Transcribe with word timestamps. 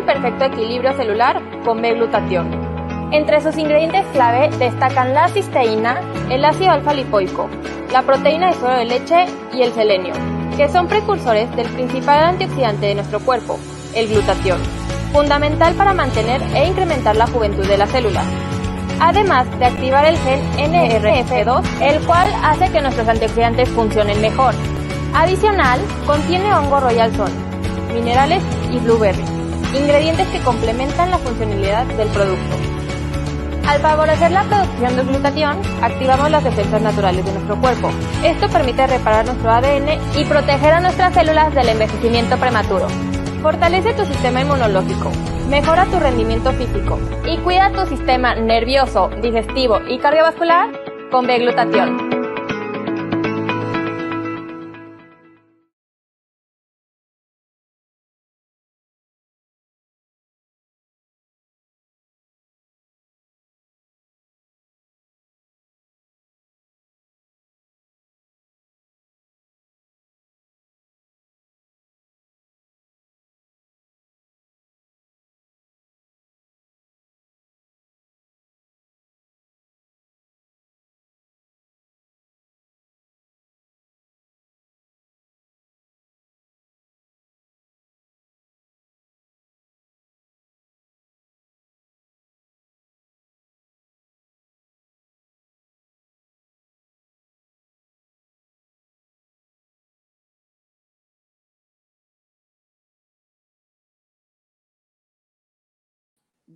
el 0.00 0.06
perfecto 0.06 0.44
equilibrio 0.44 0.92
celular 0.94 1.40
con 1.64 1.80
B-glutatión. 1.82 2.50
Entre 3.12 3.40
sus 3.40 3.56
ingredientes 3.56 4.04
clave 4.12 4.48
destacan 4.58 5.14
la 5.14 5.28
cisteína, 5.28 6.00
el 6.30 6.44
ácido 6.44 6.70
alfa-lipoico, 6.70 7.48
la 7.92 8.02
proteína 8.02 8.48
de 8.48 8.54
suero 8.54 8.76
de 8.76 8.84
leche 8.84 9.26
y 9.52 9.62
el 9.62 9.72
selenio, 9.72 10.14
que 10.56 10.68
son 10.68 10.86
precursores 10.86 11.54
del 11.56 11.68
principal 11.68 12.24
antioxidante 12.24 12.86
de 12.86 12.94
nuestro 12.94 13.20
cuerpo, 13.20 13.58
el 13.94 14.08
glutatión, 14.08 14.58
fundamental 15.12 15.74
para 15.74 15.92
mantener 15.92 16.40
e 16.54 16.68
incrementar 16.68 17.16
la 17.16 17.26
juventud 17.26 17.66
de 17.66 17.78
las 17.78 17.90
células. 17.90 18.24
Además 19.00 19.46
de 19.58 19.66
activar 19.66 20.04
el 20.04 20.16
gen 20.18 20.40
NRF2, 20.72 21.62
el 21.82 22.00
cual 22.06 22.28
hace 22.42 22.70
que 22.70 22.80
nuestros 22.80 23.08
antioxidantes 23.08 23.68
funcionen 23.70 24.20
mejor. 24.20 24.54
Adicional, 25.14 25.80
contiene 26.06 26.54
hongo 26.54 26.80
royal 26.80 27.12
son, 27.16 27.30
minerales 27.92 28.42
y 28.70 28.78
blueberry, 28.78 29.39
ingredientes 29.74 30.28
que 30.28 30.40
complementan 30.40 31.10
la 31.10 31.18
funcionalidad 31.18 31.86
del 31.86 32.08
producto. 32.08 32.56
Al 33.66 33.80
favorecer 33.80 34.32
la 34.32 34.42
producción 34.42 34.96
de 34.96 35.04
glutatión, 35.04 35.58
activamos 35.80 36.30
las 36.30 36.42
defensas 36.42 36.82
naturales 36.82 37.24
de 37.24 37.32
nuestro 37.32 37.60
cuerpo. 37.60 37.90
Esto 38.24 38.48
permite 38.48 38.86
reparar 38.86 39.24
nuestro 39.24 39.50
ADN 39.50 40.18
y 40.18 40.24
proteger 40.24 40.72
a 40.72 40.80
nuestras 40.80 41.14
células 41.14 41.54
del 41.54 41.68
envejecimiento 41.68 42.36
prematuro. 42.36 42.88
Fortalece 43.42 43.94
tu 43.94 44.04
sistema 44.04 44.40
inmunológico, 44.40 45.12
mejora 45.48 45.86
tu 45.86 46.00
rendimiento 46.00 46.52
físico 46.52 46.98
y 47.26 47.38
cuida 47.38 47.70
tu 47.70 47.86
sistema 47.86 48.34
nervioso, 48.34 49.08
digestivo 49.22 49.78
y 49.88 49.98
cardiovascular 49.98 50.68
con 51.10 51.26
B-glutatión. 51.26 52.09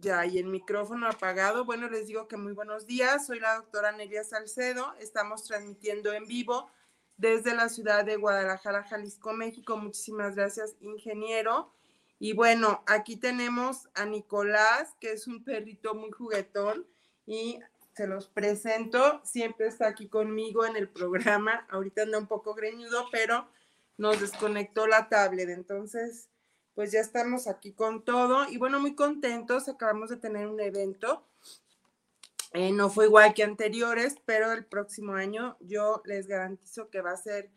Ya, 0.01 0.27
y 0.27 0.39
el 0.39 0.47
micrófono 0.47 1.09
apagado. 1.09 1.65
Bueno, 1.65 1.89
les 1.89 2.09
digo 2.09 2.27
que 2.27 2.37
muy 2.37 2.53
buenos 2.53 2.87
días. 2.87 3.27
Soy 3.27 3.39
la 3.39 3.55
doctora 3.57 3.93
Nelia 3.93 4.25
Salcedo. 4.25 4.95
Estamos 4.99 5.45
transmitiendo 5.45 6.13
en 6.13 6.27
vivo 6.27 6.69
desde 7.17 7.55
la 7.55 7.69
ciudad 7.69 8.05
de 8.05 8.17
Guadalajara, 8.17 8.83
Jalisco, 8.85 9.33
México. 9.33 9.77
Muchísimas 9.77 10.35
gracias, 10.35 10.77
ingeniero. 10.81 11.73
Y 12.19 12.33
bueno, 12.33 12.83
aquí 12.87 13.17
tenemos 13.17 13.89
a 13.95 14.05
Nicolás, 14.05 14.95
que 15.01 15.13
es 15.13 15.27
un 15.27 15.45
perrito 15.45 15.95
muy 15.95 16.11
juguetón 16.11 16.87
y 17.25 17.61
se 17.95 18.07
los 18.07 18.29
presento. 18.29 19.21
Siempre 19.25 19.69
está 19.69 19.87
aquí 19.87 20.09
conmigo 20.09 20.67
en 20.67 20.77
el 20.77 20.89
programa. 20.89 21.67
Ahorita 21.71 22.03
anda 22.03 22.19
un 22.19 22.27
poco 22.27 22.55
greñudo, 22.55 23.07
pero 23.13 23.49
nos 23.97 24.21
desconectó 24.21 24.87
la 24.87 25.09
tablet. 25.09 25.51
Entonces, 25.51 26.29
pues 26.75 26.93
ya 26.93 27.01
estamos 27.01 27.47
aquí 27.47 27.73
con 27.73 28.05
todo 28.05 28.49
y 28.49 28.59
bueno, 28.59 28.81
muy 28.81 28.95
contentos, 28.95 29.69
acabamos 29.69 30.11
de 30.11 30.17
tener 30.17 30.47
un 30.49 30.61
evento. 30.61 31.27
Eh, 32.53 32.73
no 32.73 32.91
fue 32.91 33.07
igual 33.07 33.35
que 33.35 33.43
anteriores, 33.43 34.17
pero 34.25 34.53
el 34.53 34.65
próximo 34.65 35.15
año 35.15 35.57
yo 35.61 36.03
les 36.05 36.27
garantizo 36.27 36.89
que 36.91 37.01
va 37.01 37.13
a 37.13 37.17
ser 37.17 37.51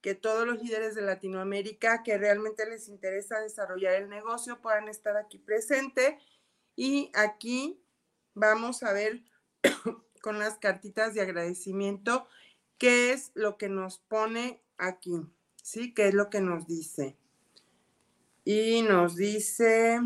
que 0.00 0.14
todos 0.14 0.46
los 0.46 0.62
líderes 0.62 0.94
de 0.94 1.02
Latinoamérica 1.02 2.04
que 2.04 2.16
realmente 2.16 2.64
les 2.64 2.88
interesa 2.88 3.40
desarrollar 3.40 3.94
el 3.94 4.08
negocio 4.08 4.60
puedan 4.60 4.88
estar 4.88 5.16
aquí 5.16 5.38
presente. 5.38 6.18
Y 6.76 7.10
aquí 7.14 7.82
vamos 8.34 8.84
a 8.84 8.92
ver 8.92 9.24
con 10.22 10.38
las 10.38 10.58
cartitas 10.58 11.14
de 11.14 11.22
agradecimiento 11.22 12.28
qué 12.78 13.12
es 13.12 13.32
lo 13.34 13.56
que 13.56 13.68
nos 13.68 13.98
pone 13.98 14.62
aquí, 14.76 15.22
¿sí? 15.62 15.92
¿Qué 15.92 16.08
es 16.08 16.14
lo 16.14 16.30
que 16.30 16.40
nos 16.40 16.68
dice? 16.68 17.16
Y 18.48 18.82
nos 18.82 19.16
dice, 19.16 19.98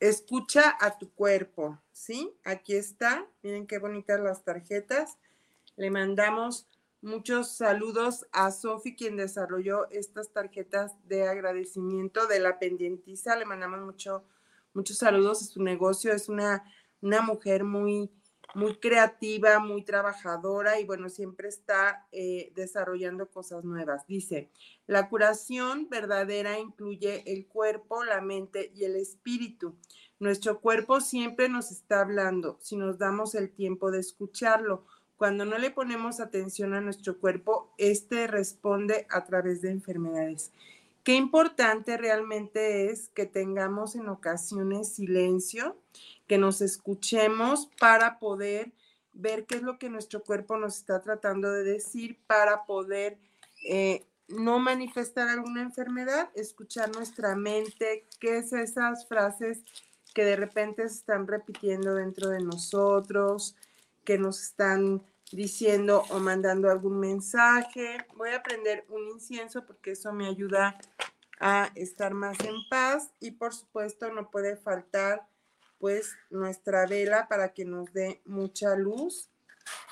escucha 0.00 0.78
a 0.80 0.96
tu 0.96 1.12
cuerpo, 1.12 1.78
¿sí? 1.92 2.34
Aquí 2.42 2.74
está, 2.74 3.28
miren 3.42 3.66
qué 3.66 3.76
bonitas 3.76 4.18
las 4.18 4.44
tarjetas. 4.44 5.18
Le 5.76 5.90
mandamos 5.90 6.66
muchos 7.02 7.50
saludos 7.50 8.26
a 8.32 8.50
Sofi, 8.50 8.96
quien 8.96 9.18
desarrolló 9.18 9.90
estas 9.90 10.30
tarjetas 10.30 10.92
de 11.06 11.28
agradecimiento 11.28 12.26
de 12.26 12.40
la 12.40 12.58
pendientiza. 12.58 13.36
Le 13.36 13.44
mandamos 13.44 13.82
mucho, 13.82 14.24
muchos 14.72 14.96
saludos 14.96 15.42
a 15.42 15.44
su 15.44 15.62
negocio. 15.62 16.14
Es 16.14 16.30
una, 16.30 16.64
una 17.02 17.20
mujer 17.20 17.64
muy, 17.64 18.10
muy 18.54 18.76
creativa, 18.76 19.58
muy 19.58 19.82
trabajadora 19.82 20.78
y 20.80 20.84
bueno, 20.84 21.08
siempre 21.08 21.48
está 21.48 22.06
eh, 22.12 22.52
desarrollando 22.54 23.30
cosas 23.30 23.64
nuevas. 23.64 24.06
Dice, 24.06 24.50
la 24.86 25.08
curación 25.08 25.88
verdadera 25.88 26.58
incluye 26.58 27.22
el 27.32 27.46
cuerpo, 27.46 28.04
la 28.04 28.20
mente 28.20 28.72
y 28.74 28.84
el 28.84 28.96
espíritu. 28.96 29.74
Nuestro 30.18 30.60
cuerpo 30.60 31.00
siempre 31.00 31.48
nos 31.48 31.72
está 31.72 32.00
hablando 32.00 32.58
si 32.60 32.76
nos 32.76 32.98
damos 32.98 33.34
el 33.34 33.50
tiempo 33.50 33.90
de 33.90 34.00
escucharlo. 34.00 34.84
Cuando 35.16 35.44
no 35.44 35.58
le 35.58 35.70
ponemos 35.70 36.20
atención 36.20 36.74
a 36.74 36.80
nuestro 36.80 37.18
cuerpo, 37.18 37.72
este 37.78 38.26
responde 38.26 39.06
a 39.08 39.24
través 39.24 39.62
de 39.62 39.70
enfermedades. 39.70 40.52
Qué 41.04 41.14
importante 41.14 41.96
realmente 41.96 42.90
es 42.90 43.08
que 43.08 43.26
tengamos 43.26 43.96
en 43.96 44.08
ocasiones 44.08 44.94
silencio 44.94 45.76
que 46.28 46.38
nos 46.38 46.60
escuchemos 46.60 47.68
para 47.80 48.18
poder 48.20 48.72
ver 49.12 49.44
qué 49.46 49.56
es 49.56 49.62
lo 49.62 49.78
que 49.78 49.90
nuestro 49.90 50.22
cuerpo 50.22 50.56
nos 50.56 50.78
está 50.78 51.02
tratando 51.02 51.50
de 51.50 51.64
decir 51.64 52.18
para 52.26 52.64
poder 52.64 53.18
eh, 53.68 54.04
no 54.28 54.58
manifestar 54.60 55.28
alguna 55.28 55.62
enfermedad, 55.62 56.30
escuchar 56.34 56.94
nuestra 56.94 57.34
mente, 57.34 58.06
qué 58.20 58.38
es 58.38 58.52
esas 58.52 59.06
frases 59.08 59.64
que 60.14 60.24
de 60.24 60.36
repente 60.36 60.88
se 60.88 60.96
están 60.96 61.26
repitiendo 61.26 61.94
dentro 61.94 62.28
de 62.28 62.40
nosotros, 62.40 63.56
que 64.04 64.18
nos 64.18 64.40
están 64.42 65.02
diciendo 65.32 66.04
o 66.10 66.18
mandando 66.18 66.70
algún 66.70 67.00
mensaje. 67.00 68.06
Voy 68.16 68.30
a 68.30 68.42
prender 68.42 68.84
un 68.88 69.08
incienso 69.08 69.64
porque 69.66 69.92
eso 69.92 70.12
me 70.12 70.26
ayuda 70.26 70.78
a 71.40 71.70
estar 71.74 72.14
más 72.14 72.38
en 72.40 72.56
paz 72.70 73.10
y 73.20 73.32
por 73.32 73.54
supuesto 73.54 74.12
no 74.12 74.30
puede 74.30 74.56
faltar 74.56 75.26
pues 75.78 76.16
nuestra 76.30 76.86
vela 76.86 77.26
para 77.28 77.52
que 77.52 77.64
nos 77.64 77.92
dé 77.92 78.20
mucha 78.24 78.76
luz. 78.76 79.28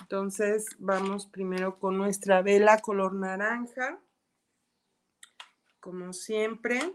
Entonces 0.01 0.67
vamos 0.79 1.27
primero 1.27 1.79
con 1.79 1.97
nuestra 1.97 2.43
vela 2.43 2.79
color 2.79 3.15
naranja, 3.15 3.99
como 5.81 6.13
siempre. 6.13 6.93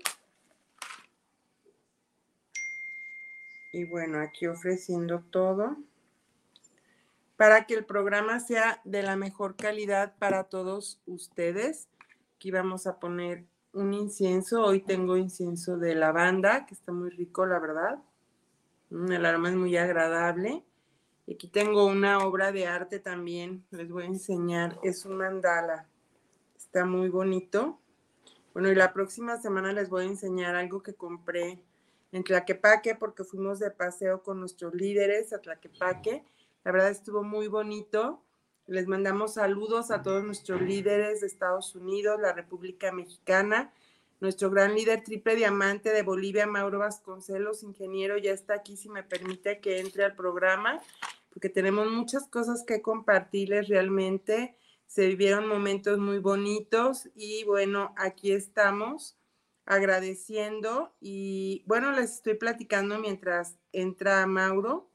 Y 3.74 3.84
bueno, 3.84 4.22
aquí 4.22 4.48
ofreciendo 4.48 5.22
todo 5.32 5.78
para 7.38 7.66
que 7.66 7.74
el 7.74 7.86
programa 7.86 8.40
sea 8.40 8.82
de 8.86 9.04
la 9.04 9.16
mejor 9.16 9.56
calidad 9.56 10.16
para 10.20 10.46
todos 10.46 11.02
ustedes. 11.06 11.90
Aquí 12.36 12.52
vamos 12.52 12.88
a 12.88 13.00
poner 13.00 13.46
un 13.74 13.94
incienso. 13.94 14.64
Hoy 14.64 14.82
tengo 14.82 15.18
incienso 15.18 15.78
de 15.78 15.96
lavanda, 15.96 16.66
que 16.66 16.74
está 16.74 16.92
muy 16.92 17.10
rico, 17.10 17.46
la 17.46 17.60
verdad. 17.60 18.00
El 18.90 19.26
aroma 19.26 19.50
es 19.50 19.56
muy 19.56 19.76
agradable. 19.78 20.64
Y 21.28 21.34
aquí 21.34 21.48
tengo 21.48 21.86
una 21.86 22.20
obra 22.20 22.52
de 22.52 22.68
arte 22.68 23.00
también, 23.00 23.66
les 23.72 23.90
voy 23.90 24.04
a 24.04 24.08
enseñar. 24.08 24.80
Es 24.84 25.06
un 25.06 25.18
mandala. 25.18 25.88
Está 26.56 26.86
muy 26.86 27.10
bonito. 27.10 27.80
Bueno, 28.54 28.72
y 28.72 28.76
la 28.76 28.94
próxima 28.94 29.38
semana 29.42 29.74
les 29.74 29.90
voy 29.90 30.06
a 30.06 30.08
enseñar 30.08 30.56
algo 30.56 30.82
que 30.82 30.94
compré 30.94 31.62
en 32.12 32.24
Tlaquepaque 32.24 32.96
porque 32.96 33.26
fuimos 33.26 33.60
de 33.60 33.72
paseo 33.72 34.24
con 34.24 34.40
nuestros 34.40 34.74
líderes 34.74 35.34
a 35.34 35.42
Tlaquepaque. 35.42 36.24
La 36.66 36.72
verdad 36.72 36.90
estuvo 36.90 37.22
muy 37.22 37.48
bonito. 37.48 38.24
Les 38.66 38.88
mandamos 38.88 39.36
saludos 39.36 39.92
a 39.92 40.02
todos 40.02 40.24
nuestros 40.24 40.64
líderes 40.64 41.22
de 41.22 41.28
Estados 41.28 41.76
Unidos, 41.76 42.20
la 42.20 42.34
República 42.34 42.92
Mexicana. 42.92 43.72
Nuestro 44.20 44.50
gran 44.50 44.74
líder 44.74 45.04
triple 45.04 45.36
diamante 45.36 45.92
de 45.92 46.02
Bolivia, 46.02 46.48
Mauro 46.48 46.80
Vasconcelos, 46.80 47.62
ingeniero, 47.62 48.18
ya 48.18 48.32
está 48.32 48.56
aquí, 48.56 48.78
si 48.78 48.90
me 48.90 49.04
permite 49.04 49.60
que 49.60 49.80
entre 49.80 50.06
al 50.06 50.16
programa, 50.16 50.82
porque 51.30 51.50
tenemos 51.50 51.92
muchas 51.92 52.28
cosas 52.28 52.64
que 52.66 52.82
compartirles 52.82 53.68
realmente. 53.68 54.56
Se 54.88 55.06
vivieron 55.06 55.48
momentos 55.48 56.00
muy 56.00 56.18
bonitos 56.18 57.10
y 57.14 57.44
bueno, 57.44 57.94
aquí 57.96 58.32
estamos 58.32 59.20
agradeciendo 59.68 60.96
y 61.00 61.64
bueno, 61.68 61.92
les 61.92 62.16
estoy 62.16 62.34
platicando 62.34 62.98
mientras 62.98 63.56
entra 63.72 64.26
Mauro 64.26 64.90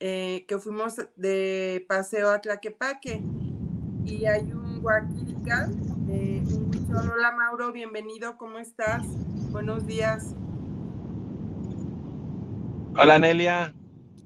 eh, 0.00 0.44
que 0.46 0.58
fuimos 0.58 0.94
de 1.16 1.84
paseo 1.88 2.30
a 2.30 2.40
Tlaquepaque 2.40 3.20
y 4.04 4.26
hay 4.26 4.52
un 4.52 4.84
Huaquilca. 4.84 5.68
Eh, 6.08 6.42
hola 6.88 7.32
Mauro, 7.32 7.72
bienvenido, 7.72 8.36
¿cómo 8.36 8.58
estás? 8.58 9.04
Buenos 9.50 9.86
días. 9.86 10.34
Hola 12.96 13.18
Nelia. 13.18 13.74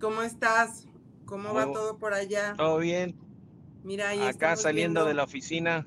¿Cómo 0.01 0.23
estás? 0.23 0.87
¿Cómo 1.25 1.55
va 1.55 1.65
todo 1.73 1.99
por 1.99 2.13
allá? 2.13 2.55
Todo 2.57 2.79
bien. 2.79 3.17
Mira, 3.83 4.11
ahí 4.11 4.21
acá 4.21 4.57
saliendo 4.57 5.05
de 5.05 5.15
la 5.15 5.25
oficina. 5.25 5.87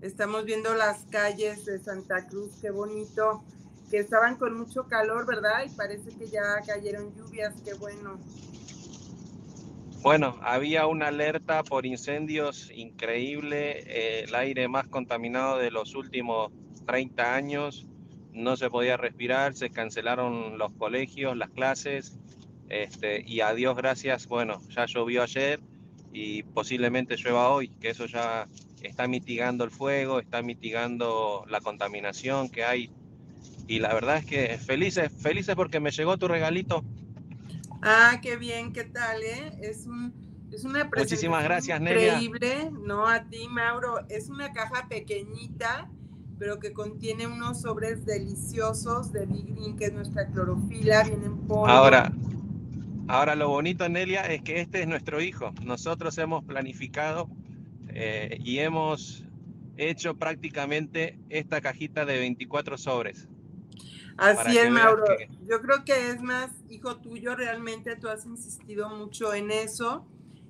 Estamos 0.00 0.44
viendo 0.44 0.74
las 0.74 1.04
calles 1.10 1.64
de 1.64 1.78
Santa 1.78 2.26
Cruz, 2.28 2.52
qué 2.60 2.70
bonito. 2.70 3.42
Que 3.90 3.98
estaban 3.98 4.36
con 4.36 4.56
mucho 4.56 4.86
calor, 4.86 5.26
¿verdad? 5.26 5.64
Y 5.66 5.70
parece 5.70 6.10
que 6.10 6.26
ya 6.28 6.60
cayeron 6.66 7.14
lluvias, 7.14 7.54
qué 7.64 7.74
bueno. 7.74 8.18
Bueno, 10.04 10.38
había 10.42 10.86
una 10.86 11.08
alerta 11.08 11.64
por 11.64 11.86
incendios 11.86 12.70
increíble, 12.74 13.84
eh, 13.86 14.24
el 14.28 14.34
aire 14.34 14.68
más 14.68 14.86
contaminado 14.86 15.56
de 15.56 15.70
los 15.70 15.94
últimos 15.94 16.52
30 16.86 17.34
años, 17.34 17.86
no 18.30 18.58
se 18.58 18.68
podía 18.68 18.98
respirar, 18.98 19.54
se 19.54 19.70
cancelaron 19.70 20.58
los 20.58 20.72
colegios, 20.74 21.38
las 21.38 21.48
clases, 21.48 22.18
este, 22.68 23.24
y 23.26 23.40
a 23.40 23.54
Dios 23.54 23.78
gracias, 23.78 24.26
bueno, 24.26 24.60
ya 24.68 24.84
llovió 24.84 25.22
ayer 25.22 25.60
y 26.12 26.42
posiblemente 26.42 27.16
llueva 27.16 27.48
hoy, 27.48 27.68
que 27.68 27.88
eso 27.88 28.04
ya 28.04 28.46
está 28.82 29.08
mitigando 29.08 29.64
el 29.64 29.70
fuego, 29.70 30.20
está 30.20 30.42
mitigando 30.42 31.46
la 31.48 31.62
contaminación 31.62 32.50
que 32.50 32.62
hay. 32.62 32.90
Y 33.66 33.78
la 33.78 33.94
verdad 33.94 34.18
es 34.18 34.26
que 34.26 34.58
felices, 34.58 35.10
felices 35.22 35.54
porque 35.54 35.80
me 35.80 35.92
llegó 35.92 36.18
tu 36.18 36.28
regalito. 36.28 36.84
Ah, 37.86 38.18
qué 38.22 38.36
bien, 38.36 38.72
¿qué 38.72 38.84
tal, 38.84 39.22
eh? 39.22 39.58
Es, 39.60 39.86
un, 39.86 40.14
es 40.50 40.64
una 40.64 40.88
Muchísimas 40.96 41.44
gracias, 41.44 41.78
increíble, 41.78 42.70
¿no? 42.72 43.06
A 43.06 43.24
ti, 43.24 43.46
Mauro. 43.46 44.06
Es 44.08 44.30
una 44.30 44.54
caja 44.54 44.88
pequeñita, 44.88 45.90
pero 46.38 46.58
que 46.58 46.72
contiene 46.72 47.26
unos 47.26 47.60
sobres 47.60 48.06
deliciosos 48.06 49.12
de 49.12 49.26
Big 49.26 49.54
Green, 49.54 49.76
que 49.76 49.84
es 49.84 49.92
nuestra 49.92 50.26
clorofila, 50.28 51.02
vienen 51.02 51.36
por... 51.46 51.68
Ahora, 51.68 52.10
ahora 53.06 53.34
lo 53.34 53.50
bonito, 53.50 53.86
Nelia, 53.86 54.22
es 54.32 54.40
que 54.40 54.62
este 54.62 54.80
es 54.80 54.88
nuestro 54.88 55.20
hijo. 55.20 55.52
Nosotros 55.62 56.16
hemos 56.16 56.42
planificado 56.42 57.28
eh, 57.88 58.38
y 58.42 58.60
hemos 58.60 59.24
hecho 59.76 60.16
prácticamente 60.16 61.18
esta 61.28 61.60
cajita 61.60 62.06
de 62.06 62.18
24 62.18 62.78
sobres. 62.78 63.28
Así 64.16 64.58
es, 64.58 64.70
Mauro. 64.70 65.04
Yo 65.48 65.60
creo 65.60 65.84
que 65.84 66.10
es 66.10 66.22
más 66.22 66.50
hijo 66.70 66.96
tuyo, 66.96 67.34
realmente 67.34 67.96
tú 67.96 68.08
has 68.08 68.26
insistido 68.26 68.88
mucho 68.88 69.34
en 69.34 69.50
eso, 69.50 70.04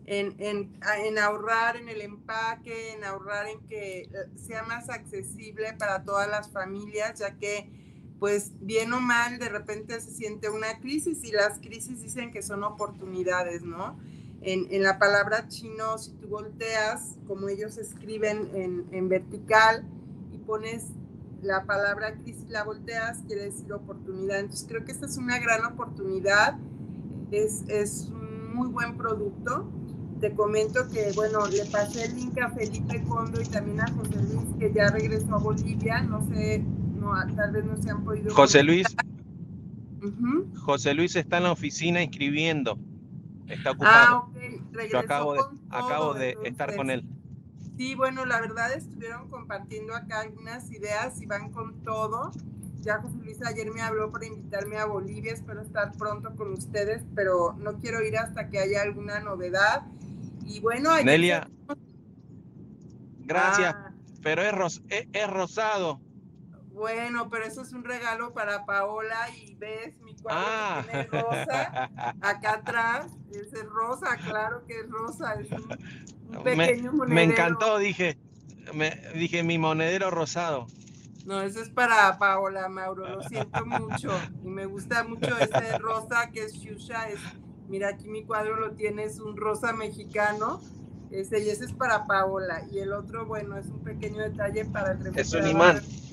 en, 0.06 0.34
en, 0.38 1.18
ahorrar 1.18 1.76
en 1.76 1.88
el 1.88 2.02
empaque, 2.02 2.92
en 2.92 3.04
ahorrar 3.04 3.46
en 3.46 3.60
que 3.66 4.02
eh, 4.02 4.08
sea 4.36 4.62
más 4.64 4.90
accesible 4.90 5.72
para 5.74 6.02
todas 6.04 6.28
las 6.28 6.50
familias, 6.50 7.18
ya 7.18 7.34
que 7.36 7.70
pues 8.18 8.52
bien 8.60 8.92
o 8.92 9.00
mal 9.00 9.38
de 9.38 9.48
repente 9.48 10.00
se 10.00 10.10
siente 10.10 10.48
una 10.48 10.78
crisis 10.78 11.24
y 11.24 11.32
las 11.32 11.58
crisis 11.58 12.02
dicen 12.02 12.32
que 12.32 12.42
son 12.42 12.64
oportunidades, 12.64 13.62
¿no? 13.62 13.98
En, 14.40 14.66
en 14.70 14.82
la 14.82 14.98
palabra 14.98 15.48
chino, 15.48 15.96
si 15.98 16.12
tú 16.12 16.28
volteas, 16.28 17.16
como 17.26 17.48
ellos 17.48 17.78
escriben 17.78 18.50
en, 18.54 18.86
en 18.92 19.08
vertical 19.08 19.84
y 20.32 20.38
pones 20.38 20.84
la 21.44 21.64
palabra 21.64 22.14
crisis 22.14 22.48
la 22.48 22.64
volteas, 22.64 23.22
quiere 23.26 23.44
decir 23.44 23.72
oportunidad. 23.72 24.40
Entonces 24.40 24.66
creo 24.68 24.84
que 24.84 24.92
esta 24.92 25.06
es 25.06 25.16
una 25.16 25.38
gran 25.38 25.64
oportunidad, 25.64 26.58
es, 27.30 27.64
es 27.68 28.08
un 28.10 28.54
muy 28.54 28.68
buen 28.68 28.96
producto. 28.96 29.70
Te 30.20 30.32
comento 30.32 30.88
que, 30.88 31.12
bueno, 31.14 31.46
le 31.48 31.64
pasé 31.66 32.06
el 32.06 32.16
link 32.16 32.38
a 32.40 32.50
Felipe 32.50 33.02
Condo 33.02 33.40
y 33.40 33.44
también 33.44 33.80
a 33.80 33.88
José 33.88 34.16
Luis, 34.22 34.48
que 34.58 34.72
ya 34.72 34.88
regresó 34.90 35.34
a 35.34 35.38
Bolivia. 35.38 36.02
No 36.02 36.26
sé, 36.28 36.64
no, 36.94 37.12
tal 37.36 37.52
vez 37.52 37.64
no 37.64 37.76
se 37.76 37.90
han 37.90 38.04
podido. 38.04 38.34
José 38.34 38.62
Luis. 38.62 38.86
José 40.56 40.94
Luis 40.94 41.16
está 41.16 41.38
en 41.38 41.44
la 41.44 41.52
oficina 41.52 42.02
inscribiendo. 42.02 42.78
Está 43.48 43.72
ocupado. 43.72 43.94
Ah, 43.96 44.28
ok. 44.28 44.90
Yo 44.90 44.98
acabo 44.98 45.34
de, 45.34 45.40
acabo 45.70 46.14
de 46.14 46.36
estar 46.44 46.74
con 46.74 46.90
él. 46.90 47.04
Sí, 47.76 47.94
bueno, 47.96 48.24
la 48.24 48.40
verdad 48.40 48.72
estuvieron 48.72 49.28
compartiendo 49.28 49.94
acá 49.96 50.20
algunas 50.20 50.70
ideas 50.70 51.20
y 51.20 51.26
van 51.26 51.50
con 51.50 51.82
todo. 51.82 52.30
Ya 52.80 53.00
José 53.00 53.16
Luis 53.16 53.42
ayer 53.44 53.70
me 53.72 53.82
habló 53.82 54.12
para 54.12 54.26
invitarme 54.26 54.76
a 54.76 54.84
Bolivia, 54.84 55.32
espero 55.32 55.62
estar 55.62 55.92
pronto 55.96 56.36
con 56.36 56.52
ustedes, 56.52 57.02
pero 57.14 57.54
no 57.58 57.78
quiero 57.78 58.02
ir 58.02 58.16
hasta 58.16 58.48
que 58.48 58.58
haya 58.58 58.82
alguna 58.82 59.20
novedad. 59.20 59.82
Y 60.44 60.60
bueno, 60.60 60.90
Nelia, 61.02 61.48
gracias, 63.20 63.74
ah. 63.74 63.92
pero 64.22 64.42
es, 64.42 64.82
es, 64.88 65.30
rosado. 65.30 66.00
Bueno, 66.72 67.30
pero 67.30 67.44
eso 67.44 67.62
es 67.62 67.72
un 67.72 67.84
regalo 67.84 68.34
para 68.34 68.66
Paola 68.66 69.30
y 69.34 69.54
ves 69.54 69.96
cuadro 70.24 70.42
ah. 70.44 70.84
tiene 70.84 71.04
rosa 71.04 71.90
acá 72.20 72.54
atrás, 72.54 73.06
ese 73.30 73.60
es 73.60 73.66
rosa, 73.66 74.16
claro 74.16 74.64
que 74.66 74.80
es 74.80 74.90
rosa, 74.90 75.34
es 75.34 75.50
un, 75.52 75.68
me, 77.08 77.22
encantó, 77.22 77.78
dije, 77.78 78.18
me, 78.72 78.90
dije 79.14 79.42
mi 79.42 79.58
monedero 79.58 80.10
rosado. 80.10 80.66
No, 81.24 81.40
eso 81.40 81.60
es 81.60 81.70
para 81.70 82.18
Paola, 82.18 82.68
Mauro, 82.68 83.08
lo 83.08 83.22
siento 83.22 83.64
mucho. 83.64 84.10
Y 84.42 84.48
me 84.48 84.66
gusta 84.66 85.04
mucho 85.04 85.36
ese 85.38 85.78
rosa 85.78 86.30
que 86.30 86.44
es 86.44 86.54
Shusha. 86.54 87.08
Es, 87.08 87.18
mira, 87.68 87.88
aquí 87.88 88.08
mi 88.08 88.24
cuadro 88.24 88.56
lo 88.56 88.72
tiene, 88.72 89.04
es 89.04 89.20
un 89.20 89.36
rosa 89.36 89.72
mexicano. 89.72 90.60
Ese, 91.10 91.40
y 91.40 91.48
ese 91.48 91.64
es 91.64 91.72
para 91.72 92.06
Paola. 92.06 92.62
Y 92.70 92.80
el 92.80 92.92
otro, 92.92 93.24
bueno, 93.24 93.56
es 93.56 93.66
un 93.68 93.82
pequeño 93.82 94.18
detalle 94.22 94.66
para 94.66 94.92
el 94.92 95.04
refrigerador 95.04 95.80
de 95.80 95.88
mi 95.88 96.10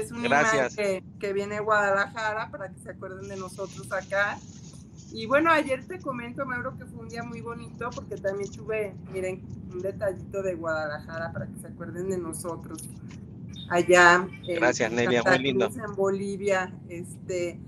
es 0.00 0.12
un 0.12 0.22
Gracias. 0.22 0.76
que, 0.76 1.02
que 1.18 1.32
viene 1.32 1.56
de 1.56 1.60
Guadalajara 1.60 2.50
para 2.50 2.70
que 2.70 2.78
se 2.80 2.90
acuerden 2.90 3.28
de 3.28 3.36
nosotros 3.36 3.90
acá. 3.92 4.38
Y 5.12 5.26
bueno, 5.26 5.50
ayer 5.50 5.86
te 5.86 6.00
comento, 6.00 6.46
Mauro, 6.46 6.76
que 6.78 6.86
fue 6.86 7.00
un 7.00 7.08
día 7.08 7.22
muy 7.22 7.42
bonito 7.42 7.90
porque 7.94 8.16
también 8.16 8.50
tuve, 8.50 8.94
miren, 9.12 9.42
un 9.70 9.80
detallito 9.80 10.42
de 10.42 10.54
Guadalajara 10.54 11.32
para 11.32 11.46
que 11.46 11.58
se 11.60 11.66
acuerden 11.66 12.08
de 12.08 12.18
nosotros. 12.18 12.88
Allá. 13.68 14.26
Gracias, 14.46 14.90
Nelia, 14.90 15.22
muy 15.22 15.38
lindo. 15.38 15.66
En 15.66 15.94
Bolivia, 15.94 16.72
este, 16.88 17.60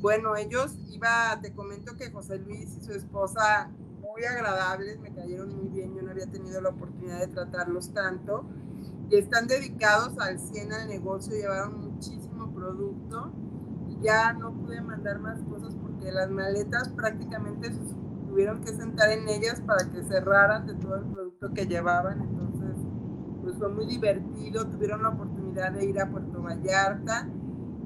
bueno, 0.00 0.36
ellos 0.36 0.74
iba, 0.90 1.38
te 1.40 1.52
comento 1.52 1.96
que 1.96 2.10
José 2.10 2.38
Luis 2.38 2.76
y 2.80 2.84
su 2.84 2.92
esposa 2.92 3.70
muy 4.00 4.24
agradables, 4.24 4.98
me 5.00 5.12
cayeron 5.12 5.54
muy 5.54 5.68
bien, 5.68 5.94
yo 5.94 6.02
no 6.02 6.10
había 6.10 6.26
tenido 6.26 6.60
la 6.60 6.70
oportunidad 6.70 7.20
de 7.20 7.28
tratarlos 7.28 7.92
tanto 7.94 8.44
y 9.10 9.16
están 9.16 9.46
dedicados 9.46 10.18
al 10.18 10.38
100 10.38 10.72
al 10.72 10.88
negocio, 10.88 11.34
llevaron 11.34 11.92
muchísimo 11.92 12.52
producto 12.54 13.32
ya 14.02 14.32
no 14.32 14.52
pude 14.52 14.80
mandar 14.80 15.18
más 15.18 15.38
cosas 15.42 15.74
que 16.00 16.10
las 16.10 16.30
maletas 16.30 16.88
prácticamente 16.90 17.70
tuvieron 18.28 18.60
que 18.62 18.72
sentar 18.72 19.10
en 19.10 19.28
ellas 19.28 19.60
para 19.60 19.90
que 19.90 20.02
cerraran 20.02 20.66
de 20.66 20.74
todo 20.74 20.96
el 20.96 21.04
producto 21.04 21.52
que 21.52 21.66
llevaban. 21.66 22.22
Entonces, 22.22 22.76
pues 23.42 23.56
fue 23.56 23.68
muy 23.68 23.86
divertido, 23.86 24.66
tuvieron 24.66 25.02
la 25.02 25.10
oportunidad 25.10 25.72
de 25.72 25.84
ir 25.84 26.00
a 26.00 26.10
Puerto 26.10 26.42
Vallarta. 26.42 27.28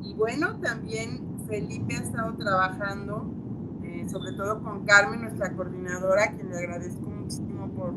Y 0.02 0.14
bueno, 0.14 0.60
también 0.60 1.38
Felipe 1.48 1.96
ha 1.96 2.02
estado 2.02 2.36
trabajando, 2.36 3.32
eh, 3.82 4.06
sobre 4.08 4.32
todo 4.32 4.62
con 4.62 4.84
Carmen, 4.84 5.22
nuestra 5.22 5.52
coordinadora, 5.54 6.30
quien 6.32 6.50
le 6.50 6.58
agradezco 6.58 7.08
muchísimo 7.08 7.68
por, 7.70 7.94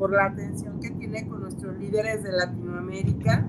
por 0.00 0.12
la 0.12 0.24
atención 0.24 0.80
que 0.80 0.90
tiene 0.90 1.28
con 1.28 1.42
nuestros 1.42 1.78
líderes 1.78 2.24
de 2.24 2.32
Latinoamérica. 2.32 3.46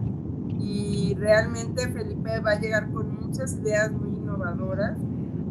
Y 0.60 1.16
realmente 1.18 1.90
Felipe 1.90 2.40
va 2.42 2.52
a 2.52 2.60
llegar 2.60 2.92
con 2.92 3.16
muchas 3.16 3.56
ideas 3.56 3.92
muy 3.92 4.10
innovadoras 4.10 4.96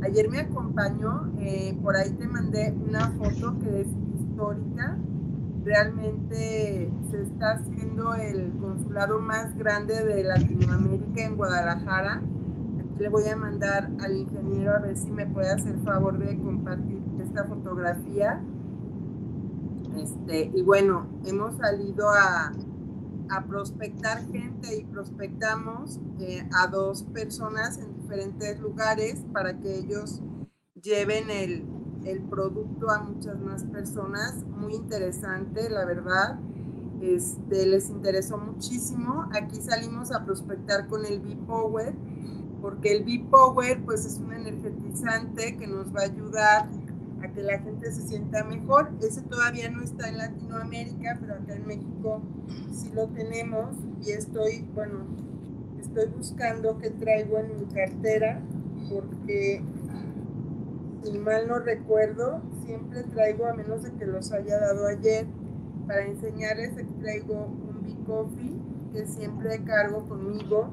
Ayer 0.02 0.30
me 0.30 0.40
acompañó, 0.40 1.30
eh, 1.38 1.78
por 1.82 1.94
ahí 1.94 2.10
te 2.12 2.26
mandé 2.26 2.72
una 2.72 3.10
foto 3.10 3.58
que 3.58 3.82
es 3.82 3.88
histórica. 4.14 4.96
Realmente 5.62 6.90
se 7.10 7.22
está 7.22 7.52
haciendo 7.52 8.14
el 8.14 8.50
consulado 8.58 9.20
más 9.20 9.54
grande 9.58 10.02
de 10.02 10.24
Latinoamérica 10.24 11.22
en 11.22 11.36
Guadalajara. 11.36 12.22
Aquí 12.78 12.98
le 12.98 13.08
voy 13.10 13.28
a 13.28 13.36
mandar 13.36 13.90
al 14.02 14.16
ingeniero 14.16 14.74
a 14.74 14.78
ver 14.78 14.96
si 14.96 15.10
me 15.10 15.26
puede 15.26 15.50
hacer 15.50 15.78
favor 15.80 16.18
de 16.18 16.38
compartir 16.38 17.02
esta 17.22 17.44
fotografía. 17.44 18.40
Este, 19.96 20.50
y 20.54 20.62
bueno, 20.62 21.06
hemos 21.24 21.56
salido 21.56 22.08
a, 22.10 22.52
prospectar 23.48 24.26
gente 24.26 24.76
y 24.76 24.84
prospectamos 24.84 26.00
eh, 26.18 26.48
a 26.52 26.66
dos 26.66 27.04
personas 27.04 27.78
en 27.78 27.94
diferentes 27.94 28.58
lugares 28.58 29.24
para 29.32 29.56
que 29.56 29.78
ellos 29.78 30.20
lleven 30.82 31.30
el, 31.30 31.64
el, 32.04 32.22
producto 32.22 32.90
a 32.90 32.98
muchas 33.04 33.38
más 33.38 33.62
personas. 33.64 34.44
Muy 34.44 34.74
interesante, 34.74 35.70
la 35.70 35.84
verdad. 35.84 36.40
Este, 37.00 37.66
les 37.66 37.88
interesó 37.88 38.36
muchísimo. 38.36 39.28
Aquí 39.32 39.60
salimos 39.60 40.12
a 40.12 40.24
prospectar 40.24 40.86
con 40.88 41.06
el 41.06 41.20
B-Power, 41.20 41.94
porque 42.60 42.92
el 42.92 43.04
B-Power 43.04 43.82
pues, 43.84 44.04
es 44.04 44.18
un 44.18 44.32
energetizante 44.32 45.56
que 45.56 45.66
nos 45.66 45.94
va 45.94 46.00
a 46.00 46.04
ayudar 46.04 46.68
a 47.22 47.28
que 47.28 47.42
la 47.42 47.58
gente 47.58 47.90
se 47.92 48.06
sienta 48.06 48.44
mejor. 48.44 48.90
Ese 49.00 49.22
todavía 49.22 49.70
no 49.70 49.82
está 49.82 50.08
en 50.08 50.18
Latinoamérica, 50.18 51.18
pero 51.20 51.34
acá 51.34 51.54
en 51.54 51.66
México 51.66 52.22
sí 52.72 52.90
lo 52.94 53.08
tenemos 53.08 53.76
y 54.02 54.10
estoy, 54.10 54.66
bueno, 54.74 55.06
estoy 55.78 56.06
buscando 56.16 56.78
qué 56.78 56.90
traigo 56.90 57.38
en 57.38 57.58
mi 57.58 57.66
cartera 57.66 58.40
porque 58.90 59.62
si 61.02 61.18
mal 61.18 61.48
no 61.48 61.58
recuerdo, 61.58 62.42
siempre 62.64 63.02
traigo, 63.04 63.46
a 63.46 63.54
menos 63.54 63.82
de 63.82 63.92
que 63.92 64.06
los 64.06 64.32
haya 64.32 64.58
dado 64.58 64.86
ayer, 64.86 65.26
para 65.86 66.06
enseñarles 66.06 66.72
traigo 67.00 67.46
un 67.46 67.82
B-Coffee 67.82 68.60
que 68.92 69.06
siempre 69.06 69.62
cargo 69.64 70.06
conmigo 70.06 70.70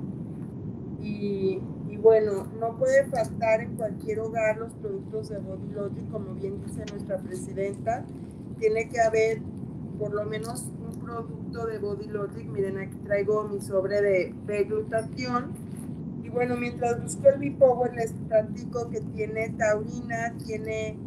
y 1.02 1.62
bueno, 2.02 2.48
no 2.60 2.78
puede 2.78 3.06
faltar 3.06 3.62
en 3.62 3.76
cualquier 3.76 4.20
hogar 4.20 4.58
los 4.58 4.74
productos 4.74 5.30
de 5.30 5.40
Body 5.40 5.70
Logic, 5.74 6.10
como 6.12 6.34
bien 6.36 6.62
dice 6.66 6.86
nuestra 6.92 7.18
presidenta. 7.18 8.04
Tiene 8.60 8.90
que 8.90 9.02
haber 9.02 9.42
por 9.98 10.14
lo 10.14 10.26
menos 10.26 10.66
un 10.86 11.00
producto 11.00 11.66
de 11.66 11.80
Body 11.80 12.08
Logic. 12.08 12.46
Miren, 12.48 12.78
aquí 12.78 12.98
traigo 13.06 13.48
mi 13.48 13.62
sobre 13.62 14.02
de, 14.02 14.34
de. 14.46 14.68
Y 16.24 16.30
bueno, 16.30 16.58
mientras 16.58 17.02
busco 17.02 17.30
el 17.30 17.40
B-Power, 17.40 17.94
les 17.94 18.12
platico 18.28 18.90
que 18.90 19.02
tiene 19.02 19.50
taurina, 19.52 20.34
tiene, 20.46 20.98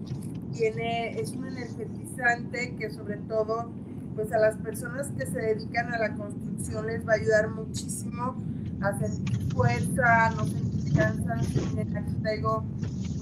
tiene, 0.53 1.21
es 1.21 1.33
un 1.33 1.47
energetizante 1.47 2.75
que 2.77 2.91
sobre 2.91 3.19
todo 3.19 3.71
pues 4.15 4.33
a 4.33 4.39
las 4.39 4.57
personas 4.57 5.09
que 5.17 5.27
se 5.27 5.39
dedican 5.39 5.93
a 5.93 5.99
la 5.99 6.15
construcción 6.15 6.87
les 6.87 7.07
va 7.07 7.13
a 7.13 7.17
ayudar 7.17 7.49
muchísimo 7.51 8.37
a 8.81 8.99
sentir 8.99 9.39
fuerza, 9.53 10.31
no 10.37 10.47
sentir 10.47 10.70
Aquí 10.99 12.15
traigo 12.23 12.65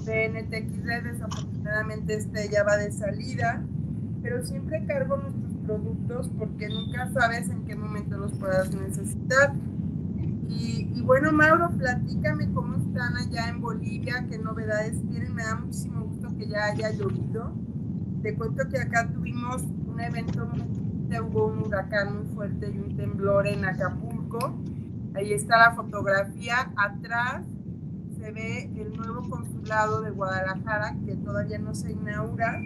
BNTXD, 0.05 1.03
desafortunadamente 1.03 2.15
este 2.15 2.49
ya 2.49 2.63
va 2.63 2.77
de 2.77 2.91
salida, 2.91 3.63
pero 4.21 4.45
siempre 4.45 4.85
cargo 4.85 5.17
nuestros 5.17 5.53
productos 5.65 6.29
porque 6.37 6.67
nunca 6.67 7.11
sabes 7.11 7.49
en 7.49 7.65
qué 7.65 7.75
momento 7.75 8.17
los 8.17 8.33
puedas 8.33 8.73
necesitar. 8.73 9.53
Y, 10.47 10.91
y, 10.95 11.01
bueno, 11.03 11.31
Mauro, 11.31 11.69
platícame 11.77 12.51
cómo 12.53 12.75
están 12.77 13.15
allá 13.17 13.49
en 13.49 13.61
Bolivia, 13.61 14.25
qué 14.27 14.39
novedades 14.39 14.99
tienen. 15.07 15.35
Me 15.35 15.43
da 15.43 15.55
muchísimo 15.55 16.05
gusto 16.05 16.35
que 16.37 16.47
ya 16.47 16.65
haya 16.65 16.91
llovido. 16.91 17.53
Te 18.23 18.33
cuento 18.35 18.67
que 18.67 18.79
acá 18.79 19.07
tuvimos 19.11 19.61
un 19.61 19.99
evento 19.99 20.47
muy 20.47 20.69
hubo 21.17 21.47
un 21.47 21.65
huracán 21.65 22.17
muy 22.17 22.35
fuerte 22.35 22.71
y 22.71 22.77
un 22.77 22.95
temblor 22.95 23.47
en 23.47 23.65
Acapulco. 23.65 24.55
Ahí 25.15 25.33
está 25.33 25.57
la 25.57 25.71
fotografía. 25.75 26.71
Atrás 26.75 27.43
se 28.19 28.31
ve 28.31 28.69
el 28.75 28.95
nuevo 28.97 29.29
consulado 29.29 30.01
de 30.01 30.11
Guadalajara 30.11 30.95
que 31.05 31.15
todavía 31.15 31.57
no 31.57 31.73
se 31.73 31.91
inaugura. 31.91 32.59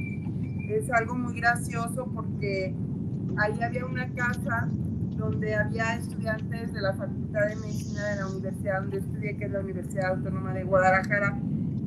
Es 0.68 0.92
algo 0.92 1.16
muy 1.16 1.40
gracioso 1.40 2.08
porque 2.14 2.74
ahí 3.38 3.62
había 3.62 3.86
una 3.86 4.12
casa 4.14 4.68
donde 5.16 5.56
había 5.56 5.96
estudiantes 5.96 6.74
de 6.74 6.82
la 6.82 6.94
Facultad 6.94 7.48
de 7.48 7.56
Medicina 7.58 8.04
de 8.08 8.16
la 8.18 8.28
universidad 8.28 8.82
donde 8.82 8.98
estudié, 8.98 9.38
que 9.38 9.46
es 9.46 9.52
la 9.52 9.60
Universidad 9.60 10.16
Autónoma 10.16 10.54
de 10.54 10.64
Guadalajara, 10.64 11.40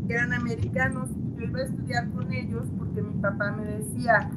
que 0.07 0.15
eran 0.15 0.33
americanos. 0.33 1.11
Yo 1.37 1.45
iba 1.45 1.59
a 1.59 1.65
estudiar 1.65 2.09
con 2.11 2.33
ellos 2.33 2.69
porque 2.79 3.03
mi 3.03 3.21
papá 3.21 3.51
me 3.51 3.65
decía, 3.65 4.31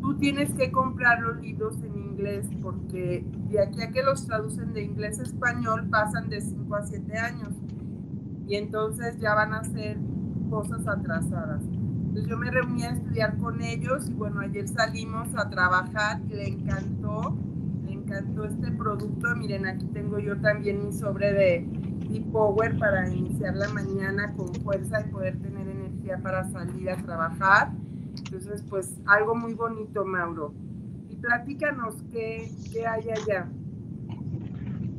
tú 0.00 0.16
tienes 0.16 0.52
que 0.54 0.72
comprar 0.72 1.20
los 1.20 1.40
libros 1.42 1.76
en 1.82 1.96
inglés 1.98 2.46
porque 2.62 3.24
de 3.50 3.62
aquí 3.62 3.82
a 3.82 3.90
que 3.90 4.02
los 4.02 4.26
traducen 4.26 4.72
de 4.72 4.82
inglés 4.82 5.20
a 5.20 5.24
español 5.24 5.86
pasan 5.90 6.30
de 6.30 6.40
5 6.40 6.74
a 6.74 6.86
7 6.86 7.18
años 7.18 7.50
y 8.48 8.56
entonces 8.56 9.18
ya 9.18 9.34
van 9.34 9.52
a 9.52 9.62
ser 9.62 9.98
cosas 10.48 10.88
atrasadas. 10.88 11.62
Entonces 11.62 12.26
yo 12.26 12.38
me 12.38 12.50
reuní 12.50 12.82
a 12.84 12.92
estudiar 12.92 13.36
con 13.36 13.60
ellos 13.60 14.08
y 14.08 14.14
bueno, 14.14 14.40
ayer 14.40 14.66
salimos 14.66 15.28
a 15.36 15.50
trabajar 15.50 16.20
y 16.26 16.34
le 16.34 16.48
encantó, 16.48 17.36
le 17.84 17.92
encantó 17.92 18.44
este 18.44 18.72
producto. 18.72 19.36
Miren, 19.36 19.66
aquí 19.66 19.84
tengo 19.92 20.18
yo 20.18 20.40
también 20.40 20.82
mi 20.82 20.92
sobre 20.92 21.32
de 21.32 21.68
Deep 22.08 22.32
Power 22.32 22.78
para 22.78 23.08
iniciar 23.10 23.54
la 23.54 23.68
mañana 23.68 24.32
con 24.32 24.54
fuerza 24.54 25.02
y 25.02 25.10
poder 25.10 25.38
tener 25.40 25.68
energía 25.68 26.18
para 26.22 26.48
salir 26.50 26.88
a 26.90 26.96
trabajar. 26.96 27.72
Entonces, 28.16 28.64
pues 28.68 28.96
algo 29.06 29.34
muy 29.34 29.52
bonito, 29.52 30.06
Mauro. 30.06 30.54
Y 31.10 31.16
platícanos 31.16 32.02
qué, 32.10 32.50
qué 32.72 32.86
hay 32.86 33.10
allá. 33.10 33.46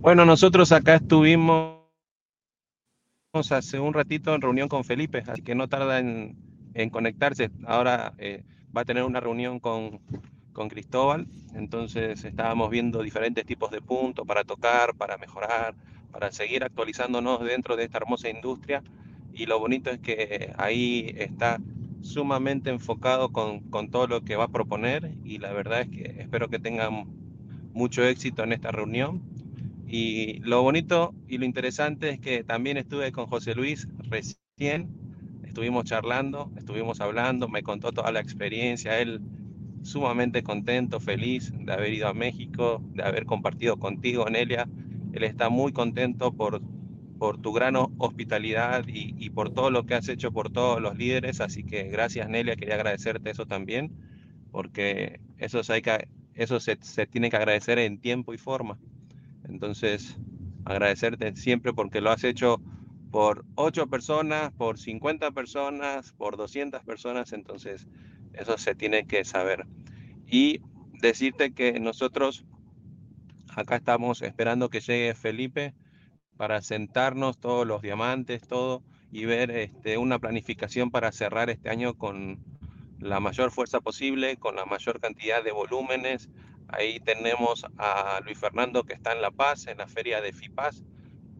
Bueno, 0.01 0.23
nosotros 0.25 0.71
acá 0.71 0.95
estuvimos 0.95 1.78
hace 3.31 3.79
un 3.79 3.93
ratito 3.93 4.33
en 4.33 4.41
reunión 4.41 4.67
con 4.67 4.83
Felipe, 4.83 5.23
así 5.27 5.43
que 5.43 5.53
no 5.53 5.67
tarda 5.67 5.99
en, 5.99 6.35
conectarse. 6.91 7.51
Ahora 7.67 8.13
eh, 8.17 8.43
va 8.75 8.81
a 8.81 8.85
tener 8.85 9.03
una 9.03 9.19
reunión 9.19 9.59
con, 9.59 9.99
con 10.51 10.67
Cristóbal, 10.67 11.27
entonces 11.53 12.23
estábamos 12.23 12.71
viendo 12.71 13.03
diferentes 13.03 13.45
tipos 13.45 13.69
de 13.69 13.81
puntos 13.81 14.25
para 14.25 14.43
tocar, 14.43 14.95
para 14.95 15.17
mejorar, 15.17 15.75
para 16.11 16.31
seguir 16.31 16.63
actualizándonos 16.63 17.43
dentro 17.43 17.75
de 17.75 17.83
esta 17.83 17.97
hermosa 17.97 18.29
industria. 18.29 18.81
Y 19.31 19.45
lo 19.45 19.59
bonito 19.59 19.91
es 19.91 19.99
que 19.99 20.51
ahí 20.57 21.13
está 21.15 21.59
sumamente 22.01 22.71
enfocado 22.71 23.29
con, 23.31 23.59
con 23.69 23.91
todo 23.91 24.07
lo 24.07 24.21
que 24.21 24.37
va 24.37 24.45
a 24.45 24.47
proponer 24.47 25.11
y 25.23 25.37
la 25.37 25.53
verdad 25.53 25.81
es 25.81 25.89
que 25.89 26.21
espero 26.21 26.49
que 26.49 26.57
tengan 26.57 27.05
mucho 27.73 28.03
éxito 28.03 28.43
en 28.43 28.53
esta 28.53 28.71
reunión 28.71 29.21
y 29.89 30.39
lo 30.41 30.61
bonito 30.61 31.15
y 31.27 31.39
lo 31.39 31.45
interesante 31.45 32.09
es 32.09 32.19
que 32.19 32.43
también 32.43 32.77
estuve 32.77 33.11
con 33.11 33.25
José 33.27 33.55
Luis 33.55 33.87
recién, 34.09 34.87
estuvimos 35.43 35.85
charlando, 35.85 36.51
estuvimos 36.57 37.01
hablando, 37.01 37.47
me 37.49 37.63
contó 37.63 37.91
toda 37.91 38.11
la 38.11 38.19
experiencia, 38.19 38.99
él 38.99 39.19
sumamente 39.81 40.43
contento, 40.43 40.99
feliz 40.99 41.51
de 41.57 41.73
haber 41.73 41.93
ido 41.93 42.07
a 42.07 42.13
México, 42.13 42.83
de 42.93 43.03
haber 43.03 43.25
compartido 43.25 43.77
contigo, 43.77 44.29
Nelia. 44.29 44.67
Él 45.13 45.23
está 45.23 45.49
muy 45.49 45.71
contento 45.71 46.31
por, 46.33 46.61
por 47.17 47.41
tu 47.41 47.51
gran 47.53 47.75
hospitalidad 47.75 48.85
y, 48.87 49.15
y, 49.17 49.29
por 49.31 49.51
todo 49.53 49.71
lo 49.71 49.85
que 49.85 49.95
has 49.95 50.07
hecho 50.09 50.31
por 50.31 50.51
todos 50.51 50.81
los 50.81 50.97
líderes. 50.97 51.41
Así 51.41 51.63
que 51.63 51.83
gracias, 51.85 52.29
Nelia. 52.29 52.55
Quería 52.55 52.75
agradecerte 52.75 53.31
eso 53.31 53.45
también, 53.47 53.91
porque 54.51 55.19
eso, 55.37 55.61
hay 55.69 55.81
que, 55.81 56.07
eso 56.35 56.59
se, 56.59 56.77
se 56.81 57.07
tiene 57.07 57.29
que 57.29 57.37
agradecer 57.37 57.79
en 57.79 57.99
tiempo 57.99 58.33
y 58.33 58.37
forma. 58.37 58.77
Entonces, 59.49 60.17
agradecerte 60.65 61.35
siempre 61.35 61.73
porque 61.73 62.01
lo 62.01 62.11
has 62.11 62.23
hecho 62.23 62.61
por 63.11 63.45
8 63.55 63.87
personas, 63.87 64.51
por 64.53 64.77
50 64.77 65.31
personas, 65.31 66.13
por 66.13 66.37
200 66.37 66.83
personas, 66.83 67.33
entonces 67.33 67.87
eso 68.33 68.57
se 68.57 68.75
tiene 68.75 69.05
que 69.05 69.25
saber. 69.25 69.65
Y 70.27 70.61
decirte 70.93 71.53
que 71.53 71.79
nosotros 71.79 72.45
acá 73.55 73.77
estamos 73.77 74.21
esperando 74.21 74.69
que 74.69 74.79
llegue 74.79 75.15
Felipe 75.15 75.73
para 76.37 76.61
sentarnos 76.61 77.39
todos 77.39 77.65
los 77.65 77.81
diamantes, 77.81 78.47
todo, 78.47 78.83
y 79.11 79.25
ver 79.25 79.51
este, 79.51 79.97
una 79.97 80.19
planificación 80.19 80.91
para 80.91 81.11
cerrar 81.11 81.49
este 81.49 81.69
año 81.69 81.95
con 81.95 82.39
la 82.99 83.19
mayor 83.19 83.51
fuerza 83.51 83.81
posible, 83.81 84.37
con 84.37 84.55
la 84.55 84.65
mayor 84.65 84.99
cantidad 84.99 85.43
de 85.43 85.51
volúmenes, 85.51 86.29
Ahí 86.71 86.99
tenemos 86.99 87.65
a 87.77 88.21
Luis 88.23 88.37
Fernando 88.37 88.83
que 88.83 88.93
está 88.93 89.13
en 89.13 89.21
La 89.21 89.31
Paz, 89.31 89.67
en 89.67 89.77
la 89.77 89.87
feria 89.87 90.21
de 90.21 90.31
FIPAS. 90.31 90.83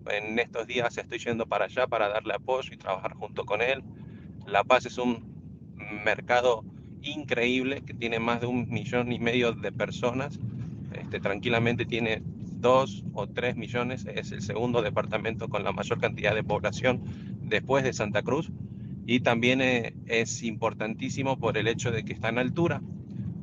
En 0.07 0.39
estos 0.39 0.65
días 0.65 0.97
estoy 0.97 1.19
yendo 1.19 1.45
para 1.45 1.65
allá 1.65 1.85
para 1.85 2.09
darle 2.09 2.33
apoyo 2.33 2.73
y 2.73 2.77
trabajar 2.77 3.13
junto 3.13 3.45
con 3.45 3.61
él. 3.61 3.83
La 4.47 4.63
Paz 4.63 4.87
es 4.87 4.97
un 4.97 5.75
mercado 6.03 6.63
increíble 7.03 7.81
que 7.81 7.93
tiene 7.93 8.19
más 8.19 8.41
de 8.41 8.47
un 8.47 8.69
millón 8.69 9.11
y 9.11 9.19
medio 9.19 9.53
de 9.53 9.71
personas. 9.71 10.39
Este, 10.93 11.19
tranquilamente 11.19 11.85
tiene 11.85 12.23
dos 12.25 13.03
o 13.13 13.27
tres 13.27 13.55
millones. 13.55 14.05
Es 14.05 14.31
el 14.31 14.41
segundo 14.41 14.81
departamento 14.81 15.47
con 15.47 15.63
la 15.63 15.71
mayor 15.71 15.99
cantidad 15.99 16.33
de 16.33 16.43
población 16.43 17.01
después 17.43 17.83
de 17.83 17.93
Santa 17.93 18.23
Cruz. 18.23 18.51
Y 19.05 19.19
también 19.19 19.61
eh, 19.61 19.93
es 20.07 20.41
importantísimo 20.41 21.37
por 21.37 21.57
el 21.57 21.67
hecho 21.67 21.91
de 21.91 22.03
que 22.03 22.13
está 22.13 22.29
en 22.29 22.39
altura 22.39 22.81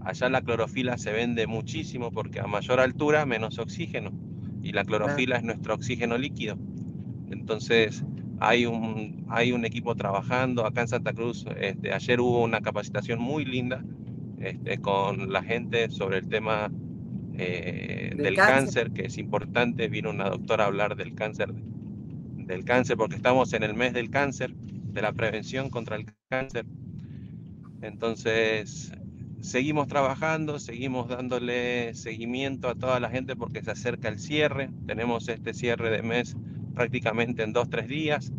Allá 0.07 0.29
la 0.29 0.41
clorofila 0.41 0.99
se 0.99 1.11
vende 1.11 1.49
muchísimo 1.49 2.13
porque 2.13 2.39
a 2.39 2.47
mayor 2.47 2.79
altura 2.79 3.27
menos 3.27 3.59
oxígeno 3.59 4.13
y 4.63 4.71
la 4.71 4.85
clorofila 4.85 5.37
es 5.37 5.43
nuestro 5.43 5.75
oxígeno 5.75 6.17
líquido. 6.17 6.57
Entonces 7.29 8.05
hay 8.39 8.67
un, 8.67 9.27
hay 9.29 9.51
un 9.51 9.65
equipo 9.65 9.97
trabajando 9.97 10.65
acá 10.65 10.83
en 10.83 10.89
Santa 10.89 11.13
Cruz. 11.13 11.45
Este, 11.59 11.93
ayer 11.93 12.21
hubo 12.21 12.45
una 12.45 12.61
capacitación 12.61 13.19
muy 13.21 13.45
linda 13.45 13.83
este, 14.39 14.79
con 14.79 15.33
la 15.33 15.43
gente 15.43 15.91
sobre 15.91 16.19
el 16.19 16.29
tema 16.29 16.71
eh, 17.37 18.15
del 18.17 18.37
cáncer. 18.37 18.93
que 18.93 19.07
es 19.07 19.19
importante. 19.19 19.89
Vino 19.89 20.11
una 20.11 20.29
doctora 20.29 20.63
a 20.63 20.67
hablar 20.69 20.95
del 20.95 21.17
cáncer, 21.17 21.53
del 21.53 22.65
cáncer, 22.65 22.97
porque 22.97 23.17
estamos 23.17 23.53
en 23.55 23.65
el 23.65 23.75
mes 23.75 23.93
del 23.93 24.11
cáncer, 24.11 24.55
de 24.55 25.03
la 25.03 25.13
prevención 25.13 25.69
contra 25.69 25.97
el 25.97 26.07
cáncer. 26.29 26.65
Entonces, 27.83 28.93
seguimos 29.41 29.89
trabajando, 29.89 30.59
seguimos 30.59 31.09
dándole 31.09 31.95
seguimiento 31.95 32.69
a 32.69 32.75
toda 32.75 33.01
la 33.01 33.11
gente 33.11 33.37
porque 33.37 33.63
se 33.63 33.71
acerca 33.71 34.09
el 34.09 34.19
cierre. 34.19 34.71
Tenemos 34.87 35.29
este 35.29 35.55
cierre 35.55 35.91
de 35.91 36.03
mes 36.03 36.37
prácticamente 36.75 37.43
en 37.43 37.53
dos, 37.53 37.71
tres 37.71 37.89
días. 37.89 38.33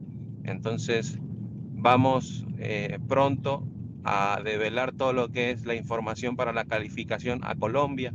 Entonces, 0.43 1.17
vamos 1.73 2.45
eh, 2.57 2.99
pronto 3.07 3.67
a 4.03 4.41
develar 4.43 4.93
todo 4.93 5.13
lo 5.13 5.29
que 5.29 5.51
es 5.51 5.65
la 5.65 5.75
información 5.75 6.35
para 6.35 6.53
la 6.53 6.65
calificación 6.65 7.41
a 7.43 7.55
Colombia. 7.55 8.13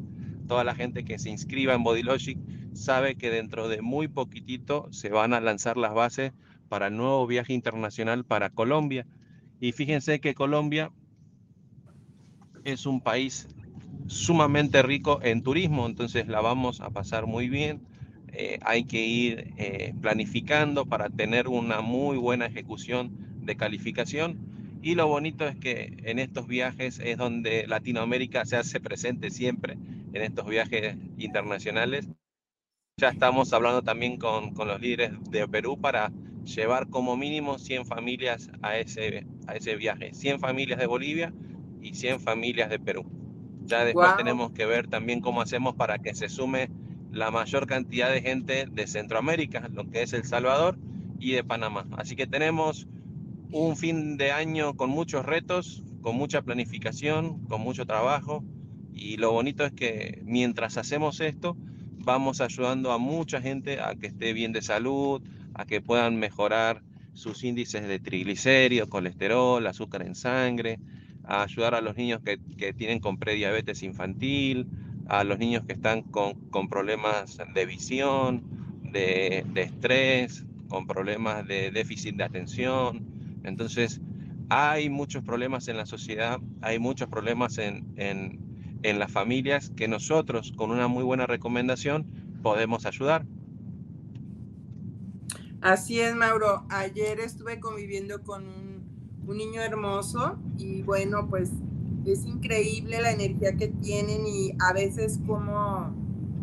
Toda 0.49 0.65
la 0.65 0.75
gente 0.75 1.05
que 1.05 1.19
se 1.19 1.31
inscriba 1.31 1.75
en 1.75 1.83
BodyLogic 1.83 2.39
sabe 2.73 3.17
que 3.17 3.31
dentro 3.31 3.69
de 3.69 3.83
muy 3.83 4.09
poquitito 4.09 4.89
se 4.91 5.11
van 5.11 5.35
a 5.35 5.41
lanzar 5.41 5.77
las 5.77 5.93
bases 5.93 6.33
para 6.69 6.87
el 6.87 6.97
nuevo 6.97 7.27
viaje 7.27 7.53
internacional 7.53 8.25
para 8.25 8.51
Colombia. 8.51 9.07
Y 9.61 9.73
fíjense 9.73 10.21
que 10.21 10.35
Colombia 10.35 10.91
es 12.65 12.87
un 12.87 13.01
país 13.01 13.49
sumamente 14.07 14.83
rico 14.83 15.21
en 15.23 15.43
turismo, 15.43 15.87
entonces 15.87 16.29
la 16.29 16.41
vamos 16.41 16.81
a 16.81 16.91
pasar 16.91 17.27
muy 17.27 17.49
bien. 17.49 17.83
Eh, 18.35 18.59
hay 18.63 18.85
que 18.85 19.05
ir 19.05 19.53
eh, 19.59 19.95
planificando 20.01 20.87
para 20.87 21.11
tener 21.11 21.49
una 21.49 21.81
muy 21.83 22.17
buena 22.17 22.47
ejecución 22.47 23.13
de 23.43 23.57
calificación. 23.57 24.39
Y 24.83 24.95
lo 24.95 25.07
bonito 25.07 25.47
es 25.47 25.57
que 25.57 25.97
en 26.05 26.19
estos 26.19 26.47
viajes 26.49 26.99
es 26.99 27.19
donde 27.19 27.67
Latinoamérica 27.67 28.45
se 28.45 28.57
hace 28.57 28.81
presente 28.81 29.31
siempre, 29.31 29.75
en 30.13 30.23
estos 30.23 30.47
viajes 30.47 30.97
internacionales. 31.19 32.09
Ya 32.99 33.11
estamos 33.11 33.53
hablando 33.53 33.83
también 33.83 34.17
con, 34.17 34.55
con 34.55 34.69
los 34.69 34.81
líderes 34.81 35.13
de 35.31 35.47
Perú 35.47 35.79
para 35.81 36.11
llevar 36.45 36.89
como 36.89 37.17
mínimo 37.17 37.59
100 37.59 37.87
familias 37.87 38.51
a 38.63 38.77
ese, 38.79 39.27
a 39.47 39.55
ese 39.55 39.77
viaje. 39.77 40.13
100 40.15 40.41
familias 40.41 40.79
de 40.79 40.87
Bolivia 40.87 41.33
y 41.83 41.95
100 41.95 42.21
familias 42.21 42.71
de 42.71 42.79
Perú. 42.79 43.05
Ya 43.65 43.85
después 43.85 44.17
tenemos 44.17 44.53
que 44.53 44.67
ver 44.67 44.89
también 44.89 45.21
cómo 45.21 45.41
hacemos 45.41 45.75
para 45.75 45.99
que 45.99 46.15
se 46.15 46.29
sume 46.29 46.71
la 47.11 47.31
mayor 47.31 47.67
cantidad 47.67 48.11
de 48.11 48.23
gente 48.23 48.67
de 48.71 48.87
Centroamérica, 48.87 49.69
lo 49.73 49.89
que 49.91 50.03
es 50.03 50.13
El 50.13 50.25
Salvador 50.25 50.79
y 51.19 51.33
de 51.33 51.45
Panamá. 51.45 51.87
Así 51.97 52.17
que 52.17 52.27
tenemos 52.27 52.87
un 53.51 53.77
fin 53.77 54.17
de 54.17 54.33
año 54.33 54.75
con 54.75 54.91
muchos 54.91 55.27
retos, 55.27 55.83
con 56.01 56.17
mucha 56.17 56.43
planificación, 56.43 57.45
con 57.47 57.61
mucho 57.61 57.87
trabajo 57.87 58.43
y 58.95 59.17
lo 59.17 59.33
bonito 59.33 59.65
es 59.65 59.73
que 59.73 60.23
mientras 60.25 60.77
hacemos 60.77 61.21
esto 61.21 61.57
vamos 61.99 62.41
ayudando 62.41 62.93
a 62.93 62.99
mucha 62.99 63.41
gente 63.41 63.81
a 63.81 63.95
que 63.95 64.09
esté 64.09 64.33
bien 64.33 64.53
de 64.53 64.63
salud, 64.63 65.23
a 65.55 65.65
que 65.65 65.81
puedan 65.81 66.17
mejorar 66.17 66.83
sus 67.15 67.45
índices 67.45 67.87
de 67.87 67.99
triglicéridos, 67.99 68.89
colesterol, 68.89 69.67
azúcar 69.67 70.03
en 70.03 70.15
sangre, 70.15 70.79
a 71.33 71.45
ayudar 71.45 71.75
a 71.75 71.81
los 71.81 71.97
niños 71.97 72.21
que, 72.23 72.39
que 72.59 72.75
tienen 72.75 73.01
con 73.01 73.17
prediabetes 73.17 73.83
infantil, 73.83 74.69
a 75.09 75.25
los 75.25 75.39
niños 75.39 75.65
que 75.67 75.73
están 75.73 76.03
con, 76.03 76.35
con 76.51 76.69
problemas 76.69 77.39
de 77.55 77.65
visión, 77.65 78.45
de, 78.83 79.43
de, 79.55 79.63
estrés, 79.63 80.45
con 80.69 80.87
problemas 80.87 81.49
de 81.49 81.71
déficit 81.71 82.17
de 82.17 82.25
atención. 82.25 83.07
Entonces, 83.45 84.03
hay 84.51 84.91
muchos 84.91 85.25
problemas 85.25 85.69
en 85.69 85.79
la 85.79 85.87
sociedad, 85.87 86.39
hay 86.61 86.79
muchos 86.79 87.09
problemas 87.09 87.57
en, 87.57 87.95
en, 87.97 88.39
en 88.83 88.99
las 88.99 89.11
familias 89.11 89.73
que 89.75 89.89
nosotros, 89.89 90.53
con 90.55 90.71
una 90.71 90.87
muy 90.87 91.03
buena 91.03 91.27
recomendación, 91.27 92.05
podemos 92.43 92.85
ayudar. 92.85 93.25
Así 95.63 95.99
es, 95.99 96.15
Mauro. 96.15 96.67
Ayer 96.69 97.21
estuve 97.21 97.59
conviviendo 97.59 98.23
con 98.23 98.47
un 98.47 98.72
un 99.27 99.37
niño 99.37 99.61
hermoso 99.61 100.37
y 100.59 100.83
bueno, 100.83 101.27
pues 101.29 101.51
es 102.05 102.25
increíble 102.27 103.01
la 103.01 103.13
energía 103.13 103.55
que 103.57 103.69
tienen 103.69 104.27
y 104.27 104.53
a 104.59 104.73
veces 104.73 105.21
como, 105.27 105.95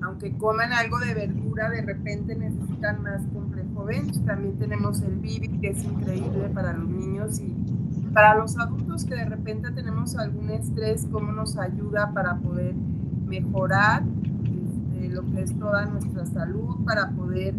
aunque 0.01 0.37
coman 0.37 0.71
algo 0.71 0.99
de 0.99 1.13
verdura, 1.13 1.69
de 1.69 1.81
repente 1.81 2.35
necesitan 2.35 3.03
más 3.03 3.21
complejo. 3.33 3.59
También 4.25 4.57
tenemos 4.59 5.01
el 5.01 5.15
Bibi, 5.15 5.47
que 5.59 5.69
es 5.69 5.83
increíble 5.83 6.49
para 6.53 6.73
los 6.73 6.87
niños 6.87 7.39
y 7.39 7.55
para 8.13 8.35
los 8.35 8.57
adultos 8.59 9.03
que 9.03 9.15
de 9.15 9.25
repente 9.25 9.71
tenemos 9.71 10.15
algún 10.15 10.51
estrés, 10.51 11.07
cómo 11.11 11.31
nos 11.31 11.57
ayuda 11.57 12.13
para 12.13 12.37
poder 12.37 12.75
mejorar 13.25 14.03
este, 14.43 15.09
lo 15.09 15.23
que 15.31 15.41
es 15.41 15.57
toda 15.57 15.85
nuestra 15.87 16.25
salud, 16.25 16.83
para 16.85 17.09
poder 17.11 17.55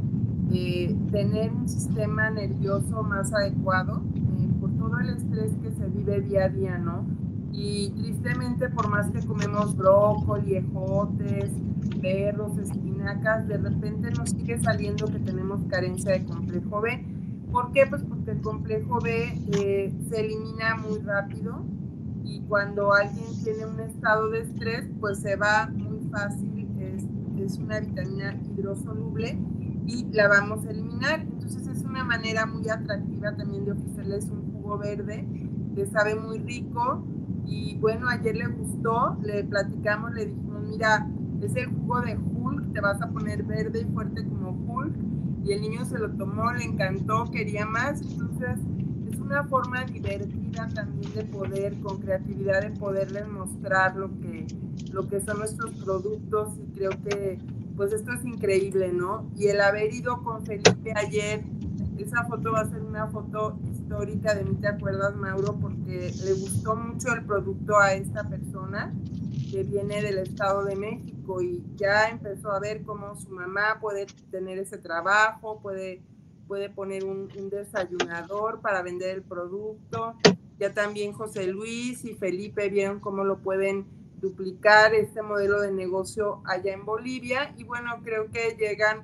eh, 0.53 0.97
tener 1.11 1.53
un 1.53 1.69
sistema 1.69 2.31
nervioso 2.31 3.03
más 3.03 3.33
adecuado 3.33 4.03
todo 4.81 4.99
el 4.99 5.11
estrés 5.11 5.53
que 5.63 5.71
se 5.73 5.87
vive 5.89 6.23
día 6.23 6.47
a 6.47 6.49
día, 6.49 6.79
¿no? 6.79 7.05
Y 7.53 7.91
tristemente, 7.91 8.71
por 8.71 8.89
más 8.89 9.11
que 9.11 9.21
comemos 9.27 9.77
brócoli, 9.77 10.57
ejotes, 10.57 11.51
perros, 12.01 12.57
espinacas, 12.59 13.47
de 13.47 13.59
repente 13.59 14.11
nos 14.11 14.31
sigue 14.31 14.59
saliendo 14.59 15.07
que 15.07 15.19
tenemos 15.19 15.63
carencia 15.69 16.13
de 16.13 16.25
complejo 16.25 16.81
B. 16.81 17.05
¿Por 17.53 17.73
qué? 17.73 17.87
Pues 17.89 18.03
porque 18.05 18.31
el 18.31 18.41
complejo 18.41 19.01
B 19.01 19.39
eh, 19.53 19.93
se 20.09 20.21
elimina 20.21 20.77
muy 20.77 20.99
rápido 21.01 21.63
y 22.25 22.41
cuando 22.43 22.95
alguien 22.95 23.27
tiene 23.45 23.67
un 23.67 23.81
estado 23.81 24.31
de 24.31 24.41
estrés, 24.41 24.89
pues 24.99 25.19
se 25.19 25.37
va 25.37 25.69
muy 25.75 25.99
fácil, 26.11 26.69
es, 26.79 27.05
es 27.39 27.59
una 27.59 27.81
vitamina 27.81 28.35
hidrosoluble 28.57 29.39
y 29.87 30.07
la 30.13 30.29
vamos 30.29 30.65
a 30.65 30.71
eliminar. 30.71 31.21
Entonces 31.21 31.67
es 31.67 31.83
una 31.83 32.05
manera 32.05 32.47
muy 32.47 32.69
atractiva 32.69 33.35
también 33.37 33.65
de 33.65 33.73
ofrecerles 33.73 34.27
un 34.31 34.50
verde 34.79 35.27
que 35.75 35.87
sabe 35.87 36.15
muy 36.15 36.39
rico. 36.39 37.05
Y 37.47 37.77
bueno, 37.79 38.09
ayer 38.09 38.37
le 38.37 38.47
gustó, 38.47 39.19
le 39.23 39.45
platicamos, 39.45 40.13
le 40.13 40.27
dijimos, 40.27 40.63
mira, 40.69 41.09
es 41.43 41.57
el 41.57 41.67
jugo 41.67 42.01
de 42.03 42.17
Hulk, 42.17 42.73
te 42.73 42.81
vas 42.81 43.01
a 43.03 43.09
poner 43.09 43.43
verde 43.43 43.81
y 43.81 43.93
fuerte 43.93 44.25
como 44.25 44.51
Hulk 44.51 44.95
y 45.45 45.53
el 45.53 45.63
niño 45.63 45.85
se 45.85 45.99
lo 45.99 46.11
tomó, 46.11 46.53
le 46.53 46.65
encantó, 46.65 47.25
quería 47.31 47.65
más, 47.65 48.03
entonces 48.03 48.59
es 49.11 49.19
una 49.19 49.45
forma 49.45 49.85
divertida 49.85 50.69
también 50.75 51.13
de 51.15 51.25
poder, 51.25 51.81
con 51.81 51.99
creatividad, 51.99 52.61
de 52.61 52.71
poderles 52.71 53.27
mostrar 53.29 53.97
lo 53.97 54.11
que, 54.21 54.47
lo 54.93 55.09
que 55.09 55.21
son 55.21 55.39
nuestros 55.39 55.71
productos. 55.83 56.57
Y 56.59 56.73
creo 56.77 56.91
que 56.91 57.39
pues 57.77 57.93
esto 57.93 58.13
es 58.13 58.25
increíble, 58.25 58.93
¿no? 58.93 59.25
Y 59.37 59.47
el 59.47 59.61
haber 59.61 59.95
ido 59.95 60.23
con 60.23 60.45
Felipe 60.45 60.93
ayer 60.95 61.43
esa 62.03 62.25
foto 62.25 62.53
va 62.53 62.61
a 62.61 62.69
ser 62.69 62.83
una 62.83 63.07
foto 63.09 63.59
histórica 63.91 64.37
de 64.37 64.45
mí, 64.45 64.55
¿te 64.61 64.69
acuerdas, 64.69 65.17
Mauro? 65.17 65.59
Porque 65.61 66.13
le 66.25 66.33
gustó 66.35 66.77
mucho 66.77 67.13
el 67.13 67.25
producto 67.25 67.77
a 67.77 67.93
esta 67.95 68.23
persona 68.23 68.95
que 69.51 69.65
viene 69.65 70.01
del 70.01 70.19
Estado 70.19 70.63
de 70.65 70.77
México 70.77 71.43
y 71.43 71.61
ya 71.75 72.09
empezó 72.09 72.53
a 72.53 72.61
ver 72.61 72.83
cómo 72.83 73.17
su 73.17 73.31
mamá 73.31 73.79
puede 73.81 74.07
tener 74.31 74.59
ese 74.59 74.79
trabajo, 74.79 75.59
puede, 75.61 76.03
puede 76.47 76.71
poner 76.71 77.03
un, 77.03 77.29
un 77.37 77.51
desayunador 77.51 78.61
para 78.61 78.81
vender 78.83 79.11
el 79.11 79.23
producto. 79.23 80.15
Ya 80.61 80.73
también 80.73 81.13
José 81.13 81.49
Luis 81.49 82.05
y 82.05 82.15
Felipe 82.15 82.69
vieron 82.69 83.01
cómo 83.01 83.25
lo 83.25 83.39
pueden 83.39 83.87
duplicar 84.21 84.95
este 84.95 85.21
modelo 85.21 85.61
de 85.61 85.73
negocio 85.73 86.43
allá 86.45 86.73
en 86.73 86.85
Bolivia 86.85 87.53
y 87.57 87.65
bueno, 87.65 87.91
creo 88.05 88.31
que 88.31 88.57
llegan 88.57 89.03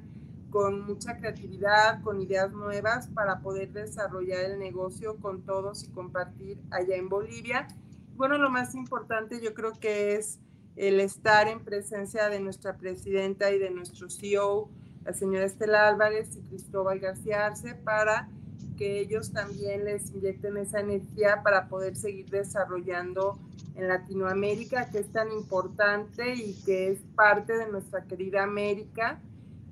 con 0.56 0.86
mucha 0.86 1.18
creatividad, 1.18 2.00
con 2.00 2.22
ideas 2.22 2.50
nuevas 2.50 3.08
para 3.08 3.40
poder 3.40 3.74
desarrollar 3.74 4.42
el 4.42 4.58
negocio 4.58 5.18
con 5.18 5.42
todos 5.42 5.84
y 5.84 5.88
compartir 5.88 6.58
allá 6.70 6.96
en 6.96 7.10
Bolivia. 7.10 7.68
Bueno, 8.14 8.38
lo 8.38 8.48
más 8.48 8.74
importante 8.74 9.42
yo 9.42 9.52
creo 9.52 9.74
que 9.78 10.14
es 10.14 10.38
el 10.76 11.00
estar 11.00 11.46
en 11.46 11.62
presencia 11.62 12.30
de 12.30 12.40
nuestra 12.40 12.78
presidenta 12.78 13.52
y 13.52 13.58
de 13.58 13.68
nuestro 13.68 14.08
CEO, 14.08 14.70
la 15.04 15.12
señora 15.12 15.44
Estela 15.44 15.88
Álvarez 15.88 16.34
y 16.36 16.40
Cristóbal 16.48 17.00
García 17.00 17.44
Arce, 17.44 17.74
para 17.74 18.30
que 18.78 19.00
ellos 19.00 19.32
también 19.32 19.84
les 19.84 20.10
inyecten 20.10 20.56
esa 20.56 20.80
energía 20.80 21.42
para 21.42 21.68
poder 21.68 21.96
seguir 21.96 22.30
desarrollando 22.30 23.38
en 23.74 23.88
Latinoamérica, 23.88 24.88
que 24.88 25.00
es 25.00 25.12
tan 25.12 25.30
importante 25.32 26.34
y 26.34 26.54
que 26.64 26.92
es 26.92 27.00
parte 27.14 27.58
de 27.58 27.68
nuestra 27.70 28.04
querida 28.04 28.42
América 28.42 29.20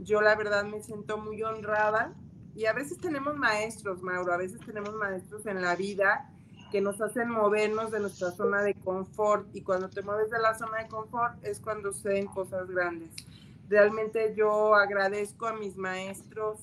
yo 0.00 0.20
la 0.20 0.34
verdad 0.34 0.64
me 0.64 0.82
siento 0.82 1.18
muy 1.18 1.42
honrada 1.42 2.14
y 2.54 2.66
a 2.66 2.72
veces 2.72 2.98
tenemos 2.98 3.36
maestros, 3.36 4.02
Mauro, 4.02 4.32
a 4.32 4.36
veces 4.36 4.60
tenemos 4.64 4.94
maestros 4.94 5.46
en 5.46 5.60
la 5.60 5.74
vida 5.76 6.30
que 6.70 6.80
nos 6.80 7.00
hacen 7.00 7.30
movernos 7.30 7.90
de 7.90 8.00
nuestra 8.00 8.30
zona 8.32 8.62
de 8.62 8.74
confort 8.74 9.46
y 9.54 9.62
cuando 9.62 9.88
te 9.88 10.02
mueves 10.02 10.30
de 10.30 10.38
la 10.38 10.58
zona 10.58 10.78
de 10.78 10.88
confort 10.88 11.34
es 11.44 11.60
cuando 11.60 11.92
suceden 11.92 12.26
cosas 12.26 12.68
grandes. 12.68 13.10
Realmente 13.68 14.34
yo 14.36 14.74
agradezco 14.74 15.46
a 15.46 15.52
mis 15.52 15.76
maestros 15.76 16.58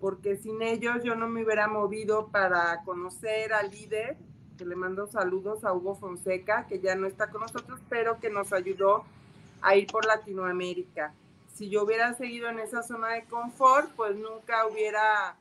porque 0.00 0.36
sin 0.36 0.62
ellos 0.62 0.96
yo 1.04 1.14
no 1.14 1.28
me 1.28 1.44
hubiera 1.44 1.68
movido 1.68 2.28
para 2.28 2.82
conocer 2.84 3.52
al 3.52 3.70
líder 3.70 4.16
que 4.58 4.64
le 4.64 4.76
mando 4.76 5.06
saludos 5.06 5.64
a 5.64 5.72
Hugo 5.72 5.94
Fonseca, 5.94 6.66
que 6.66 6.80
ya 6.80 6.94
no 6.94 7.06
está 7.06 7.30
con 7.30 7.40
nosotros, 7.42 7.80
pero 7.88 8.18
que 8.18 8.30
nos 8.30 8.52
ayudó 8.52 9.04
a 9.60 9.76
ir 9.76 9.86
por 9.86 10.04
Latinoamérica. 10.04 11.14
Si 11.52 11.68
yo 11.68 11.84
hubiera 11.84 12.14
seguido 12.14 12.48
en 12.48 12.58
esa 12.58 12.82
zona 12.82 13.08
de 13.08 13.24
confort, 13.24 13.90
pues 13.94 14.16
nunca 14.16 14.66
hubiera, 14.66 15.36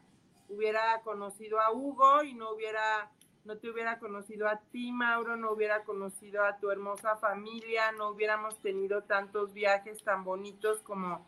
hubiera 0.50 1.02
conocido 1.02 1.60
a 1.60 1.72
Hugo 1.72 2.24
y 2.24 2.34
no 2.34 2.52
hubiera 2.52 3.10
no 3.44 3.58
te 3.58 3.70
hubiera 3.70 3.98
conocido 3.98 4.48
a 4.48 4.60
ti, 4.72 4.92
Mauro, 4.92 5.36
no 5.36 5.52
hubiera 5.52 5.84
conocido 5.84 6.44
a 6.44 6.58
tu 6.58 6.70
hermosa 6.70 7.18
familia, 7.18 7.92
no 7.94 8.10
hubiéramos 8.10 8.60
tenido 8.60 9.02
tantos 9.02 9.52
viajes 9.54 10.04
tan 10.04 10.24
bonitos 10.24 10.80
como 10.82 11.26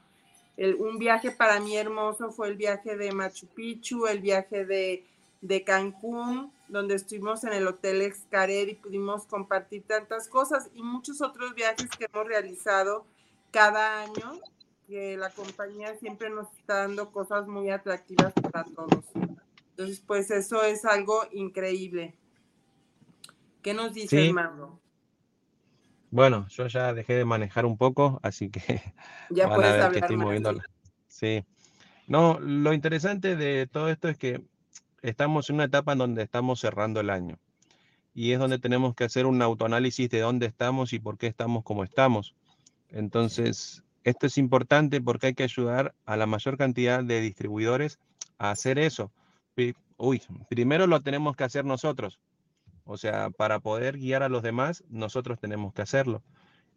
el, 0.58 0.76
un 0.76 1.00
viaje 1.00 1.32
para 1.32 1.60
mí 1.60 1.76
hermoso 1.76 2.32
fue 2.32 2.50
el 2.50 2.56
viaje 2.56 2.96
de 2.96 3.12
Machu 3.12 3.48
Picchu, 3.48 4.06
el 4.06 4.20
viaje 4.20 4.66
de, 4.66 5.06
de 5.42 5.64
Cancún, 5.64 6.52
donde 6.68 6.96
estuvimos 6.96 7.44
en 7.44 7.54
el 7.54 7.68
Hotel 7.68 8.02
Excaret 8.04 8.70
y 8.70 8.76
pudimos 8.76 9.26
compartir 9.26 9.84
tantas 9.84 10.28
cosas 10.28 10.70
y 10.76 10.84
muchos 10.84 11.22
otros 11.22 11.56
viajes 11.56 11.90
que 11.90 12.06
hemos 12.06 12.28
realizado 12.28 13.06
cada 13.52 14.02
año, 14.02 14.40
que 14.88 15.18
la 15.18 15.30
compañía 15.30 15.96
siempre 15.96 16.30
nos 16.30 16.52
está 16.58 16.80
dando 16.80 17.12
cosas 17.12 17.48
muy 17.48 17.70
atractivas 17.70 18.34
para 18.34 18.64
todos. 18.66 19.06
Entonces, 19.72 20.04
pues 20.06 20.30
eso 20.32 20.64
es 20.64 20.86
algo 20.86 21.22
increíble. 21.32 22.16
¿Qué 23.62 23.74
nos 23.74 23.94
dice 23.94 24.28
sí. 24.28 24.36
Bueno, 26.12 26.48
yo 26.50 26.68
ya 26.68 26.94
dejé 26.94 27.16
de 27.16 27.26
manejar 27.26 27.66
un 27.66 27.78
poco, 27.78 28.20
así 28.22 28.50
que 28.50 28.60
ya 29.30 29.48
van 29.48 29.56
puedes 29.56 29.72
a 29.72 29.74
ver 29.74 29.82
hablar 29.82 29.92
que 29.92 30.00
estoy 30.00 30.18
moviendo. 30.18 30.54
Sí. 31.08 31.44
No, 32.08 32.40
lo 32.40 32.74
interesante 32.74 33.36
de 33.36 33.66
todo 33.66 33.90
esto 33.90 34.10
es 34.10 34.18
que 34.18 34.44
estamos 35.02 35.50
en 35.50 35.56
una 35.56 35.64
etapa 35.64 35.94
en 35.94 36.00
donde 36.00 36.22
estamos 36.22 36.60
cerrando 36.60 37.00
el 37.00 37.10
año 37.10 37.40
y 38.14 38.32
es 38.32 38.40
donde 38.40 38.60
tenemos 38.60 38.94
que 38.96 39.06
hacer 39.06 39.26
un 39.26 39.42
autoanálisis 39.42 40.10
de 40.10 40.20
dónde 40.20 40.46
estamos 40.46 40.94
y 40.94 41.00
por 41.00 41.18
qué 41.18 41.28
estamos 41.28 41.64
como 41.64 41.84
estamos. 41.84 42.36
Entonces, 42.90 43.84
esto 44.04 44.28
es 44.28 44.38
importante 44.38 45.02
porque 45.02 45.28
hay 45.28 45.34
que 45.34 45.44
ayudar 45.44 45.96
a 46.06 46.18
la 46.18 46.26
mayor 46.26 46.58
cantidad 46.58 47.04
de 47.04 47.22
distribuidores 47.22 48.00
a 48.38 48.52
hacer 48.52 48.80
eso 48.80 49.12
uy, 49.98 50.22
primero 50.50 50.88
lo 50.88 51.02
tenemos 51.02 51.36
que 51.36 51.44
hacer 51.44 51.66
nosotros. 51.66 52.20
O 52.86 52.98
sea, 52.98 53.30
para 53.30 53.60
poder 53.60 53.98
guiar 53.98 54.24
a 54.24 54.30
los 54.30 54.44
demás, 54.44 54.84
nosotros 54.90 55.40
tenemos 55.40 55.74
que 55.74 55.82
hacerlo. 55.82 56.22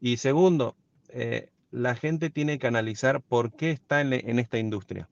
Y 0.01 0.19
segundo, 0.19 0.77
eh, 1.09 1.51
la 1.71 1.97
gente 1.97 2.31
tiene 2.31 2.59
que 2.59 2.69
analizar 2.69 3.21
por 3.21 3.53
qué 3.53 3.73
está 3.73 4.01
en, 4.01 4.13
en 4.13 4.39
esta 4.39 4.59
industria. 4.59 5.09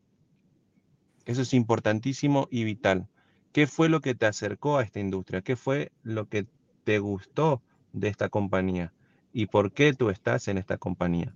Eso 1.24 1.42
es 1.42 1.54
importantísimo 1.54 2.46
y 2.50 2.64
vital. 2.64 3.08
¿Qué 3.52 3.66
fue 3.66 3.88
lo 3.88 4.00
que 4.00 4.14
te 4.14 4.26
acercó 4.26 4.78
a 4.78 4.82
esta 4.82 5.00
industria? 5.00 5.42
¿Qué 5.42 5.56
fue 5.56 5.90
lo 6.02 6.28
que 6.28 6.46
te 6.84 6.98
gustó 6.98 7.62
de 7.92 8.08
esta 8.08 8.28
compañía? 8.28 8.92
¿Y 9.32 9.46
por 9.46 9.72
qué 9.72 9.94
tú 9.94 10.10
estás 10.10 10.46
en 10.48 10.58
esta 10.58 10.76
compañía? 10.76 11.34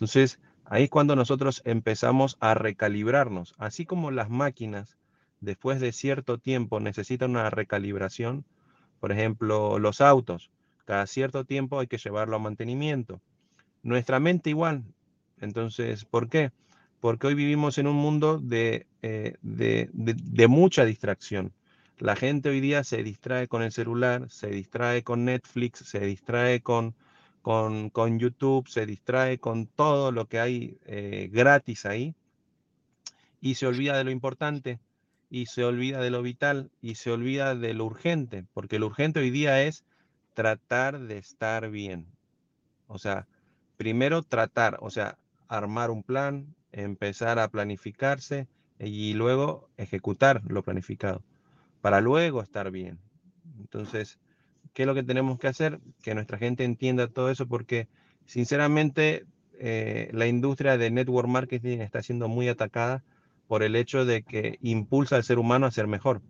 Entonces, 0.00 0.40
ahí 0.64 0.84
es 0.84 0.90
cuando 0.90 1.14
nosotros 1.14 1.60
empezamos 1.66 2.38
a 2.40 2.54
recalibrarnos, 2.54 3.54
así 3.58 3.84
como 3.84 4.10
las 4.10 4.30
máquinas 4.30 4.96
después 5.40 5.78
de 5.78 5.92
cierto 5.92 6.38
tiempo 6.38 6.80
necesitan 6.80 7.32
una 7.32 7.50
recalibración. 7.50 8.46
Por 8.98 9.12
ejemplo, 9.12 9.78
los 9.78 10.00
autos, 10.00 10.50
cada 10.86 11.06
cierto 11.06 11.44
tiempo 11.44 11.78
hay 11.78 11.86
que 11.86 11.98
llevarlo 11.98 12.36
a 12.36 12.38
mantenimiento. 12.38 13.20
Nuestra 13.82 14.20
mente 14.20 14.48
igual. 14.48 14.84
Entonces, 15.38 16.06
¿por 16.06 16.30
qué? 16.30 16.50
Porque 17.00 17.26
hoy 17.26 17.34
vivimos 17.34 17.76
en 17.76 17.86
un 17.86 17.96
mundo 17.96 18.38
de, 18.38 18.86
eh, 19.02 19.34
de, 19.42 19.90
de, 19.92 20.48
mucha 20.48 20.86
distracción. 20.86 21.52
La 21.98 22.16
gente 22.16 22.48
hoy 22.48 22.60
día 22.60 22.84
se 22.84 23.02
distrae 23.02 23.48
con 23.48 23.62
el 23.62 23.72
celular, 23.72 24.30
se 24.30 24.48
distrae 24.48 25.02
con 25.02 25.26
Netflix, 25.26 25.80
se 25.80 26.00
distrae 26.00 26.62
con, 26.62 26.94
con, 27.42 27.90
con 27.90 28.18
YouTube, 28.18 28.68
se 28.68 28.86
distrae 28.86 29.38
con 29.38 29.66
todo 29.66 30.12
lo 30.12 30.26
que 30.26 30.40
hay 30.40 30.78
eh, 30.84 31.28
gratis 31.32 31.86
ahí 31.86 32.14
y 33.40 33.54
se 33.54 33.66
olvida 33.66 33.96
de 33.96 34.04
lo 34.04 34.10
importante 34.10 34.78
y 35.30 35.46
se 35.46 35.64
olvida 35.64 36.00
de 36.00 36.10
lo 36.10 36.22
vital 36.22 36.70
y 36.82 36.96
se 36.96 37.12
olvida 37.12 37.54
de 37.54 37.72
lo 37.74 37.86
urgente, 37.86 38.44
porque 38.52 38.78
lo 38.78 38.86
urgente 38.86 39.20
hoy 39.20 39.30
día 39.30 39.62
es 39.62 39.84
tratar 40.34 40.98
de 41.00 41.18
estar 41.18 41.70
bien. 41.70 42.06
O 42.86 42.98
sea, 42.98 43.26
primero 43.76 44.22
tratar, 44.22 44.78
o 44.80 44.90
sea, 44.90 45.16
armar 45.48 45.90
un 45.90 46.02
plan, 46.02 46.54
empezar 46.72 47.38
a 47.38 47.48
planificarse 47.48 48.48
y 48.78 49.14
luego 49.14 49.68
ejecutar 49.76 50.42
lo 50.48 50.62
planificado, 50.62 51.22
para 51.80 52.00
luego 52.00 52.42
estar 52.42 52.70
bien. 52.70 52.98
Entonces, 53.58 54.18
¿qué 54.72 54.82
es 54.82 54.86
lo 54.86 54.94
que 54.94 55.02
tenemos 55.02 55.38
que 55.38 55.48
hacer? 55.48 55.80
Que 56.02 56.14
nuestra 56.14 56.38
gente 56.38 56.64
entienda 56.64 57.08
todo 57.08 57.30
eso, 57.30 57.46
porque 57.46 57.88
sinceramente 58.26 59.24
eh, 59.58 60.08
la 60.12 60.26
industria 60.26 60.78
de 60.78 60.90
network 60.90 61.28
marketing 61.28 61.78
está 61.78 62.02
siendo 62.02 62.28
muy 62.28 62.48
atacada 62.48 63.04
por 63.46 63.62
el 63.62 63.76
hecho 63.76 64.04
de 64.04 64.22
que 64.22 64.58
impulsa 64.62 65.16
al 65.16 65.24
ser 65.24 65.38
humano 65.38 65.66
a 65.66 65.70
ser 65.70 65.86
mejor. 65.86 66.22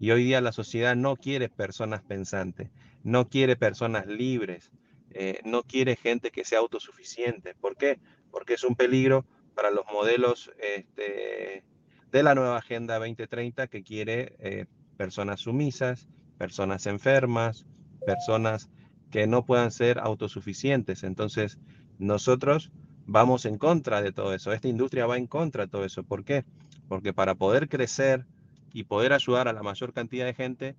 Y 0.00 0.12
hoy 0.12 0.24
día 0.24 0.40
la 0.40 0.52
sociedad 0.52 0.94
no 0.94 1.16
quiere 1.16 1.48
personas 1.48 2.02
pensantes, 2.02 2.70
no 3.02 3.28
quiere 3.28 3.56
personas 3.56 4.06
libres, 4.06 4.70
eh, 5.10 5.40
no 5.44 5.64
quiere 5.64 5.96
gente 5.96 6.30
que 6.30 6.44
sea 6.44 6.60
autosuficiente. 6.60 7.54
¿Por 7.54 7.76
qué? 7.76 7.98
Porque 8.30 8.54
es 8.54 8.64
un 8.64 8.76
peligro 8.76 9.26
para 9.54 9.70
los 9.70 9.84
modelos 9.92 10.52
este, 10.58 11.64
de 12.12 12.22
la 12.22 12.34
nueva 12.34 12.58
Agenda 12.58 12.98
2030 12.98 13.66
que 13.66 13.82
quiere 13.82 14.36
eh, 14.38 14.66
personas 14.96 15.40
sumisas, 15.40 16.08
personas 16.38 16.86
enfermas, 16.86 17.66
personas 18.04 18.68
que 19.10 19.26
no 19.26 19.44
puedan 19.44 19.70
ser 19.70 19.98
autosuficientes. 19.98 21.02
Entonces, 21.04 21.58
nosotros 21.98 22.70
vamos 23.06 23.46
en 23.46 23.58
contra 23.58 24.02
de 24.02 24.12
todo 24.12 24.34
eso. 24.34 24.52
Esta 24.52 24.68
industria 24.68 25.06
va 25.06 25.16
en 25.16 25.26
contra 25.26 25.64
de 25.64 25.70
todo 25.70 25.84
eso. 25.84 26.02
¿Por 26.04 26.24
qué? 26.24 26.44
Porque 26.88 27.12
para 27.12 27.34
poder 27.34 27.68
crecer 27.68 28.26
y 28.72 28.84
poder 28.84 29.12
ayudar 29.12 29.48
a 29.48 29.52
la 29.52 29.62
mayor 29.62 29.92
cantidad 29.92 30.26
de 30.26 30.34
gente, 30.34 30.76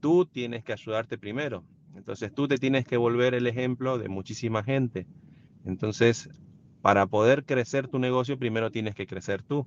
tú 0.00 0.26
tienes 0.26 0.64
que 0.64 0.72
ayudarte 0.72 1.18
primero. 1.18 1.64
Entonces 1.96 2.34
tú 2.34 2.48
te 2.48 2.58
tienes 2.58 2.86
que 2.86 2.96
volver 2.96 3.34
el 3.34 3.46
ejemplo 3.46 3.98
de 3.98 4.08
muchísima 4.08 4.62
gente. 4.62 5.06
Entonces, 5.64 6.28
para 6.82 7.06
poder 7.06 7.44
crecer 7.44 7.88
tu 7.88 7.98
negocio, 7.98 8.38
primero 8.38 8.70
tienes 8.70 8.94
que 8.94 9.06
crecer 9.06 9.42
tú. 9.42 9.66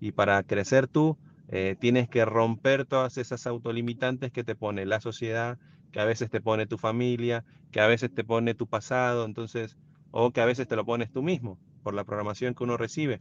Y 0.00 0.12
para 0.12 0.42
crecer 0.42 0.88
tú, 0.88 1.16
eh, 1.48 1.76
tienes 1.78 2.08
que 2.08 2.24
romper 2.24 2.84
todas 2.86 3.18
esas 3.18 3.46
autolimitantes 3.46 4.32
que 4.32 4.44
te 4.44 4.54
pone 4.54 4.86
la 4.86 5.00
sociedad, 5.00 5.58
que 5.94 6.00
a 6.00 6.04
veces 6.04 6.28
te 6.28 6.40
pone 6.40 6.66
tu 6.66 6.76
familia, 6.76 7.44
que 7.70 7.80
a 7.80 7.86
veces 7.86 8.12
te 8.12 8.24
pone 8.24 8.56
tu 8.56 8.66
pasado, 8.66 9.24
entonces, 9.24 9.76
o 10.10 10.32
que 10.32 10.40
a 10.40 10.44
veces 10.44 10.66
te 10.66 10.74
lo 10.74 10.84
pones 10.84 11.12
tú 11.12 11.22
mismo 11.22 11.56
por 11.84 11.94
la 11.94 12.02
programación 12.02 12.52
que 12.52 12.64
uno 12.64 12.76
recibe. 12.76 13.20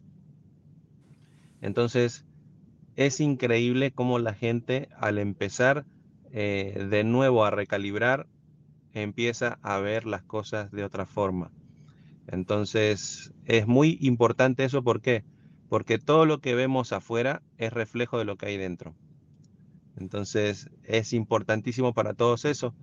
Entonces, 1.62 2.26
es 2.96 3.20
increíble 3.20 3.92
cómo 3.92 4.18
la 4.18 4.34
gente 4.34 4.90
al 4.98 5.20
empezar 5.20 5.86
eh, 6.32 6.88
de 6.90 7.04
nuevo 7.04 7.46
a 7.46 7.52
recalibrar, 7.52 8.26
empieza 8.92 9.60
a 9.62 9.78
ver 9.78 10.08
las 10.08 10.24
cosas 10.24 10.72
de 10.72 10.84
otra 10.84 11.06
forma. 11.06 11.52
Entonces, 12.26 13.36
es 13.46 13.68
muy 13.68 14.00
importante 14.02 14.64
eso, 14.64 14.82
¿por 14.82 15.00
qué? 15.00 15.24
Porque 15.70 16.00
todo 16.00 16.26
lo 16.26 16.40
que 16.40 16.56
vemos 16.56 16.92
afuera 16.92 17.44
es 17.60 17.72
reflejo 17.72 18.18
de 18.18 18.26
lo 18.26 18.36
que 18.36 18.48
hay 18.48 18.58
dentro. 18.58 18.96
Entonces, 19.98 20.70
es 20.84 21.14
importantísimo 21.14 21.94
para 21.94 22.14
todos 22.14 22.46
eso. 22.46 22.74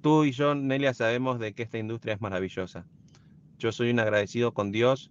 Tú 0.00 0.24
y 0.24 0.32
yo, 0.32 0.54
Nelia, 0.54 0.94
sabemos 0.94 1.38
de 1.38 1.54
que 1.54 1.62
esta 1.62 1.78
industria 1.78 2.14
es 2.14 2.20
maravillosa. 2.20 2.84
Yo 3.58 3.72
soy 3.72 3.90
un 3.90 4.00
agradecido 4.00 4.52
con 4.52 4.72
Dios 4.72 5.10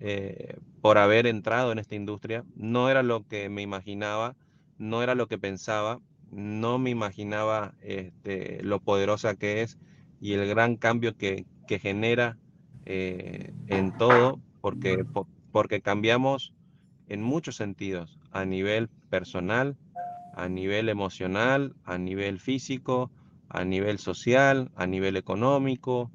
eh, 0.00 0.58
por 0.82 0.98
haber 0.98 1.26
entrado 1.26 1.72
en 1.72 1.78
esta 1.78 1.94
industria. 1.94 2.44
No 2.54 2.90
era 2.90 3.02
lo 3.02 3.26
que 3.26 3.48
me 3.48 3.62
imaginaba, 3.62 4.36
no 4.78 5.02
era 5.02 5.14
lo 5.14 5.26
que 5.26 5.38
pensaba, 5.38 6.00
no 6.30 6.78
me 6.78 6.90
imaginaba 6.90 7.74
este, 7.82 8.62
lo 8.62 8.80
poderosa 8.80 9.36
que 9.36 9.62
es 9.62 9.78
y 10.20 10.32
el 10.32 10.46
gran 10.48 10.76
cambio 10.76 11.16
que, 11.16 11.46
genera 11.68 12.38
eh, 12.84 13.52
en 13.66 13.96
todo, 13.96 14.40
porque, 14.60 15.04
porque 15.50 15.80
cambiamos 15.80 16.52
en 17.08 17.22
muchos 17.22 17.56
sentidos, 17.56 18.18
a 18.32 18.44
nivel 18.44 18.88
personal, 19.10 19.76
a 20.36 20.48
nivel 20.48 20.88
emocional, 20.90 21.74
a 21.84 21.98
nivel 21.98 22.38
físico, 22.38 23.10
a 23.48 23.64
nivel 23.64 23.98
social, 23.98 24.70
a 24.76 24.86
nivel 24.86 25.16
económico, 25.16 26.10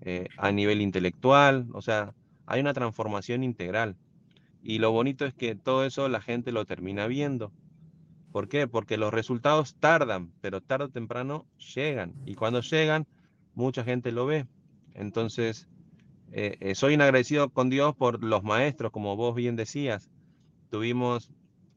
eh, 0.00 0.28
a 0.38 0.52
nivel 0.52 0.80
intelectual, 0.80 1.66
o 1.72 1.82
sea, 1.82 2.14
hay 2.46 2.60
una 2.60 2.72
transformación 2.72 3.42
integral. 3.42 3.96
Y 4.62 4.78
lo 4.78 4.92
bonito 4.92 5.26
es 5.26 5.34
que 5.34 5.56
todo 5.56 5.84
eso 5.84 6.08
la 6.08 6.20
gente 6.20 6.52
lo 6.52 6.64
termina 6.66 7.08
viendo. 7.08 7.52
¿Por 8.30 8.48
qué? 8.48 8.68
Porque 8.68 8.96
los 8.96 9.12
resultados 9.12 9.74
tardan, 9.74 10.32
pero 10.40 10.60
tarde 10.60 10.84
o 10.86 10.88
temprano 10.90 11.44
llegan. 11.74 12.14
Y 12.26 12.34
cuando 12.34 12.60
llegan, 12.60 13.06
mucha 13.54 13.82
gente 13.82 14.12
lo 14.12 14.26
ve. 14.26 14.46
Entonces, 14.94 15.68
eh, 16.30 16.56
eh, 16.60 16.74
soy 16.76 16.94
agradecido 16.94 17.50
con 17.50 17.70
Dios 17.70 17.94
por 17.96 18.22
los 18.22 18.44
maestros, 18.44 18.92
como 18.92 19.16
vos 19.16 19.34
bien 19.34 19.56
decías. 19.56 20.10
Tuvimos 20.70 21.30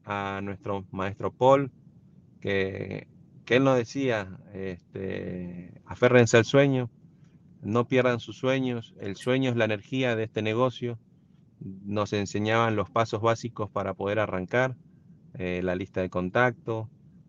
a 0.04 0.40
nuestro 0.42 0.84
maestro 0.90 1.32
Paul, 1.32 1.72
que, 2.40 3.06
él 3.46 3.64
nos 3.64 3.78
decía, 3.78 4.38
este, 4.52 5.80
aférrense 5.86 6.36
al 6.36 6.44
sueño, 6.44 6.90
no 7.62 7.88
pierdan 7.88 8.20
sus 8.20 8.36
sueños, 8.36 8.94
el 9.00 9.16
sueño 9.16 9.50
es 9.50 9.56
la 9.56 9.64
energía 9.64 10.16
de 10.16 10.24
este 10.24 10.42
negocio, 10.42 10.98
nos 11.60 12.12
enseñaban 12.12 12.76
los 12.76 12.90
pasos 12.90 13.20
básicos 13.22 13.70
para 13.70 13.94
poder 13.94 14.18
arrancar, 14.18 14.76
eh, 15.34 15.60
la 15.62 15.74
lista 15.74 16.00
de 16.00 16.10
contacto 16.10 16.88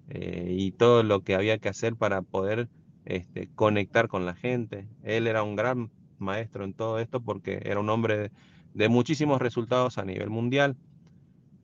eh, 0.09 0.53
y 0.57 0.71
todo 0.71 1.03
lo 1.03 1.23
que 1.23 1.35
había 1.35 1.57
que 1.57 1.69
hacer 1.69 1.95
para 1.95 2.21
poder 2.21 2.69
este, 3.05 3.49
conectar 3.55 4.07
con 4.07 4.25
la 4.25 4.35
gente. 4.35 4.87
Él 5.03 5.27
era 5.27 5.43
un 5.43 5.55
gran 5.55 5.91
maestro 6.17 6.63
en 6.63 6.73
todo 6.73 6.99
esto 6.99 7.21
porque 7.21 7.61
era 7.63 7.79
un 7.79 7.89
hombre 7.89 8.31
de 8.73 8.89
muchísimos 8.89 9.41
resultados 9.41 9.97
a 9.97 10.05
nivel 10.05 10.29
mundial. 10.29 10.75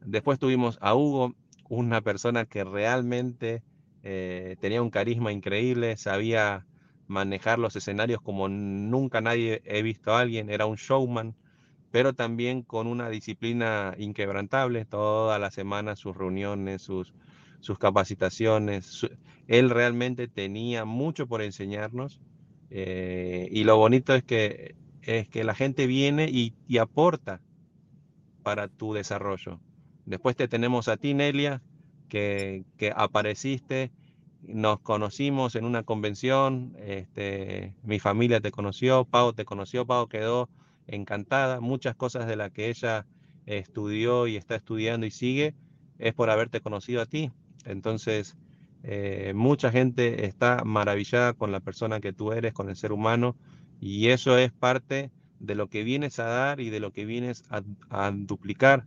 Después 0.06 0.40
tuvimos 0.40 0.78
a 0.82 0.96
Hugo, 0.96 1.36
una 1.70 2.02
persona 2.02 2.46
que 2.46 2.64
realmente 2.64 3.64
eh, 4.04 4.56
tenía 4.60 4.82
un 4.82 4.90
carisma 4.90 5.32
increíble, 5.32 5.98
sabía 5.98 6.66
manejar 7.08 7.60
los 7.60 7.76
escenarios 7.76 8.22
como 8.22 8.48
nunca 8.50 9.22
nadie 9.22 9.62
he 9.66 9.82
visto 9.82 10.14
a 10.14 10.22
alguien, 10.22 10.50
era 10.50 10.66
un 10.66 10.76
showman, 10.76 11.36
pero 11.92 12.14
también 12.14 12.62
con 12.62 12.88
una 12.88 13.10
disciplina 13.10 13.96
inquebrantable, 13.98 14.86
toda 14.86 15.40
la 15.40 15.52
semana 15.52 15.96
sus 15.96 16.16
reuniones, 16.16 16.82
sus, 16.82 17.14
sus 17.60 17.80
capacitaciones, 17.80 19.08
él 19.48 19.70
realmente 19.70 20.28
tenía 20.28 20.86
mucho 20.86 21.28
por 21.28 21.42
enseñarnos 21.42 22.20
eh, 22.70 23.48
y 23.52 23.64
lo 23.64 23.78
bonito 23.78 24.14
es 24.16 24.24
que, 24.24 24.76
es 25.02 25.28
que 25.30 25.44
la 25.44 25.56
gente 25.56 25.88
viene 25.88 26.30
y, 26.30 26.54
y 26.68 26.78
aporta 26.80 27.42
para 28.44 28.68
tu 28.68 28.94
desarrollo. 28.94 29.60
Después 30.06 30.36
te 30.36 30.48
tenemos 30.48 30.88
a 30.88 30.98
ti, 30.98 31.14
Nelia, 31.14 31.62
que, 32.10 32.64
que 32.78 32.94
apareciste, 32.96 33.92
nos 34.48 34.80
conocimos 34.80 35.56
en 35.56 35.66
una 35.66 35.84
convención, 35.84 36.76
este, 36.80 37.74
mi 37.84 38.00
familia 38.00 38.40
te 38.40 38.52
conoció, 38.52 39.06
Pau 39.06 39.34
te 39.34 39.46
conoció, 39.46 39.86
Pau 39.86 40.08
quedó 40.08 40.50
encantada, 40.88 41.60
muchas 41.60 41.96
cosas 41.96 42.28
de 42.28 42.36
las 42.36 42.52
que 42.52 42.70
ella 42.70 43.06
estudió 43.48 44.28
y 44.28 44.36
está 44.36 44.56
estudiando 44.56 45.06
y 45.06 45.12
sigue 45.12 45.56
es 45.98 46.14
por 46.14 46.30
haberte 46.30 46.62
conocido 46.62 47.02
a 47.02 47.06
ti. 47.06 47.32
Entonces, 47.64 48.36
eh, 48.84 49.34
mucha 49.36 49.72
gente 49.72 50.26
está 50.26 50.64
maravillada 50.64 51.34
con 51.34 51.52
la 51.52 51.60
persona 51.60 52.00
que 52.00 52.14
tú 52.14 52.32
eres, 52.32 52.54
con 52.54 52.70
el 52.70 52.76
ser 52.76 52.92
humano, 52.92 53.36
y 53.80 54.10
eso 54.10 54.38
es 54.38 54.52
parte 54.52 55.10
de 55.40 55.56
lo 55.56 55.70
que 55.70 55.84
vienes 55.84 56.20
a 56.20 56.26
dar 56.26 56.60
y 56.60 56.70
de 56.70 56.80
lo 56.80 56.92
que 56.92 57.06
vienes 57.06 57.44
a 57.90 58.12
duplicar 58.12 58.86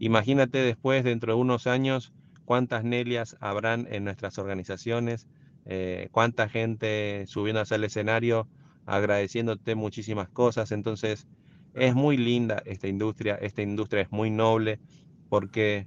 Imagínate 0.00 0.58
después, 0.58 1.04
dentro 1.04 1.34
de 1.34 1.38
unos 1.38 1.66
años, 1.66 2.14
cuántas 2.46 2.84
Nelias 2.84 3.36
habrán 3.38 3.86
en 3.90 4.02
nuestras 4.04 4.38
organizaciones, 4.38 5.28
eh, 5.66 6.08
cuánta 6.10 6.48
gente 6.48 7.24
subiendo 7.26 7.60
hacia 7.60 7.74
el 7.74 7.84
escenario 7.84 8.48
agradeciéndote 8.86 9.74
muchísimas 9.74 10.30
cosas. 10.30 10.72
Entonces, 10.72 11.28
es 11.74 11.94
muy 11.94 12.16
linda 12.16 12.62
esta 12.64 12.88
industria, 12.88 13.34
esta 13.34 13.60
industria 13.60 14.00
es 14.00 14.10
muy 14.10 14.30
noble 14.30 14.80
porque 15.28 15.86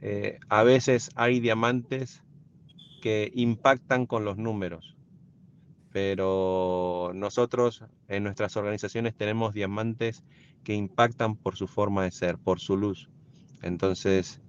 eh, 0.00 0.38
a 0.48 0.62
veces 0.62 1.10
hay 1.14 1.38
diamantes 1.38 2.22
que 3.02 3.30
impactan 3.34 4.06
con 4.06 4.24
los 4.24 4.38
números, 4.38 4.96
pero 5.92 7.12
nosotros 7.14 7.84
en 8.08 8.24
nuestras 8.24 8.56
organizaciones 8.56 9.14
tenemos 9.14 9.52
diamantes 9.52 10.24
que 10.64 10.74
impactan 10.74 11.36
por 11.36 11.54
su 11.54 11.66
forma 11.68 12.04
de 12.04 12.12
ser, 12.12 12.38
por 12.38 12.58
su 12.58 12.78
luz. 12.78 13.10
Entonces, 13.62 14.40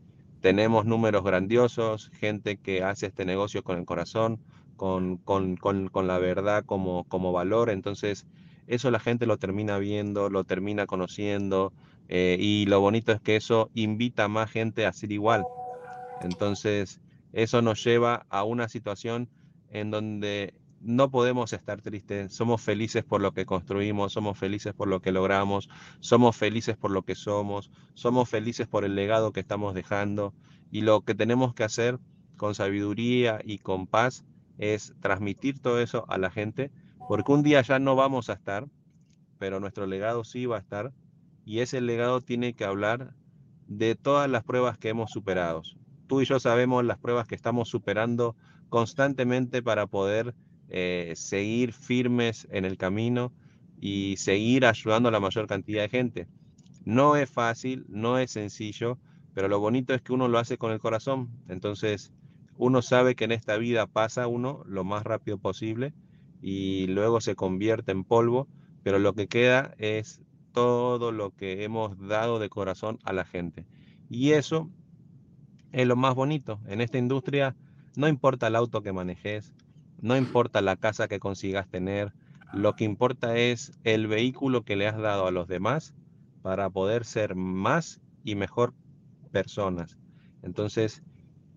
tenemos 0.42 0.86
números 0.86 1.24
grandiosos, 1.24 2.10
gente 2.10 2.58
que 2.58 2.84
hace 2.84 3.06
este 3.06 3.26
negocio 3.26 3.64
con 3.64 3.78
el 3.78 3.86
corazón, 3.86 4.40
con, 4.76 5.22
la 6.04 6.18
verdad 6.18 6.66
como, 6.66 7.06
como 7.06 7.32
valor. 7.32 7.70
Entonces, 7.70 8.26
eso 8.68 8.92
la 8.92 9.00
gente 9.00 9.26
lo 9.26 9.38
termina 9.38 9.78
viendo, 9.78 10.30
lo 10.30 10.44
termina 10.44 10.86
conociendo 10.86 11.72
eh, 12.10 12.38
y 12.40 12.66
lo 12.66 12.80
bonito 12.82 13.12
es 13.12 13.22
que 13.22 13.36
eso 13.36 13.70
invita 13.74 14.26
a 14.26 14.28
más 14.28 14.52
gente 14.52 14.86
a 14.86 14.94
ser 14.94 15.12
igual. 15.12 15.46
Entonces, 16.22 17.00
eso 17.32 17.62
nos 17.62 17.84
lleva 17.84 18.26
a 18.30 18.44
una 18.44 18.68
situación 18.68 19.30
en 19.72 19.92
donde 19.92 20.54
no 20.84 21.10
podemos 21.10 21.54
estar 21.54 21.82
tristes, 21.82 22.34
somos 22.34 22.62
felices 22.62 23.04
por 23.04 23.22
lo 23.22 23.32
que 23.32 23.46
construimos, 23.46 24.14
somos 24.14 24.38
felices 24.38 24.74
por 24.74 24.88
lo 24.88 25.02
que 25.02 25.12
logramos, 25.12 25.70
somos 26.02 26.36
felices 26.36 26.76
por 26.76 26.92
lo 26.92 27.04
que 27.04 27.16
somos, 27.16 27.72
somos 27.94 28.30
felices 28.30 28.68
por 28.68 28.84
el 28.84 28.96
legado 28.96 29.32
que 29.32 29.40
estamos 29.40 29.74
dejando 29.74 30.34
y 30.72 30.82
lo 30.82 31.02
que 31.02 31.16
tenemos 31.16 31.54
que 31.54 31.64
hacer 31.64 32.00
con 32.38 32.54
sabiduría 32.54 33.40
y 33.44 33.60
con 33.60 33.88
paz 33.88 34.26
es 34.58 34.94
transmitir 35.00 35.60
todo 35.60 35.80
eso 35.80 36.06
a 36.10 36.18
la 36.18 36.30
gente, 36.30 36.72
porque 37.08 37.32
un 37.32 37.44
día 37.44 37.62
ya 37.62 37.80
no 37.80 37.96
vamos 37.96 38.30
a 38.30 38.34
estar, 38.34 38.68
pero 39.40 39.60
nuestro 39.60 39.88
legado 39.88 40.24
sí 40.24 40.46
va 40.46 40.58
a 40.58 40.62
estar 40.62 40.94
y 41.46 41.60
ese 41.60 41.80
legado 41.82 42.22
tiene 42.22 42.54
que 42.54 42.66
hablar 42.66 43.14
de 43.68 43.96
todas 43.96 44.30
las 44.30 44.44
pruebas 44.44 44.78
que 44.78 44.90
hemos 44.90 45.12
superado. 45.12 45.62
Tú 46.08 46.22
y 46.22 46.26
yo 46.26 46.40
sabemos 46.40 46.84
las 46.84 46.98
pruebas 46.98 47.28
que 47.28 47.36
estamos 47.36 47.70
superando 47.70 48.36
constantemente 48.70 49.62
para 49.62 49.88
poder 49.88 50.36
eh, 50.74 51.14
seguir 51.16 51.72
firmes 51.72 52.48
en 52.52 52.66
el 52.66 52.78
camino 52.78 53.32
y 53.80 54.16
seguir 54.18 54.66
ayudando 54.66 55.10
a 55.10 55.12
la 55.12 55.20
mayor 55.20 55.46
cantidad 55.46 55.84
de 55.84 55.90
gente. 55.90 56.28
No 56.84 57.16
es 57.16 57.30
fácil, 57.30 57.86
no 57.90 58.18
es 58.18 58.32
sencillo, 58.32 58.98
pero 59.36 59.48
lo 59.48 59.60
bonito 59.60 59.94
es 59.94 60.02
que 60.02 60.14
uno 60.14 60.28
lo 60.28 60.40
hace 60.40 60.58
con 60.58 60.72
el 60.72 60.80
corazón. 60.80 61.30
Entonces, 61.48 62.12
uno 62.58 62.82
sabe 62.82 63.16
que 63.16 63.26
en 63.26 63.32
esta 63.32 63.56
vida 63.58 63.86
pasa 63.86 64.28
uno 64.28 64.64
lo 64.66 64.84
más 64.84 65.04
rápido 65.04 65.38
posible 65.38 65.94
y 66.42 66.88
luego 66.88 67.22
se 67.22 67.36
convierte 67.36 67.92
en 67.92 68.04
polvo, 68.04 68.48
pero 68.82 68.98
lo 68.98 69.14
que 69.14 69.28
queda 69.28 69.76
es 69.78 70.22
todo 70.54 71.12
lo 71.12 71.36
que 71.36 71.64
hemos 71.64 72.00
dado 72.00 72.40
de 72.40 72.50
corazón 72.50 72.98
a 73.04 73.14
la 73.14 73.26
gente. 73.26 73.68
Y 74.10 74.32
eso 74.32 74.72
es 75.72 75.86
lo 75.86 75.96
más 75.96 76.16
bonito. 76.16 76.60
En 76.66 76.82
esta 76.82 76.98
industria 76.98 77.56
no 77.96 78.08
importa 78.08 78.48
el 78.48 78.56
auto 78.56 78.82
que 78.82 78.92
manejes, 78.92 79.54
no 80.04 80.18
importa 80.18 80.62
la 80.62 80.76
casa 80.76 81.08
que 81.08 81.22
consigas 81.22 81.70
tener, 81.70 82.12
lo 82.52 82.76
que 82.76 82.84
importa 82.84 83.38
es 83.38 83.72
el 83.86 84.08
vehículo 84.08 84.64
que 84.64 84.76
le 84.76 84.86
has 84.86 84.98
dado 84.98 85.28
a 85.28 85.32
los 85.32 85.48
demás 85.48 85.96
para 86.42 86.70
poder 86.70 87.06
ser 87.06 87.36
más 87.36 88.02
y 88.26 88.36
mejor 88.36 88.74
personas. 89.32 89.98
Entonces, 90.42 91.04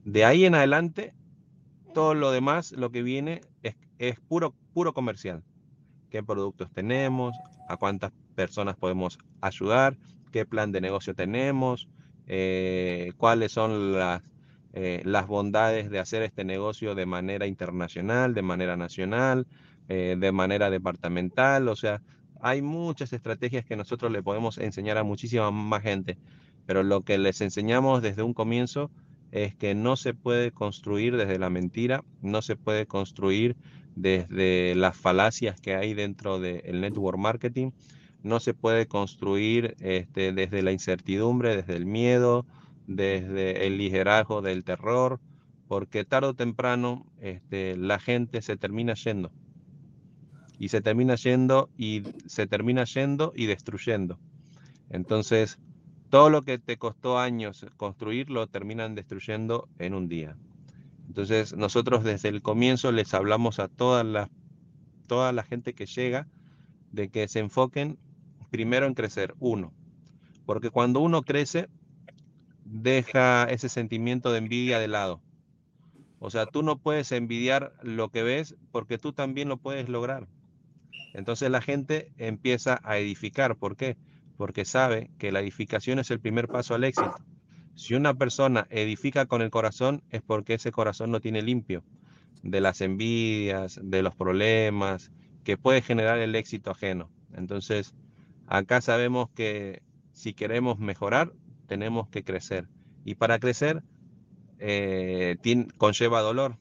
de 0.04 0.24
ahí 0.24 0.44
en 0.44 0.54
adelante, 0.54 1.12
todo 1.92 2.14
lo 2.14 2.30
demás, 2.30 2.70
lo 2.70 2.92
que 2.92 3.02
viene 3.02 3.40
es, 3.98 4.20
puro, 4.20 4.54
puro 4.72 4.94
comercial. 4.94 5.42
¿Qué 6.08 6.22
productos 6.22 6.70
tenemos? 6.70 7.34
¿A 7.68 7.76
cuántas 7.76 8.12
personas 8.36 8.76
podemos 8.76 9.18
ayudar? 9.40 9.98
¿Qué 10.30 10.46
plan 10.46 10.70
de 10.70 10.80
negocio 10.80 11.16
tenemos? 11.16 11.88
Eh, 12.28 13.12
¿Cuáles 13.16 13.50
son 13.50 13.94
las 13.94 14.22
eh, 14.78 15.00
las 15.06 15.26
bondades 15.26 15.88
de 15.88 15.98
hacer 15.98 16.20
este 16.20 16.44
negocio 16.44 16.94
de 16.94 17.06
manera 17.06 17.46
internacional, 17.46 18.34
de 18.34 18.42
manera 18.42 18.76
nacional, 18.76 19.46
eh, 19.88 20.16
de 20.18 20.32
manera 20.32 20.68
departamental. 20.68 21.68
O 21.68 21.76
sea, 21.76 22.02
hay 22.42 22.60
muchas 22.60 23.14
estrategias 23.14 23.64
que 23.64 23.74
nosotros 23.74 24.12
le 24.12 24.22
podemos 24.22 24.58
enseñar 24.58 24.98
a 24.98 25.02
muchísima 25.02 25.50
más 25.50 25.82
gente, 25.82 26.18
pero 26.66 26.82
lo 26.82 27.00
que 27.00 27.16
les 27.16 27.40
enseñamos 27.40 28.02
desde 28.02 28.22
un 28.22 28.34
comienzo 28.34 28.90
es 29.30 29.54
que 29.54 29.74
no 29.74 29.96
se 29.96 30.12
puede 30.12 30.52
construir 30.52 31.16
desde 31.16 31.38
la 31.38 31.48
mentira, 31.48 32.04
no 32.20 32.42
se 32.42 32.56
puede 32.56 32.84
construir 32.84 33.56
desde 33.94 34.74
las 34.74 34.94
falacias 34.94 35.58
que 35.58 35.74
hay 35.74 35.94
dentro 35.94 36.38
del 36.38 36.82
network 36.82 37.16
marketing, 37.16 37.70
no 38.22 38.40
se 38.40 38.52
puede 38.52 38.86
construir 38.88 39.74
este, 39.80 40.34
desde 40.34 40.60
la 40.60 40.72
incertidumbre, 40.72 41.56
desde 41.56 41.76
el 41.76 41.86
miedo, 41.86 42.44
desde 42.86 43.66
el 43.66 43.78
liderazgo 43.78 44.42
del 44.42 44.64
terror, 44.64 45.20
porque 45.68 46.04
tarde 46.04 46.28
o 46.28 46.34
temprano 46.34 47.06
este, 47.20 47.76
la 47.76 47.98
gente 47.98 48.42
se 48.42 48.56
termina 48.56 48.94
yendo. 48.94 49.32
Y 50.58 50.68
se 50.68 50.80
termina 50.80 51.16
yendo 51.16 51.68
y 51.76 52.02
se 52.26 52.46
termina 52.46 52.84
yendo 52.84 53.32
y 53.36 53.46
destruyendo. 53.46 54.18
Entonces, 54.88 55.58
todo 56.08 56.30
lo 56.30 56.42
que 56.42 56.58
te 56.58 56.76
costó 56.78 57.18
años 57.18 57.66
construirlo 57.76 58.46
terminan 58.46 58.94
destruyendo 58.94 59.68
en 59.78 59.94
un 59.94 60.08
día. 60.08 60.36
Entonces, 61.08 61.54
nosotros 61.56 62.04
desde 62.04 62.28
el 62.28 62.42
comienzo 62.42 62.92
les 62.92 63.12
hablamos 63.12 63.58
a 63.58 63.68
toda 63.68 64.04
la, 64.04 64.30
toda 65.06 65.32
la 65.32 65.42
gente 65.42 65.74
que 65.74 65.86
llega 65.86 66.26
de 66.92 67.10
que 67.10 67.28
se 67.28 67.40
enfoquen 67.40 67.98
primero 68.50 68.86
en 68.86 68.94
crecer, 68.94 69.34
uno. 69.38 69.72
Porque 70.46 70.70
cuando 70.70 71.00
uno 71.00 71.22
crece, 71.22 71.68
deja 72.68 73.44
ese 73.44 73.68
sentimiento 73.68 74.32
de 74.32 74.38
envidia 74.38 74.78
de 74.80 74.88
lado. 74.88 75.22
O 76.18 76.30
sea, 76.30 76.46
tú 76.46 76.62
no 76.62 76.78
puedes 76.78 77.12
envidiar 77.12 77.74
lo 77.82 78.10
que 78.10 78.22
ves 78.22 78.56
porque 78.72 78.98
tú 78.98 79.12
también 79.12 79.48
lo 79.48 79.58
puedes 79.58 79.88
lograr. 79.88 80.28
Entonces 81.14 81.50
la 81.50 81.62
gente 81.62 82.12
empieza 82.18 82.80
a 82.82 82.98
edificar. 82.98 83.56
¿Por 83.56 83.76
qué? 83.76 83.96
Porque 84.36 84.64
sabe 84.64 85.10
que 85.18 85.32
la 85.32 85.40
edificación 85.40 85.98
es 85.98 86.10
el 86.10 86.20
primer 86.20 86.48
paso 86.48 86.74
al 86.74 86.84
éxito. 86.84 87.14
Si 87.74 87.94
una 87.94 88.14
persona 88.14 88.66
edifica 88.70 89.26
con 89.26 89.42
el 89.42 89.50
corazón 89.50 90.02
es 90.10 90.22
porque 90.22 90.54
ese 90.54 90.72
corazón 90.72 91.10
no 91.10 91.20
tiene 91.20 91.42
limpio. 91.42 91.84
de 92.42 92.60
las 92.60 92.80
envidias, 92.80 93.80
de 93.82 94.02
los 94.02 94.14
problemas 94.16 95.10
que 95.44 95.58
puede 95.58 95.82
generar 95.82 96.18
el 96.18 96.34
éxito 96.36 96.70
ajeno. 96.70 97.10
Entonces, 97.34 97.94
acá 98.46 98.80
sabemos 98.80 99.30
que 99.34 99.82
si 100.12 100.34
queremos 100.34 100.78
mejorar, 100.78 101.32
tenemos 101.66 102.08
que 102.08 102.24
crecer. 102.24 102.68
Y 103.04 103.14
para 103.16 103.38
crecer, 103.38 103.82
eh, 104.58 105.36
conlleva 105.78 106.22
dolor. 106.22 106.56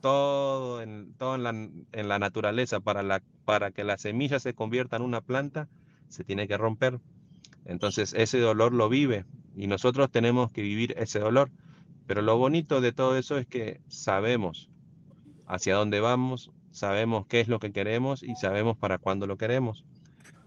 Todo, 0.00 0.82
en, 0.82 1.14
todo 1.14 1.36
en, 1.36 1.42
la, 1.44 1.50
en 1.50 2.08
la 2.08 2.18
naturaleza, 2.18 2.80
para, 2.80 3.02
la, 3.02 3.22
para 3.44 3.70
que 3.70 3.84
la 3.84 3.98
semilla 3.98 4.40
se 4.40 4.54
convierta 4.54 4.96
en 4.96 5.02
una 5.02 5.20
planta, 5.20 5.68
se 6.08 6.24
tiene 6.24 6.48
que 6.48 6.56
romper. 6.56 7.00
Entonces 7.64 8.12
ese 8.14 8.40
dolor 8.40 8.72
lo 8.72 8.88
vive 8.88 9.24
y 9.54 9.66
nosotros 9.66 10.10
tenemos 10.10 10.50
que 10.50 10.62
vivir 10.62 10.94
ese 10.98 11.20
dolor. 11.20 11.50
Pero 12.06 12.22
lo 12.22 12.36
bonito 12.36 12.80
de 12.80 12.92
todo 12.92 13.16
eso 13.16 13.38
es 13.38 13.46
que 13.46 13.80
sabemos 13.86 14.68
hacia 15.46 15.76
dónde 15.76 16.00
vamos, 16.00 16.50
sabemos 16.70 17.26
qué 17.26 17.40
es 17.40 17.48
lo 17.48 17.60
que 17.60 17.72
queremos 17.72 18.22
y 18.22 18.34
sabemos 18.34 18.76
para 18.76 18.98
cuándo 18.98 19.26
lo 19.26 19.36
queremos. 19.36 19.84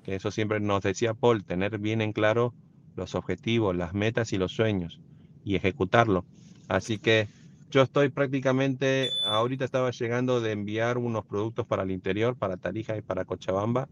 Que 0.03 0.15
eso 0.15 0.31
siempre 0.31 0.59
nos 0.59 0.83
decía 0.83 1.13
Paul, 1.13 1.45
tener 1.45 1.79
bien 1.79 2.01
en 2.01 2.13
claro 2.13 2.53
los 2.95 3.15
objetivos, 3.15 3.75
las 3.75 3.93
metas 3.93 4.33
y 4.33 4.37
los 4.37 4.51
sueños 4.51 4.99
y 5.43 5.55
ejecutarlo. 5.55 6.25
Así 6.67 6.97
que 6.97 7.27
yo 7.71 7.81
estoy 7.81 8.09
prácticamente, 8.09 9.11
ahorita 9.23 9.65
estaba 9.65 9.91
llegando 9.91 10.41
de 10.41 10.51
enviar 10.51 10.97
unos 10.97 11.25
productos 11.25 11.65
para 11.65 11.83
el 11.83 11.91
interior, 11.91 12.35
para 12.35 12.57
Tarija 12.57 12.97
y 12.97 13.01
para 13.01 13.25
Cochabamba, 13.25 13.87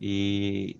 y, 0.00 0.76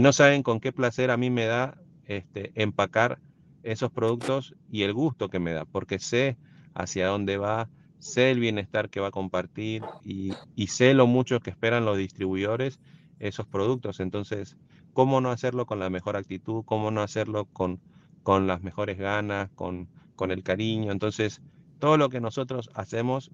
no 0.00 0.12
saben 0.12 0.42
con 0.42 0.60
qué 0.60 0.72
placer 0.72 1.10
a 1.10 1.16
mí 1.16 1.30
me 1.30 1.46
da 1.46 1.78
este, 2.06 2.52
empacar 2.54 3.18
esos 3.62 3.90
productos 3.90 4.54
y 4.70 4.82
el 4.82 4.92
gusto 4.92 5.28
que 5.28 5.38
me 5.38 5.52
da, 5.52 5.64
porque 5.64 5.98
sé 5.98 6.36
hacia 6.74 7.08
dónde 7.08 7.38
va, 7.38 7.68
sé 7.98 8.30
el 8.30 8.40
bienestar 8.40 8.88
que 8.88 9.00
va 9.00 9.08
a 9.08 9.12
compartir 9.12 9.82
y, 10.04 10.32
y 10.54 10.68
sé 10.68 10.94
lo 10.94 11.06
mucho 11.06 11.40
que 11.40 11.50
esperan 11.50 11.84
los 11.84 11.98
distribuidores 11.98 12.78
esos 13.18 13.46
productos. 13.46 14.00
Entonces, 14.00 14.56
¿cómo 14.98 15.20
no 15.20 15.30
hacerlo 15.30 15.64
con 15.64 15.78
la 15.78 15.90
mejor 15.90 16.16
actitud? 16.16 16.64
¿Cómo 16.64 16.90
no 16.90 17.02
hacerlo 17.02 17.44
con, 17.44 17.80
con 18.24 18.48
las 18.48 18.64
mejores 18.64 18.98
ganas, 18.98 19.48
con, 19.54 19.88
con 20.16 20.32
el 20.32 20.42
cariño? 20.42 20.90
Entonces, 20.90 21.40
todo 21.78 21.96
lo 21.96 22.08
que 22.08 22.20
nosotros 22.20 22.68
hacemos, 22.74 23.30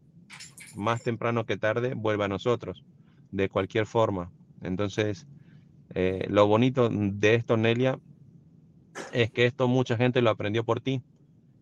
más 0.76 1.02
temprano 1.02 1.46
que 1.46 1.56
tarde, 1.56 1.94
vuelve 1.94 2.24
a 2.26 2.28
nosotros, 2.28 2.84
de 3.30 3.48
cualquier 3.48 3.86
forma. 3.86 4.30
Entonces, 4.60 5.26
eh, 5.94 6.26
lo 6.28 6.46
bonito 6.46 6.90
de 6.92 7.34
esto, 7.34 7.56
Nelia, 7.56 7.98
es 9.14 9.30
que 9.30 9.46
esto 9.46 9.66
mucha 9.66 9.96
gente 9.96 10.20
lo 10.20 10.28
aprendió 10.28 10.64
por 10.64 10.82
ti. 10.82 11.00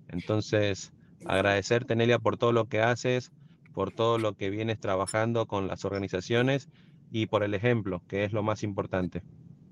Entonces, 0.09 0.93
agradecerte, 1.27 1.95
Nelia, 1.95 2.19
por 2.19 2.39
todo 2.39 2.51
lo 2.51 2.69
que 2.69 2.81
haces, 2.81 3.31
por 3.73 3.93
todo 3.93 4.19
lo 4.19 4.37
que 4.37 4.51
vienes 4.51 4.81
trabajando 4.81 5.47
con 5.47 5.69
las 5.69 5.85
organizaciones 5.85 6.69
y 7.13 7.27
por 7.27 7.45
el 7.45 7.55
ejemplo, 7.55 8.03
que 8.09 8.25
es 8.25 8.33
lo 8.33 8.43
más 8.43 8.65
importante. 8.65 9.23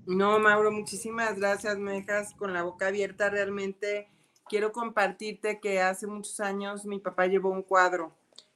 No, 0.07 0.39
Mauro, 0.39 0.71
muchísimas 0.71 1.37
gracias. 1.37 1.77
Me 1.77 1.93
dejas 1.93 2.33
con 2.33 2.53
la 2.53 2.63
boca 2.63 2.87
abierta. 2.87 3.29
Realmente 3.29 4.09
quiero 4.49 4.71
compartirte 4.71 5.59
que 5.59 5.79
hace 5.79 6.07
muchos 6.07 6.39
años 6.39 6.85
mi 6.85 6.99
papá 6.99 7.27
llevó 7.27 7.49
un 7.49 7.61
cuadro 7.61 8.15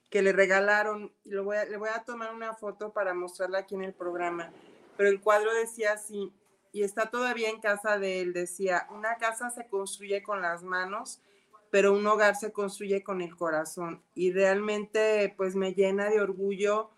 que 0.09 0.21
le 0.21 0.33
regalaron. 0.33 1.13
Lo 1.23 1.43
voy 1.43 1.57
le 1.69 1.77
voy 1.77 1.89
a 1.93 2.03
tomar 2.03 2.33
una 2.33 2.55
foto 2.55 2.93
para 2.93 3.13
mostrarla 3.13 3.59
aquí 3.59 3.75
en 3.75 3.83
el 3.83 3.93
programa. 3.93 4.51
Pero 4.97 5.09
el 5.09 5.21
cuadro 5.21 5.53
decía 5.53 5.93
así, 5.93 6.33
y 6.71 6.83
está 6.83 7.09
todavía 7.09 7.49
en 7.49 7.61
casa 7.61 7.99
de 7.99 8.21
él, 8.21 8.33
decía, 8.33 8.87
una 8.89 9.17
casa 9.17 9.49
se 9.49 9.67
construye 9.67 10.23
con 10.23 10.41
las 10.41 10.63
manos, 10.63 11.21
pero 11.69 11.93
un 11.93 12.07
hogar 12.07 12.35
se 12.35 12.51
construye 12.51 13.03
con 13.03 13.21
el 13.21 13.35
corazón. 13.35 14.01
Y 14.15 14.31
realmente 14.31 15.33
pues 15.37 15.55
me 15.55 15.73
llena 15.73 16.09
de 16.09 16.21
orgullo 16.21 16.89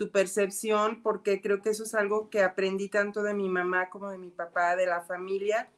tu 0.00 0.10
percepción, 0.10 1.02
porque 1.02 1.42
creo 1.42 1.60
que 1.60 1.68
eso 1.68 1.82
es 1.82 1.94
algo 1.94 2.30
que 2.30 2.42
aprendí 2.42 2.88
tanto 2.88 3.22
de 3.22 3.34
mi 3.34 3.50
mamá 3.50 3.90
como 3.90 4.08
de 4.08 4.16
mi 4.16 4.30
papá, 4.30 4.74
de 4.74 4.86
la 4.86 5.02
familia. 5.02 5.68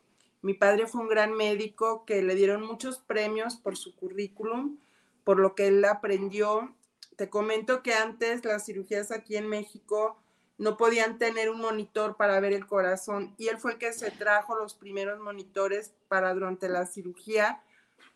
Mi 0.42 0.54
padre 0.54 0.86
fue 0.86 1.00
un 1.00 1.08
gran 1.08 1.32
médico 1.32 2.04
que 2.04 2.22
le 2.22 2.36
dieron 2.36 2.64
muchos 2.64 3.00
premios 3.00 3.56
por 3.56 3.76
su 3.76 3.96
currículum, 3.96 4.78
por 5.24 5.40
lo 5.40 5.56
que 5.56 5.66
él 5.66 5.84
aprendió. 5.84 6.72
Te 7.16 7.30
comento 7.30 7.82
que 7.82 7.94
antes 7.94 8.44
las 8.44 8.64
cirugías 8.64 9.10
aquí 9.10 9.34
en 9.36 9.48
México 9.48 10.22
no 10.56 10.76
podían 10.76 11.18
tener 11.18 11.50
un 11.50 11.60
monitor 11.60 12.16
para 12.16 12.38
ver 12.38 12.52
el 12.52 12.68
corazón 12.68 13.34
y 13.38 13.48
él 13.48 13.58
fue 13.58 13.72
el 13.72 13.78
que 13.78 13.92
se 13.92 14.12
trajo 14.12 14.54
los 14.54 14.74
primeros 14.74 15.18
monitores 15.18 15.96
para 16.06 16.32
durante 16.32 16.68
la 16.68 16.86
cirugía 16.86 17.60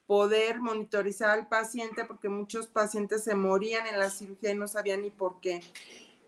poder 0.07 0.61
monitorizar 0.61 1.31
al 1.31 1.49
paciente 1.49 2.05
porque 2.05 2.29
muchos 2.29 2.67
pacientes 2.67 3.25
se 3.25 3.35
morían 3.35 3.87
en 3.87 3.99
la 3.99 4.11
cirugía 4.11 4.53
y 4.53 4.55
no 4.55 4.69
sabían 4.69 5.03
ni 5.03 5.11
por 5.11 5.41
qué. 5.41 5.63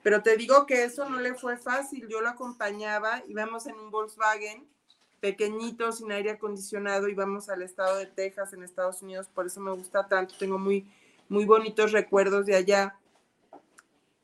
Pero 0.03 0.23
te 0.23 0.37
digo 0.37 0.67
que 0.67 0.85
eso 0.85 1.09
no 1.09 1.21
le 1.21 1.35
fue 1.35 1.57
fácil. 1.57 2.09
Yo 2.09 2.21
lo 2.21 2.29
acompañaba, 2.29 3.23
íbamos 3.29 3.67
en 3.67 3.77
un 3.77 3.91
Volkswagen 3.91 4.67
pequeñito, 5.21 5.91
sin 5.93 6.13
aire 6.13 6.31
acondicionado, 6.31 7.09
íbamos 7.09 7.49
al 7.49 7.63
estado 7.63 7.97
de 7.97 8.07
Texas, 8.07 8.53
en 8.53 8.63
Estados 8.63 9.03
Unidos, 9.03 9.29
por 9.35 9.47
eso 9.47 9.61
me 9.61 9.73
gusta 9.73 10.07
tanto, 10.07 10.35
tengo 10.39 10.59
muy, 10.59 10.87
muy 11.29 11.45
bonitos 11.45 11.93
recuerdos 11.93 12.47
de 12.47 12.55
allá. 12.55 12.97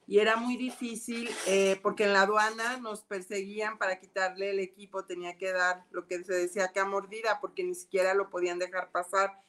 Y 0.06 0.18
era 0.18 0.36
muy 0.36 0.56
difícil 0.56 1.30
eh, 1.46 1.78
porque 1.82 2.04
en 2.04 2.12
la 2.12 2.22
aduana 2.22 2.76
nos 2.76 3.02
perseguían 3.02 3.78
para 3.78 3.98
quitarle 3.98 4.50
el 4.50 4.60
equipo, 4.60 5.04
tenía 5.04 5.38
que 5.38 5.50
dar 5.52 5.84
lo 5.90 6.06
que 6.06 6.22
se 6.24 6.34
decía 6.34 6.66
acá 6.66 6.84
mordida 6.84 7.40
porque 7.40 7.64
ni 7.64 7.74
siquiera 7.74 8.14
lo 8.14 8.28
podían 8.28 8.58
dejar 8.58 8.90
pasar. 8.90 9.40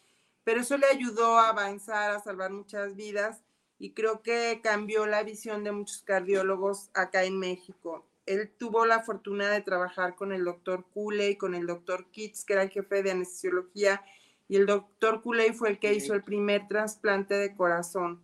Pero 0.44 0.62
eso 0.62 0.78
le 0.78 0.88
ayudó 0.88 1.38
a 1.38 1.50
avanzar, 1.50 2.12
a 2.12 2.22
salvar 2.22 2.52
muchas 2.52 2.96
vidas 2.96 3.44
y 3.78 3.92
creo 3.92 4.22
que 4.22 4.62
cambió 4.64 5.06
la 5.06 5.24
visión 5.24 5.64
de 5.64 5.72
muchos 5.72 6.04
cardiólogos 6.04 6.90
acá 6.94 7.24
en 7.26 7.38
México. 7.38 8.06
Él 8.26 8.50
tuvo 8.58 8.86
la 8.86 9.04
fortuna 9.04 9.50
de 9.50 9.62
trabajar 9.62 10.16
con 10.16 10.32
el 10.32 10.46
doctor 10.46 10.86
Cooley, 10.94 11.36
con 11.36 11.54
el 11.54 11.68
doctor 11.68 12.10
Kitts, 12.12 12.46
que 12.46 12.54
era 12.54 12.64
el 12.64 12.70
jefe 12.70 13.04
de 13.04 13.12
anestesiología, 13.12 14.04
y 14.48 14.58
el 14.58 14.66
doctor 14.66 15.22
Cooley 15.22 15.54
fue 15.54 15.70
el 15.70 15.80
que 15.80 15.94
hizo 15.94 16.14
el 16.14 16.24
primer 16.24 16.68
trasplante 16.68 17.36
de 17.36 17.56
corazón 17.56 18.22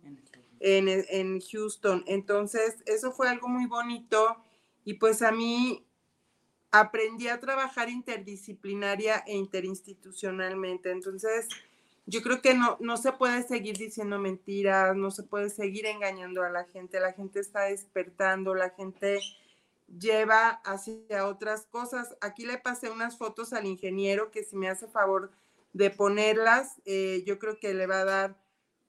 en, 0.62 0.88
en 0.88 1.40
Houston. 1.40 2.04
Entonces, 2.06 2.76
eso 2.86 3.12
fue 3.12 3.28
algo 3.28 3.48
muy 3.48 3.66
bonito 3.66 4.36
y 4.84 4.94
pues 4.94 5.20
a 5.22 5.32
mí 5.32 5.84
aprendí 6.70 7.28
a 7.28 7.40
trabajar 7.40 7.90
interdisciplinaria 7.90 9.24
e 9.26 9.34
interinstitucionalmente. 9.34 10.90
Entonces, 10.90 11.48
yo 12.06 12.22
creo 12.22 12.40
que 12.40 12.54
no, 12.54 12.76
no 12.80 12.96
se 12.96 13.12
puede 13.12 13.42
seguir 13.42 13.76
diciendo 13.76 14.18
mentiras, 14.18 14.96
no 14.96 15.10
se 15.10 15.24
puede 15.24 15.50
seguir 15.50 15.86
engañando 15.86 16.42
a 16.42 16.50
la 16.50 16.64
gente, 16.64 17.00
la 17.00 17.12
gente 17.12 17.40
está 17.40 17.64
despertando, 17.64 18.54
la 18.54 18.70
gente 18.70 19.20
lleva 19.98 20.60
hacia 20.64 21.26
otras 21.26 21.66
cosas. 21.66 22.16
Aquí 22.20 22.46
le 22.46 22.58
pasé 22.58 22.88
unas 22.88 23.18
fotos 23.18 23.52
al 23.52 23.66
ingeniero 23.66 24.30
que 24.30 24.44
si 24.44 24.56
me 24.56 24.68
hace 24.68 24.86
favor 24.86 25.32
de 25.72 25.90
ponerlas, 25.90 26.80
eh, 26.84 27.22
yo 27.26 27.38
creo 27.38 27.58
que 27.58 27.74
le 27.74 27.86
va 27.86 28.00
a 28.00 28.04
dar 28.04 28.41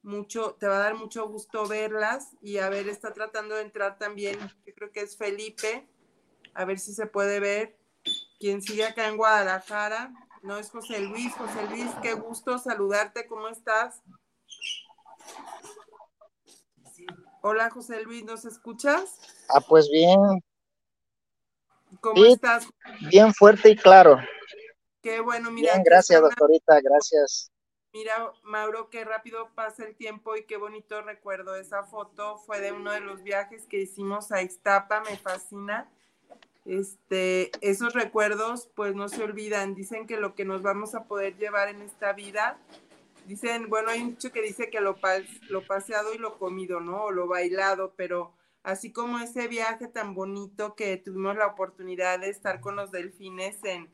mucho, 0.03 0.55
te 0.59 0.67
va 0.67 0.75
a 0.77 0.83
dar 0.83 0.95
mucho 0.95 1.27
gusto 1.27 1.65
verlas 1.65 2.29
y 2.41 2.57
a 2.57 2.69
ver, 2.69 2.87
está 2.87 3.13
tratando 3.13 3.55
de 3.55 3.63
entrar 3.63 3.97
también, 3.97 4.37
yo 4.65 4.73
creo 4.75 4.91
que 4.91 5.01
es 5.01 5.17
Felipe, 5.17 5.87
a 6.53 6.65
ver 6.65 6.77
si 6.77 6.93
se 6.93 7.07
puede 7.07 7.39
ver, 7.39 7.77
quien 8.39 8.61
sigue 8.61 8.85
acá 8.85 9.07
en 9.07 9.17
Guadalajara, 9.17 10.13
no, 10.43 10.57
es 10.57 10.69
José 10.69 10.99
Luis. 10.99 11.33
José 11.35 11.67
Luis, 11.69 11.89
qué 12.01 12.13
gusto 12.15 12.59
saludarte. 12.59 13.25
¿Cómo 13.27 13.47
estás? 13.47 14.01
Hola, 17.41 17.69
José 17.69 18.03
Luis, 18.03 18.25
¿nos 18.25 18.43
escuchas? 18.43 19.19
Ah, 19.47 19.61
pues 19.61 19.89
bien. 19.89 20.19
¿Cómo 22.01 22.25
estás? 22.25 22.67
Bien 23.09 23.33
fuerte 23.33 23.69
y 23.69 23.77
claro. 23.77 24.17
Qué 25.01 25.21
bueno, 25.21 25.49
mira. 25.49 25.71
Bien, 25.71 25.83
gracias, 25.83 26.21
doctorita, 26.21 26.81
gracias. 26.81 27.52
Mira, 27.93 28.33
Mauro, 28.43 28.89
qué 28.89 29.05
rápido 29.05 29.49
pasa 29.53 29.85
el 29.85 29.95
tiempo 29.95 30.35
y 30.35 30.45
qué 30.45 30.57
bonito 30.57 31.01
recuerdo. 31.01 31.55
Esa 31.55 31.83
foto 31.83 32.37
fue 32.39 32.59
de 32.59 32.71
uno 32.71 32.91
de 32.91 32.99
los 32.99 33.23
viajes 33.23 33.67
que 33.67 33.81
hicimos 33.81 34.31
a 34.31 34.41
Iztapa, 34.41 35.01
me 35.01 35.17
fascina 35.17 35.89
este, 36.65 37.51
esos 37.61 37.93
recuerdos 37.93 38.69
pues 38.75 38.95
no 38.95 39.09
se 39.09 39.23
olvidan. 39.23 39.75
Dicen 39.75 40.07
que 40.07 40.17
lo 40.17 40.35
que 40.35 40.45
nos 40.45 40.61
vamos 40.61 40.95
a 40.95 41.05
poder 41.05 41.37
llevar 41.37 41.67
en 41.69 41.81
esta 41.81 42.13
vida, 42.13 42.57
dicen, 43.27 43.69
bueno, 43.69 43.89
hay 43.89 44.03
mucho 44.03 44.31
que 44.31 44.41
dice 44.41 44.69
que 44.69 44.81
lo, 44.81 44.97
lo 45.49 45.65
paseado 45.65 46.13
y 46.13 46.17
lo 46.17 46.37
comido, 46.37 46.79
¿no? 46.79 47.05
O 47.05 47.11
lo 47.11 47.27
bailado, 47.27 47.93
pero 47.95 48.33
así 48.63 48.91
como 48.91 49.19
ese 49.19 49.47
viaje 49.47 49.87
tan 49.87 50.13
bonito 50.13 50.75
que 50.75 50.97
tuvimos 50.97 51.35
la 51.35 51.47
oportunidad 51.47 52.19
de 52.19 52.29
estar 52.29 52.61
con 52.61 52.75
los 52.75 52.91
delfines 52.91 53.57
en, 53.63 53.93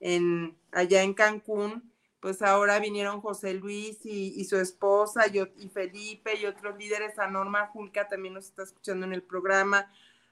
en 0.00 0.58
allá 0.72 1.02
en 1.02 1.14
Cancún, 1.14 1.92
pues 2.20 2.42
ahora 2.42 2.78
vinieron 2.78 3.20
José 3.20 3.54
Luis 3.54 4.04
y, 4.04 4.44
su 4.44 4.56
esposa 4.56 5.26
y, 5.26 5.40
y, 5.62 5.68
Felipe 5.68 6.38
y 6.38 6.46
otros 6.46 6.76
líderes, 6.76 7.18
a 7.18 7.28
Norma 7.28 7.68
Julca 7.68 8.08
también 8.08 8.34
nos 8.34 8.46
está 8.46 8.62
escuchando 8.62 9.06
en 9.06 9.14
el 9.14 9.22
programa, 9.22 9.90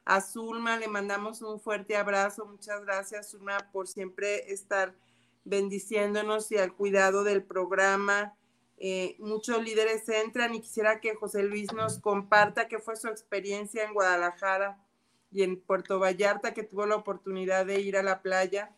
a 0.09 0.23
Zulma 0.23 0.79
le 0.79 0.89
mandamos 0.89 1.43
un 1.43 1.61
fuerte 1.61 1.95
abrazo. 1.95 2.47
Muchas 2.47 2.83
gracias, 2.83 3.31
Zulma, 3.31 3.59
por 3.73 3.87
siempre 3.87 4.51
estar 4.51 4.95
bendiciéndonos 5.45 6.51
y 6.51 6.57
al 6.57 6.73
cuidado 6.75 7.25
del 7.25 7.43
programa. 7.43 8.35
eh, 8.79 9.17
muchos 9.19 9.63
líderes 9.63 10.09
entran 10.09 10.55
y 10.55 10.61
quisiera 10.61 11.01
que 11.01 11.15
José 11.15 11.43
Luis 11.43 11.73
nos 11.75 11.99
comparta 11.99 12.69
qué 12.69 12.79
fue 12.79 12.97
su 12.97 13.09
experiencia 13.09 13.85
en 13.85 13.93
Guadalajara 13.93 14.79
y 15.31 15.43
en 15.43 15.61
Puerto 15.61 15.99
Vallarta, 15.99 16.55
que 16.55 16.63
tuvo 16.63 16.87
la 16.87 16.97
oportunidad 16.97 17.67
de 17.67 17.81
ir 17.81 17.97
a 17.97 18.03
la 18.03 18.23
playa 18.23 18.71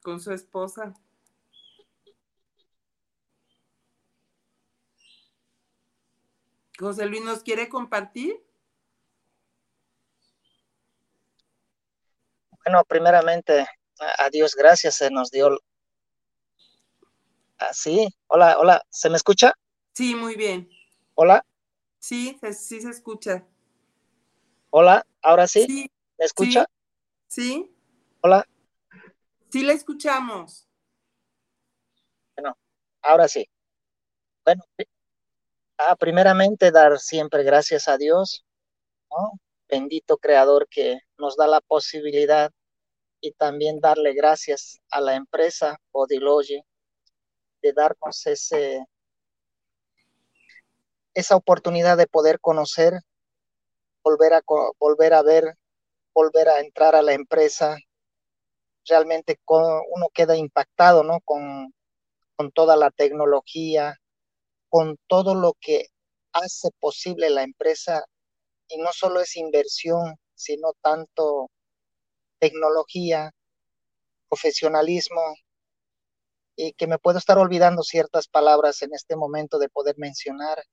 con 0.00 0.20
su 0.20 0.32
esposa. 0.32 0.94
José 6.78 7.06
Luis 7.06 7.22
nos 7.22 7.42
quiere 7.42 7.68
compartir. 7.68 8.44
Bueno, 12.64 12.82
primeramente, 12.84 13.66
a 14.18 14.30
Dios 14.30 14.54
gracias, 14.54 14.96
se 14.96 15.10
nos 15.10 15.30
dio. 15.30 15.58
Así, 17.58 18.06
ah, 18.06 18.16
hola, 18.28 18.58
hola, 18.58 18.82
¿se 18.90 19.08
me 19.10 19.16
escucha? 19.16 19.52
Sí, 19.92 20.14
muy 20.14 20.34
bien. 20.34 20.68
Hola. 21.14 21.44
Sí, 21.98 22.38
sí 22.52 22.80
se 22.80 22.90
escucha. 22.90 23.46
Hola, 24.70 25.06
ahora 25.22 25.46
sí. 25.46 25.64
sí 25.66 25.90
¿Me 26.18 26.24
escucha? 26.24 26.66
Sí. 27.28 27.70
Hola. 28.20 28.44
Sí, 29.50 29.62
la 29.62 29.72
escuchamos. 29.72 30.68
Bueno, 32.34 32.58
ahora 33.02 33.28
sí. 33.28 33.48
Bueno, 34.44 34.64
ah, 35.78 35.96
primeramente 35.96 36.70
dar 36.70 36.98
siempre 36.98 37.42
gracias 37.42 37.88
a 37.88 37.96
Dios, 37.96 38.44
bendito 39.68 40.16
creador 40.18 40.68
que 40.68 40.98
nos 41.18 41.36
da 41.36 41.46
la 41.46 41.60
posibilidad 41.60 42.50
y 43.20 43.32
también 43.32 43.80
darle 43.80 44.14
gracias 44.14 44.80
a 44.90 45.00
la 45.00 45.14
empresa 45.14 45.78
Bodilogy 45.92 46.62
de 47.62 47.72
darnos 47.72 48.26
ese, 48.26 48.84
esa 51.14 51.36
oportunidad 51.36 51.96
de 51.96 52.06
poder 52.06 52.38
conocer, 52.40 52.92
volver 54.02 54.34
a, 54.34 54.42
volver 54.78 55.14
a 55.14 55.22
ver, 55.22 55.56
volver 56.12 56.48
a 56.48 56.60
entrar 56.60 56.94
a 56.94 57.02
la 57.02 57.14
empresa. 57.14 57.76
Realmente 58.86 59.40
uno 59.46 60.08
queda 60.12 60.36
impactado, 60.36 61.02
¿no? 61.02 61.20
Con, 61.24 61.72
con 62.36 62.52
toda 62.52 62.76
la 62.76 62.90
tecnología, 62.90 63.98
con 64.74 64.98
todo 65.06 65.36
lo 65.36 65.52
que 65.60 65.86
hace 66.32 66.68
posible 66.80 67.30
la 67.30 67.44
empresa 67.44 68.04
y 68.66 68.78
no 68.78 68.92
solo 68.92 69.20
es 69.20 69.36
inversión, 69.36 70.16
sino 70.34 70.72
tanto 70.82 71.48
tecnología, 72.40 73.30
profesionalismo, 74.28 75.22
y 76.56 76.72
que 76.72 76.88
me 76.88 76.98
puedo 76.98 77.18
estar 77.18 77.38
olvidando 77.38 77.84
ciertas 77.84 78.26
palabras 78.26 78.82
en 78.82 78.92
este 78.94 79.14
momento 79.14 79.60
de 79.60 79.68
poder 79.68 79.94
mencionar. 79.96 80.64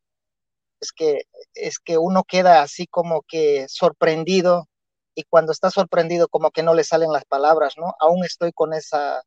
Es 0.80 0.92
que, 0.92 1.26
es 1.54 1.78
que 1.78 2.00
uno 2.00 2.24
queda 2.24 2.64
así 2.64 2.88
como 2.88 3.22
que 3.28 3.68
sorprendido 3.70 4.68
y 5.14 5.26
cuando 5.26 5.52
está 5.52 5.70
sorprendido 5.70 6.28
como 6.28 6.50
que 6.50 6.64
no 6.64 6.74
le 6.74 6.86
salen 6.86 7.12
las 7.12 7.26
palabras, 7.26 7.76
¿no? 7.78 7.94
Aún 8.00 8.26
estoy 8.26 8.52
con 8.52 8.74
esa, 8.74 9.22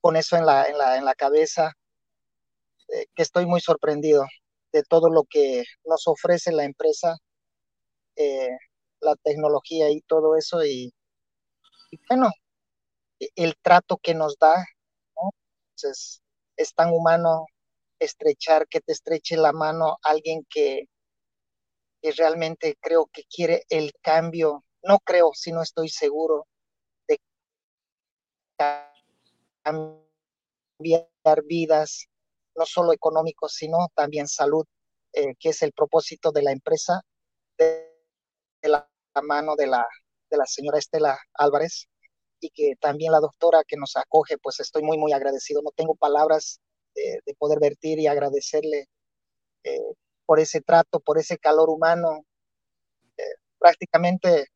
con 0.00 0.16
eso 0.16 0.38
en 0.38 0.46
la, 0.46 0.64
en 0.64 0.78
la, 0.78 0.96
en 0.96 1.04
la 1.04 1.14
cabeza, 1.14 1.74
que 2.88 3.22
estoy 3.22 3.46
muy 3.46 3.60
sorprendido 3.60 4.24
de 4.72 4.82
todo 4.82 5.08
lo 5.10 5.24
que 5.24 5.64
nos 5.84 6.06
ofrece 6.06 6.52
la 6.52 6.64
empresa 6.64 7.16
eh, 8.16 8.56
la 9.00 9.16
tecnología 9.16 9.90
y 9.90 10.00
todo 10.02 10.36
eso 10.36 10.64
y, 10.64 10.92
bueno, 12.08 12.30
e, 13.20 13.28
el 13.36 13.56
trato 13.62 13.98
que 13.98 14.14
nos 14.14 14.36
da, 14.38 14.64
es 16.56 16.74
tan 16.74 16.92
humano 16.92 17.46
estrechar, 17.98 18.66
que 18.68 18.80
te 18.80 18.92
estreche 18.92 19.36
la 19.36 19.52
mano 19.52 19.98
alguien 20.02 20.46
que, 20.48 20.88
que 22.00 22.12
realmente 22.12 22.76
creo 22.80 23.06
que 23.12 23.24
quiere 23.24 23.64
el 23.68 23.92
cambio, 24.00 24.64
no 24.82 24.98
creo, 25.00 25.30
sino 25.34 25.62
estoy 25.62 25.88
seguro 25.88 26.46
de 27.08 27.20
cambiar 29.62 31.42
vidas, 31.44 32.06
no 32.56 32.66
solo 32.66 32.92
económicos, 32.92 33.54
sino 33.54 33.88
también 33.94 34.28
salud, 34.28 34.64
eh, 35.12 35.34
que 35.38 35.50
es 35.50 35.62
el 35.62 35.72
propósito 35.72 36.32
de 36.32 36.42
la 36.42 36.52
empresa. 36.52 37.00
De, 37.58 37.90
la, 38.62 38.88
mano 39.22 39.54
de 39.56 39.66
la, 39.66 39.86
de 40.30 40.36
la 40.36 40.46
señora 40.46 40.78
Estela 40.78 41.18
Álvarez 41.34 41.86
y 42.40 42.50
que 42.50 42.74
también 42.80 43.12
la 43.12 43.20
doctora 43.20 43.62
que 43.66 43.76
nos 43.76 43.96
acoge, 43.96 44.38
pues 44.38 44.60
estoy 44.60 44.82
muy, 44.82 44.98
muy 44.98 45.12
agradecido. 45.12 45.62
No 45.62 45.70
tengo 45.76 45.94
palabras 45.94 46.60
de, 46.94 47.20
poder 47.38 47.60
vertir 47.60 47.98
y 47.98 48.06
agradecerle 48.06 48.88
eh, 49.64 49.94
por 50.26 50.40
ese 50.40 50.60
trato, 50.60 51.00
por 51.00 51.18
ese 51.18 51.38
calor 51.38 51.70
humano. 51.70 52.24
Eh, 53.16 53.22
prácticamente, 53.58 54.46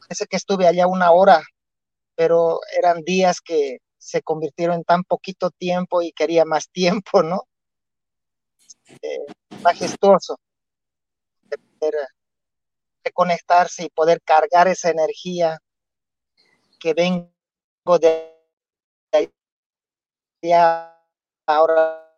parece 0.00 0.26
que 0.26 0.36
estuve 0.36 0.66
allá 0.66 0.86
una 0.86 1.12
hora, 1.12 1.42
pero 2.14 2.60
eran 2.76 3.02
días 3.02 3.40
que 3.40 3.78
se 4.06 4.22
convirtieron 4.22 4.76
en 4.76 4.84
tan 4.84 5.02
poquito 5.04 5.50
tiempo 5.50 6.02
y 6.02 6.12
quería 6.12 6.44
más 6.44 6.70
tiempo, 7.02 7.22
¿no? 7.22 7.48
Eh, 9.02 9.26
majestuoso 9.62 10.36
conectarse 13.12 13.84
y 13.84 13.88
poder 13.90 14.20
cargar 14.22 14.68
esa 14.68 14.90
energía 14.90 15.58
que 16.78 16.92
vengo 16.94 17.98
de 17.98 18.36
allá 20.42 20.94
ahora 21.46 22.14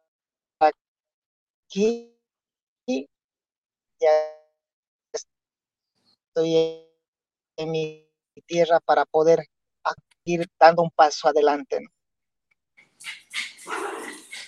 aquí 0.61 2.17
ya 4.01 4.11
estoy 5.13 6.89
en 7.57 7.71
mi 7.71 8.09
tierra 8.47 8.81
para 8.81 9.05
poder 9.05 9.47
dando 10.59 10.83
un 10.83 10.91
paso 10.91 11.29
adelante. 11.29 11.89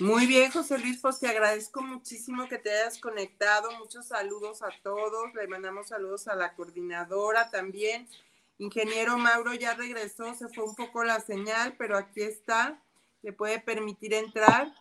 Muy 0.01 0.27
bien, 0.27 0.51
José 0.51 0.79
Luis, 0.79 0.99
pues 1.01 1.19
te 1.21 1.29
agradezco 1.29 1.83
muchísimo 1.83 2.49
que 2.49 2.57
te 2.57 2.71
hayas 2.71 2.99
conectado. 2.99 3.71
Muchos 3.79 4.07
saludos 4.07 4.63
a 4.63 4.71
todos. 4.83 5.35
Le 5.35 5.47
mandamos 5.47 5.89
saludos 5.89 6.27
a 6.27 6.35
la 6.35 6.55
coordinadora 6.55 7.51
también. 7.51 8.09
Ingeniero 8.57 9.19
Mauro 9.19 9.53
ya 9.55 9.75
regresó, 9.75 10.35
se 10.35 10.49
fue 10.49 10.65
un 10.65 10.75
poco 10.75 11.05
la 11.05 11.21
señal, 11.21 11.77
pero 11.79 11.99
aquí 11.99 12.23
está. 12.23 12.83
Le 13.23 13.35
puede 13.35 13.61
permitir 13.61 14.15
entrar. 14.15 14.73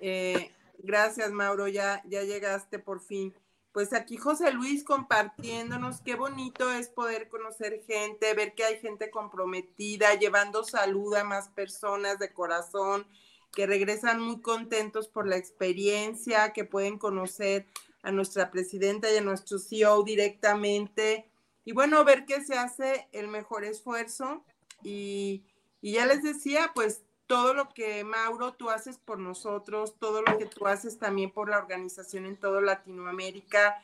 Eh, 0.00 0.50
gracias, 0.78 1.30
Mauro, 1.30 1.68
ya, 1.68 2.02
ya 2.06 2.22
llegaste 2.22 2.78
por 2.78 3.00
fin. 3.00 3.34
Pues 3.72 3.94
aquí 3.94 4.18
José 4.18 4.52
Luis 4.52 4.84
compartiéndonos, 4.84 6.02
qué 6.02 6.14
bonito 6.14 6.70
es 6.70 6.88
poder 6.88 7.28
conocer 7.28 7.82
gente, 7.86 8.34
ver 8.34 8.54
que 8.54 8.64
hay 8.64 8.78
gente 8.78 9.10
comprometida, 9.10 10.14
llevando 10.14 10.62
salud 10.62 11.14
a 11.14 11.24
más 11.24 11.48
personas 11.48 12.18
de 12.18 12.32
corazón 12.32 13.06
que 13.52 13.66
regresan 13.66 14.20
muy 14.20 14.40
contentos 14.40 15.08
por 15.08 15.26
la 15.26 15.36
experiencia, 15.36 16.52
que 16.52 16.64
pueden 16.64 16.98
conocer 16.98 17.66
a 18.02 18.10
nuestra 18.10 18.50
presidenta 18.50 19.12
y 19.12 19.18
a 19.18 19.20
nuestro 19.20 19.58
CEO 19.58 20.02
directamente. 20.02 21.30
Y 21.64 21.72
bueno, 21.72 22.04
ver 22.04 22.24
que 22.24 22.42
se 22.42 22.56
hace 22.56 23.08
el 23.12 23.28
mejor 23.28 23.64
esfuerzo. 23.64 24.42
Y, 24.82 25.44
ya 25.82 26.06
les 26.06 26.22
decía, 26.22 26.72
pues 26.74 27.02
todo 27.26 27.54
lo 27.54 27.68
que 27.70 28.04
Mauro 28.04 28.52
tú 28.54 28.70
haces 28.70 28.98
por 28.98 29.18
nosotros, 29.18 29.94
todo 29.98 30.22
lo 30.22 30.38
que 30.38 30.46
tú 30.46 30.66
haces 30.66 30.98
también 30.98 31.30
por 31.30 31.48
la 31.48 31.58
organización 31.58 32.26
en 32.26 32.36
toda 32.36 32.60
Latinoamérica. 32.60 33.82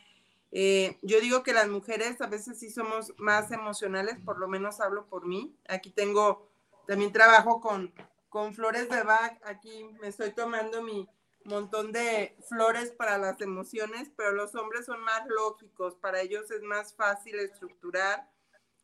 Eh, 0.51 0.99
yo 1.03 1.20
digo 1.20 1.43
que 1.43 1.53
las 1.53 1.68
mujeres 1.68 2.20
a 2.20 2.26
veces 2.26 2.59
sí 2.59 2.70
somos 2.70 3.12
más 3.18 3.51
emocionales, 3.51 4.18
por 4.24 4.39
lo 4.39 4.49
menos 4.49 4.80
hablo 4.80 5.07
por 5.07 5.26
mí. 5.26 5.55
Aquí 5.68 5.91
tengo, 5.91 6.47
también 6.86 7.12
trabajo 7.12 7.61
con, 7.61 7.93
con 8.28 8.55
flores 8.55 8.89
de 8.89 9.03
Bach. 9.03 9.39
Aquí 9.45 9.84
me 10.01 10.09
estoy 10.09 10.32
tomando 10.32 10.82
mi 10.82 11.09
montón 11.45 11.93
de 11.93 12.36
flores 12.49 12.91
para 12.91 13.18
las 13.18 13.41
emociones, 13.41 14.11
pero 14.16 14.32
los 14.32 14.55
hombres 14.55 14.86
son 14.86 15.01
más 15.01 15.26
lógicos, 15.28 15.95
para 15.97 16.20
ellos 16.20 16.51
es 16.51 16.62
más 16.62 16.95
fácil 16.95 17.39
estructurar. 17.39 18.28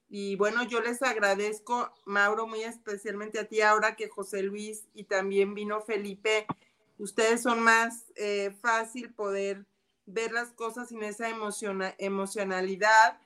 Y 0.09 0.37
bueno, 0.37 0.63
yo 0.65 0.81
les 0.81 1.03
agradezco, 1.03 1.93
Mauro, 2.05 2.47
muy 2.47 2.63
especialmente 2.63 3.39
a 3.39 3.49
ti 3.49 3.61
ahora 3.61 3.97
que 3.97 4.09
José 4.09 4.43
Luis 4.43 4.85
y 4.95 5.05
también 5.05 5.55
vino 5.55 5.81
Felipe. 5.81 6.47
Ustedes 6.99 7.43
son 7.43 7.61
más 7.61 8.13
eh, 8.17 8.55
fácil 8.61 9.13
poder 9.13 9.67
ver 10.07 10.33
las 10.33 10.53
cosas 10.53 10.89
sin 10.89 11.03
esa 11.03 11.29
emocionalidad 11.99 13.19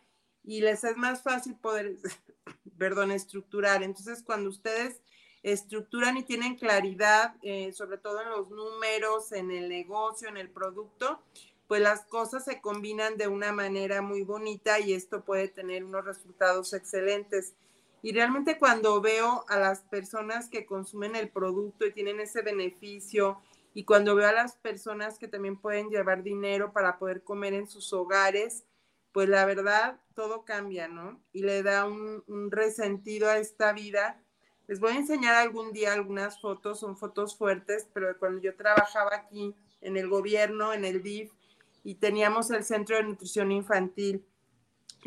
y 0.44 0.60
les 0.60 0.84
es 0.84 0.96
más 0.96 1.22
fácil 1.22 1.56
poder, 1.56 1.96
perdón, 2.78 3.10
estructurar. 3.10 3.82
Entonces, 3.82 4.22
cuando 4.22 4.48
ustedes 4.48 5.02
estructuran 5.42 6.16
y 6.16 6.24
tienen 6.24 6.56
claridad, 6.56 7.34
eh, 7.42 7.72
sobre 7.72 7.98
todo 7.98 8.22
en 8.22 8.30
los 8.30 8.50
números, 8.50 9.32
en 9.32 9.50
el 9.50 9.68
negocio, 9.68 10.28
en 10.28 10.36
el 10.36 10.50
producto, 10.50 11.22
pues 11.68 11.82
las 11.82 12.06
cosas 12.06 12.44
se 12.44 12.60
combinan 12.60 13.16
de 13.18 13.28
una 13.28 13.52
manera 13.52 14.02
muy 14.02 14.22
bonita 14.24 14.80
y 14.80 14.94
esto 14.94 15.24
puede 15.24 15.48
tener 15.48 15.84
unos 15.84 16.04
resultados 16.04 16.72
excelentes. 16.74 17.54
Y 18.02 18.12
realmente 18.12 18.58
cuando 18.58 19.00
veo 19.00 19.44
a 19.48 19.58
las 19.58 19.82
personas 19.82 20.48
que 20.48 20.66
consumen 20.66 21.16
el 21.16 21.30
producto 21.30 21.86
y 21.86 21.92
tienen 21.92 22.20
ese 22.20 22.42
beneficio 22.42 23.40
Y 23.74 23.84
cuando 23.84 24.14
veo 24.16 24.28
a 24.28 24.32
las 24.32 24.56
personas 24.56 25.18
que 25.18 25.28
también 25.28 25.56
pueden 25.60 25.90
llevar 25.90 26.22
dinero 26.24 26.72
para 26.72 26.98
poder 26.98 27.22
comer 27.22 27.54
en 27.54 27.68
sus 27.68 27.92
hogares, 27.92 28.64
pues 29.12 29.28
la 29.28 29.44
verdad 29.46 30.00
todo 30.14 30.44
cambia, 30.44 30.88
¿no? 30.88 31.22
Y 31.32 31.42
le 31.42 31.62
da 31.62 31.86
un, 31.86 32.24
un 32.26 32.50
resentido 32.50 33.28
a 33.28 33.38
esta 33.38 33.72
vida. 33.72 34.20
Les 34.66 34.80
voy 34.80 34.92
a 34.92 34.96
enseñar 34.96 35.34
algún 35.36 35.72
día 35.72 35.92
algunas 35.92 36.40
fotos, 36.40 36.80
son 36.80 36.96
fotos 36.96 37.36
fuertes, 37.36 37.88
pero 37.94 38.18
cuando 38.18 38.40
yo 38.40 38.56
trabajaba 38.56 39.14
aquí 39.14 39.54
en 39.80 39.96
el 39.96 40.08
gobierno, 40.08 40.72
en 40.72 40.84
el 40.84 41.02
DIF, 41.02 41.32
y 41.88 41.94
teníamos 41.94 42.50
el 42.50 42.64
Centro 42.64 42.96
de 42.96 43.02
Nutrición 43.02 43.50
Infantil, 43.50 44.22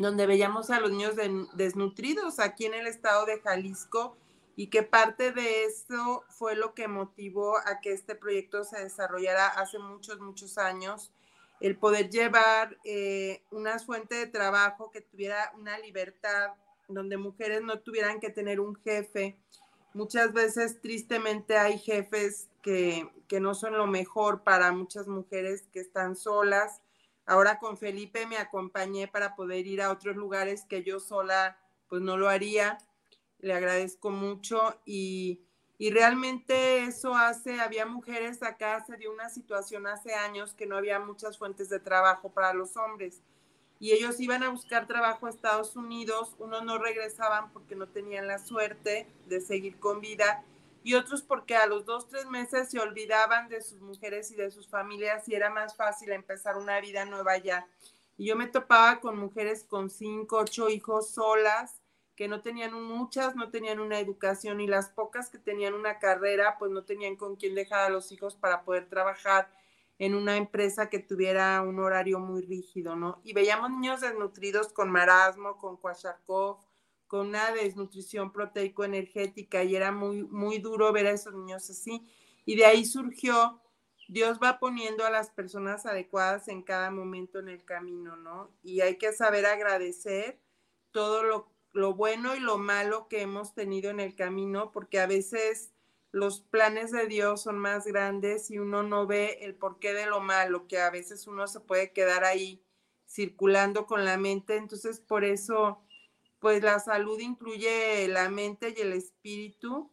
donde 0.00 0.26
veíamos 0.26 0.68
a 0.70 0.80
los 0.80 0.90
niños 0.90 1.14
desnutridos 1.54 2.40
aquí 2.40 2.66
en 2.66 2.74
el 2.74 2.88
estado 2.88 3.24
de 3.24 3.38
Jalisco 3.38 4.16
y 4.56 4.66
que 4.66 4.82
parte 4.82 5.30
de 5.30 5.62
eso 5.62 6.24
fue 6.28 6.56
lo 6.56 6.74
que 6.74 6.88
motivó 6.88 7.56
a 7.56 7.78
que 7.80 7.92
este 7.92 8.16
proyecto 8.16 8.64
se 8.64 8.82
desarrollara 8.82 9.46
hace 9.46 9.78
muchos, 9.78 10.18
muchos 10.18 10.58
años, 10.58 11.12
el 11.60 11.76
poder 11.76 12.10
llevar 12.10 12.76
eh, 12.82 13.44
una 13.52 13.78
fuente 13.78 14.16
de 14.16 14.26
trabajo 14.26 14.90
que 14.90 15.02
tuviera 15.02 15.52
una 15.56 15.78
libertad, 15.78 16.50
donde 16.88 17.16
mujeres 17.16 17.62
no 17.62 17.78
tuvieran 17.78 18.18
que 18.18 18.30
tener 18.30 18.58
un 18.58 18.74
jefe. 18.74 19.36
Muchas 19.94 20.32
veces, 20.32 20.80
tristemente, 20.80 21.56
hay 21.56 21.78
jefes 21.78 22.48
que, 22.62 23.08
no 23.40 23.54
son 23.54 23.76
lo 23.76 23.86
mejor 23.86 24.42
para 24.42 24.72
muchas 24.72 25.08
mujeres 25.08 25.68
que 25.72 25.80
están 25.80 26.16
solas 26.16 26.82
Ahora 27.24 27.58
con 27.58 27.78
Felipe 27.78 28.26
me 28.26 28.36
acompañé 28.36 29.06
para 29.06 29.36
poder 29.36 29.66
ir 29.66 29.80
a 29.80 29.92
otros 29.92 30.16
lugares 30.16 30.64
que 30.68 30.82
yo 30.82 30.98
sola 30.98 31.56
pues 31.88 32.02
no 32.02 32.16
lo 32.16 32.28
haría. 32.28 32.78
Le 33.38 33.54
agradezco 33.54 34.10
mucho 34.10 34.80
y, 34.84 35.40
y 35.78 35.90
realmente 35.90 36.84
eso 36.84 37.14
hace, 37.14 37.60
había 37.60 37.86
mujeres 37.86 38.42
acá, 38.42 38.84
se 38.84 38.96
dio 38.96 39.12
una 39.12 39.28
situación 39.28 39.86
hace 39.86 40.14
años 40.14 40.54
que 40.54 40.66
no 40.66 40.76
había 40.76 40.98
muchas 40.98 41.38
fuentes 41.38 41.68
de 41.68 41.80
trabajo 41.80 42.30
para 42.30 42.52
los 42.54 42.76
hombres 42.76 43.20
y 43.82 43.90
ellos 43.90 44.20
iban 44.20 44.44
a 44.44 44.48
buscar 44.48 44.86
trabajo 44.86 45.26
a 45.26 45.30
Estados 45.30 45.74
Unidos, 45.74 46.36
unos 46.38 46.64
no 46.64 46.78
regresaban 46.78 47.52
porque 47.52 47.74
no 47.74 47.88
tenían 47.88 48.28
la 48.28 48.38
suerte 48.38 49.08
de 49.26 49.40
seguir 49.40 49.80
con 49.80 50.00
vida 50.00 50.44
y 50.82 50.94
otros 50.94 51.22
porque 51.22 51.56
a 51.56 51.66
los 51.66 51.84
dos, 51.84 52.08
tres 52.08 52.26
meses 52.26 52.70
se 52.70 52.80
olvidaban 52.80 53.48
de 53.48 53.62
sus 53.62 53.80
mujeres 53.80 54.30
y 54.30 54.34
de 54.34 54.50
sus 54.50 54.68
familias 54.68 55.28
y 55.28 55.34
era 55.34 55.50
más 55.50 55.76
fácil 55.76 56.12
empezar 56.12 56.56
una 56.56 56.80
vida 56.80 57.04
nueva 57.04 57.38
ya. 57.38 57.66
Y 58.16 58.26
yo 58.26 58.36
me 58.36 58.46
topaba 58.46 59.00
con 59.00 59.18
mujeres 59.18 59.64
con 59.64 59.90
cinco, 59.90 60.38
ocho 60.38 60.68
hijos 60.68 61.10
solas, 61.10 61.80
que 62.16 62.28
no 62.28 62.42
tenían 62.42 62.74
muchas, 62.74 63.36
no 63.36 63.50
tenían 63.50 63.80
una 63.80 63.98
educación 63.98 64.60
y 64.60 64.66
las 64.66 64.90
pocas 64.90 65.30
que 65.30 65.38
tenían 65.38 65.74
una 65.74 65.98
carrera, 65.98 66.56
pues 66.58 66.70
no 66.70 66.84
tenían 66.84 67.16
con 67.16 67.36
quién 67.36 67.54
dejar 67.54 67.80
a 67.80 67.88
los 67.88 68.12
hijos 68.12 68.36
para 68.36 68.62
poder 68.62 68.88
trabajar 68.88 69.50
en 69.98 70.14
una 70.14 70.36
empresa 70.36 70.90
que 70.90 70.98
tuviera 70.98 71.62
un 71.62 71.78
horario 71.78 72.18
muy 72.18 72.42
rígido, 72.42 72.96
¿no? 72.96 73.20
Y 73.24 73.32
veíamos 73.32 73.70
niños 73.70 74.00
desnutridos 74.00 74.72
con 74.72 74.90
marasmo, 74.90 75.56
con 75.58 75.76
Kwashiorkov, 75.76 76.58
con 77.12 77.26
una 77.26 77.52
desnutrición 77.52 78.32
proteico-energética 78.32 79.62
y 79.64 79.76
era 79.76 79.92
muy, 79.92 80.22
muy 80.24 80.60
duro 80.60 80.90
ver 80.94 81.08
a 81.08 81.10
esos 81.10 81.34
niños 81.34 81.68
así. 81.68 82.08
Y 82.46 82.56
de 82.56 82.64
ahí 82.64 82.86
surgió, 82.86 83.60
Dios 84.08 84.38
va 84.42 84.58
poniendo 84.58 85.04
a 85.04 85.10
las 85.10 85.28
personas 85.28 85.84
adecuadas 85.84 86.48
en 86.48 86.62
cada 86.62 86.90
momento 86.90 87.38
en 87.38 87.50
el 87.50 87.66
camino, 87.66 88.16
¿no? 88.16 88.50
Y 88.62 88.80
hay 88.80 88.96
que 88.96 89.12
saber 89.12 89.44
agradecer 89.44 90.40
todo 90.90 91.22
lo, 91.22 91.52
lo 91.74 91.92
bueno 91.92 92.34
y 92.34 92.40
lo 92.40 92.56
malo 92.56 93.08
que 93.08 93.20
hemos 93.20 93.52
tenido 93.52 93.90
en 93.90 94.00
el 94.00 94.16
camino, 94.16 94.72
porque 94.72 94.98
a 94.98 95.06
veces 95.06 95.74
los 96.12 96.40
planes 96.40 96.92
de 96.92 97.08
Dios 97.08 97.42
son 97.42 97.58
más 97.58 97.84
grandes 97.84 98.50
y 98.50 98.58
uno 98.58 98.82
no 98.82 99.06
ve 99.06 99.40
el 99.42 99.54
porqué 99.54 99.92
de 99.92 100.06
lo 100.06 100.20
malo, 100.20 100.66
que 100.66 100.80
a 100.80 100.88
veces 100.88 101.26
uno 101.26 101.46
se 101.46 101.60
puede 101.60 101.92
quedar 101.92 102.24
ahí 102.24 102.64
circulando 103.06 103.84
con 103.84 104.06
la 104.06 104.16
mente. 104.16 104.56
Entonces, 104.56 104.98
por 104.98 105.24
eso 105.24 105.82
pues 106.42 106.60
la 106.60 106.80
salud 106.80 107.20
incluye 107.20 108.08
la 108.08 108.28
mente 108.28 108.74
y 108.76 108.80
el 108.80 108.92
espíritu 108.94 109.88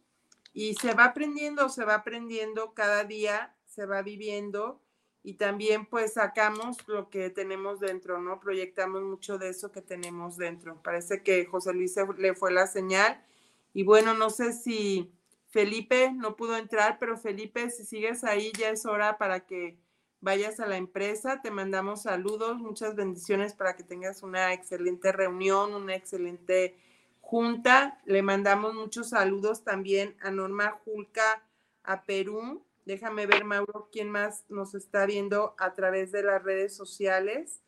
y 0.52 0.74
se 0.74 0.94
va 0.94 1.04
aprendiendo, 1.04 1.68
se 1.68 1.84
va 1.84 1.94
aprendiendo 1.94 2.74
cada 2.74 3.04
día, 3.04 3.54
se 3.66 3.86
va 3.86 4.02
viviendo 4.02 4.82
y 5.22 5.34
también 5.34 5.86
pues 5.86 6.14
sacamos 6.14 6.76
lo 6.88 7.08
que 7.08 7.30
tenemos 7.30 7.78
dentro, 7.78 8.20
¿no? 8.20 8.40
Proyectamos 8.40 9.02
mucho 9.02 9.38
de 9.38 9.50
eso 9.50 9.70
que 9.70 9.80
tenemos 9.80 10.36
dentro. 10.36 10.82
Parece 10.82 11.22
que 11.22 11.46
José 11.46 11.72
Luis 11.72 11.94
le 12.18 12.34
fue 12.34 12.50
la 12.50 12.66
señal 12.66 13.24
y 13.72 13.84
bueno, 13.84 14.14
no 14.14 14.28
sé 14.28 14.52
si 14.52 15.12
Felipe 15.50 16.10
no 16.10 16.34
pudo 16.34 16.56
entrar, 16.56 16.98
pero 16.98 17.16
Felipe, 17.16 17.70
si 17.70 17.84
sigues 17.84 18.24
ahí 18.24 18.50
ya 18.58 18.70
es 18.70 18.86
hora 18.86 19.18
para 19.18 19.46
que 19.46 19.78
vayas 20.20 20.60
a 20.60 20.66
la 20.66 20.76
empresa. 20.76 21.40
Te 21.42 21.50
mandamos 21.50 22.02
saludos, 22.02 22.58
muchas 22.58 22.94
bendiciones 22.94 23.54
para 23.54 23.76
que 23.76 23.82
tengas 23.82 24.22
una 24.22 24.52
excelente 24.52 25.12
reunión, 25.12 25.74
una 25.74 25.94
excelente 25.94 26.76
junta. 27.20 28.00
Le 28.04 28.22
mandamos 28.22 28.74
muchos 28.74 29.10
saludos 29.10 29.64
también 29.64 30.16
a 30.20 30.30
Norma 30.30 30.78
Julca, 30.84 31.42
a 31.82 32.04
Perú. 32.04 32.64
Déjame 32.84 33.26
ver, 33.26 33.44
Mauro, 33.44 33.88
quién 33.92 34.10
más 34.10 34.44
nos 34.48 34.74
está 34.74 35.06
viendo 35.06 35.54
a 35.58 35.74
través 35.74 36.12
de 36.12 36.22
las 36.22 36.42
redes 36.42 36.74
sociales. 36.74 37.60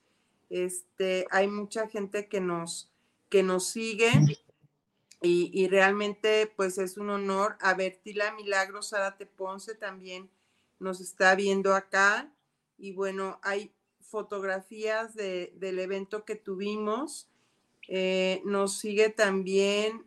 Este, 0.50 1.26
hay 1.30 1.48
mucha 1.48 1.88
gente 1.88 2.28
que 2.28 2.40
nos, 2.40 2.90
que 3.28 3.42
nos 3.42 3.68
sigue 3.68 4.11
y, 5.22 5.50
y 5.55 5.68
realmente 5.68 6.53
pues 6.57 6.76
es 6.76 6.98
un 6.98 7.09
honor. 7.09 7.57
A 7.61 7.74
Bertila 7.74 8.32
Milagros 8.32 8.90
Zárate 8.90 9.24
Ponce 9.24 9.74
también 9.74 10.28
nos 10.78 11.00
está 11.00 11.34
viendo 11.34 11.74
acá 11.74 12.30
y 12.82 12.90
bueno, 12.90 13.38
hay 13.42 13.72
fotografías 14.00 15.14
del 15.14 15.78
evento 15.78 16.24
que 16.24 16.34
tuvimos. 16.34 17.28
Eh, 17.86 18.42
nos 18.44 18.76
sigue 18.80 19.08
también 19.08 20.04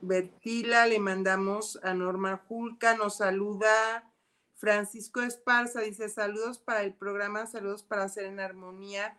Bertila, 0.00 0.86
le 0.86 0.98
mandamos 0.98 1.78
a 1.82 1.92
Norma 1.92 2.42
Julca, 2.48 2.96
nos 2.96 3.18
saluda 3.18 4.10
Francisco 4.54 5.20
Esparza, 5.20 5.82
dice 5.82 6.08
saludos 6.08 6.58
para 6.58 6.82
el 6.82 6.94
programa, 6.94 7.46
saludos 7.46 7.82
para 7.82 8.04
hacer 8.04 8.24
en 8.24 8.40
armonía. 8.40 9.18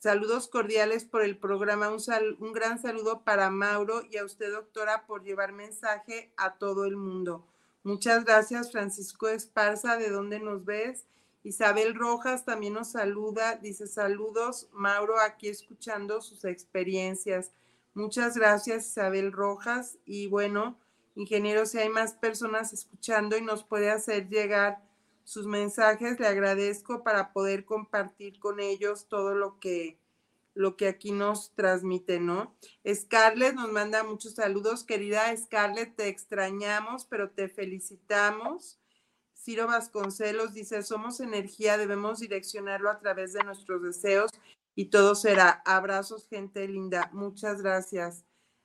Saludos 0.00 0.48
cordiales 0.48 1.04
por 1.04 1.22
el 1.22 1.38
programa, 1.38 1.88
un, 1.88 2.00
un 2.40 2.52
gran 2.52 2.82
saludo 2.82 3.22
para 3.22 3.48
Mauro 3.50 4.02
y 4.10 4.16
a 4.16 4.24
usted, 4.24 4.50
doctora, 4.50 5.06
por 5.06 5.22
llevar 5.22 5.52
mensaje 5.52 6.32
a 6.36 6.54
todo 6.54 6.84
el 6.84 6.96
mundo. 6.96 7.46
Muchas 7.82 8.26
gracias, 8.26 8.70
Francisco 8.70 9.28
Esparza, 9.28 9.96
¿de 9.96 10.10
dónde 10.10 10.38
nos 10.38 10.66
ves? 10.66 11.06
Isabel 11.42 11.94
Rojas 11.94 12.44
también 12.44 12.74
nos 12.74 12.90
saluda, 12.90 13.56
dice 13.56 13.86
saludos, 13.86 14.68
Mauro, 14.72 15.18
aquí 15.18 15.48
escuchando 15.48 16.20
sus 16.20 16.44
experiencias. 16.44 17.52
Muchas 17.94 18.36
gracias, 18.36 18.86
Isabel 18.86 19.32
Rojas. 19.32 19.96
Y 20.04 20.26
bueno, 20.26 20.78
ingeniero, 21.14 21.64
si 21.64 21.78
hay 21.78 21.88
más 21.88 22.12
personas 22.12 22.74
escuchando 22.74 23.38
y 23.38 23.42
nos 23.42 23.64
puede 23.64 23.90
hacer 23.90 24.28
llegar 24.28 24.82
sus 25.24 25.46
mensajes, 25.46 26.20
le 26.20 26.26
agradezco 26.26 27.02
para 27.02 27.32
poder 27.32 27.64
compartir 27.64 28.38
con 28.38 28.60
ellos 28.60 29.06
todo 29.08 29.34
lo 29.34 29.58
que 29.58 29.99
lo 30.54 30.76
que 30.76 30.88
aquí 30.88 31.12
nos 31.12 31.54
transmite, 31.54 32.20
¿no? 32.20 32.56
Scarlett 32.86 33.54
nos 33.54 33.70
manda 33.70 34.04
muchos 34.04 34.34
saludos, 34.34 34.84
querida 34.84 35.34
Scarlett, 35.36 35.96
te 35.96 36.08
extrañamos, 36.08 37.04
pero 37.04 37.30
te 37.30 37.48
felicitamos. 37.48 38.78
Ciro 39.34 39.66
Vasconcelos 39.66 40.52
dice, 40.52 40.82
somos 40.82 41.20
energía, 41.20 41.78
debemos 41.78 42.20
direccionarlo 42.20 42.90
a 42.90 42.98
través 42.98 43.32
de 43.32 43.42
nuestros 43.42 43.82
deseos 43.82 44.30
y 44.74 44.86
todo 44.86 45.14
será. 45.14 45.62
Abrazos, 45.64 46.26
gente 46.28 46.66
linda. 46.68 47.10
Muchas 47.12 47.62
gracias 47.62 48.24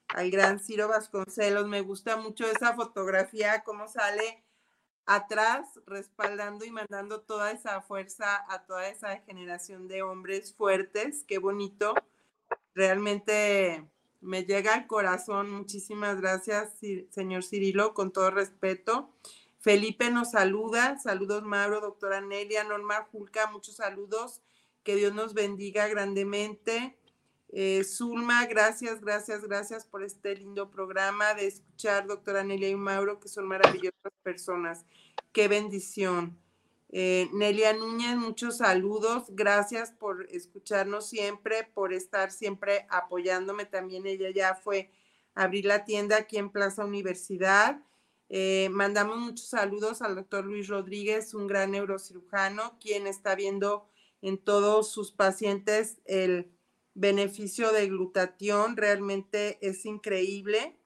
al 0.10 0.32
gran 0.32 0.60
Ciro 0.60 0.88
Vasconcelos. 0.88 1.68
Me 1.68 1.82
gusta 1.82 2.18
mucho 2.18 2.46
esa 2.46 2.76
fotografía, 2.76 3.64
cómo 3.64 3.88
sale 3.88 4.45
atrás, 5.06 5.80
respaldando 5.86 6.66
y 6.66 6.72
mandando 6.72 7.22
toda 7.22 7.52
esa 7.52 7.82
fuerza 7.82 8.44
a 8.50 8.66
toda 8.66 8.90
esa 8.90 9.18
generación 9.20 9.88
de 9.88 10.02
hombres 10.02 10.54
fuertes. 10.54 11.24
Qué 11.28 11.38
bonito. 11.38 11.94
Realmente 12.74 13.88
me 14.22 14.44
llega 14.44 14.74
al 14.74 14.88
corazón. 14.88 15.52
Muchísimas 15.52 16.20
gracias, 16.20 16.74
señor 17.10 17.44
Cirilo, 17.44 17.94
con 17.94 18.12
todo 18.12 18.32
respeto. 18.32 19.10
Felipe 19.60 20.12
nos 20.12 20.32
saluda. 20.32 20.98
Saludos, 21.00 21.44
Mauro, 21.44 21.82
doctora 21.82 22.22
Nelia, 22.22 22.64
Norma 22.64 23.08
Julca, 23.12 23.50
muchos 23.52 23.78
saludos. 23.78 24.42
Que 24.84 24.96
Dios 24.96 25.14
nos 25.14 25.34
bendiga 25.34 25.88
grandemente. 25.88 26.98
Eh, 27.58 27.86
Zulma, 27.86 28.46
gracias, 28.48 29.00
gracias, 29.00 29.44
gracias 29.44 29.86
por 29.86 30.04
este 30.04 30.36
lindo 30.36 30.70
programa 30.70 31.34
de 31.36 31.48
escuchar, 31.48 32.06
doctora 32.06 32.44
Nelia 32.44 32.68
y 32.68 32.76
Mauro, 32.76 33.18
que 33.22 33.30
son 33.30 33.48
maravillosas 33.48 34.12
personas. 34.24 34.86
Qué 35.32 35.48
bendición. 35.48 36.38
Eh, 36.90 37.30
Nelia 37.32 37.72
Núñez, 37.72 38.18
muchos 38.18 38.58
saludos. 38.58 39.28
Gracias 39.30 39.94
por 39.94 40.28
escucharnos 40.32 41.08
siempre, 41.08 41.64
por 41.74 41.94
estar 41.94 42.30
siempre 42.30 42.88
apoyándome. 42.90 43.64
También 43.64 44.06
ella 44.06 44.32
ya 44.36 44.56
fue 44.56 44.92
a 45.34 45.44
abrir 45.44 45.64
la 45.64 45.86
tienda 45.86 46.18
aquí 46.18 46.36
en 46.38 46.50
Plaza 46.50 46.84
Universidad. 46.84 47.80
Eh, 48.28 48.68
mandamos 48.74 49.18
muchos 49.18 49.48
saludos 49.48 50.02
al 50.02 50.16
doctor 50.16 50.44
Luis 50.44 50.68
Rodríguez, 50.68 51.34
un 51.34 51.48
gran 51.48 51.72
neurocirujano, 51.72 52.78
quien 52.82 53.08
está 53.08 53.34
viendo 53.34 53.88
en 54.22 54.38
todos 54.38 54.92
sus 54.92 55.14
pacientes 55.14 56.02
el 56.04 56.52
beneficio 56.96 57.72
de 57.72 57.88
glutatión. 57.88 58.76
Realmente 58.76 59.60
es 59.62 59.86
increíble. 59.86 60.80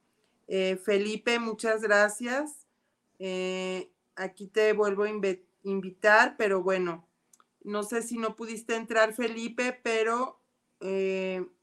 Eh, 0.48 0.78
Felipe, 0.84 1.40
muchas 1.40 1.82
gracias. 1.82 2.68
Eh, 3.20 3.92
aquí 4.16 4.48
te 4.48 4.74
vuelvo 4.74 5.04
a 5.04 5.10
invitar, 5.64 6.36
pero 6.38 6.62
bueno, 6.62 7.08
no 7.64 7.84
sé 7.84 8.02
si 8.02 8.18
no 8.18 8.36
pudiste 8.36 8.76
entrar, 8.76 9.14
Felipe, 9.14 9.80
pero 9.82 10.42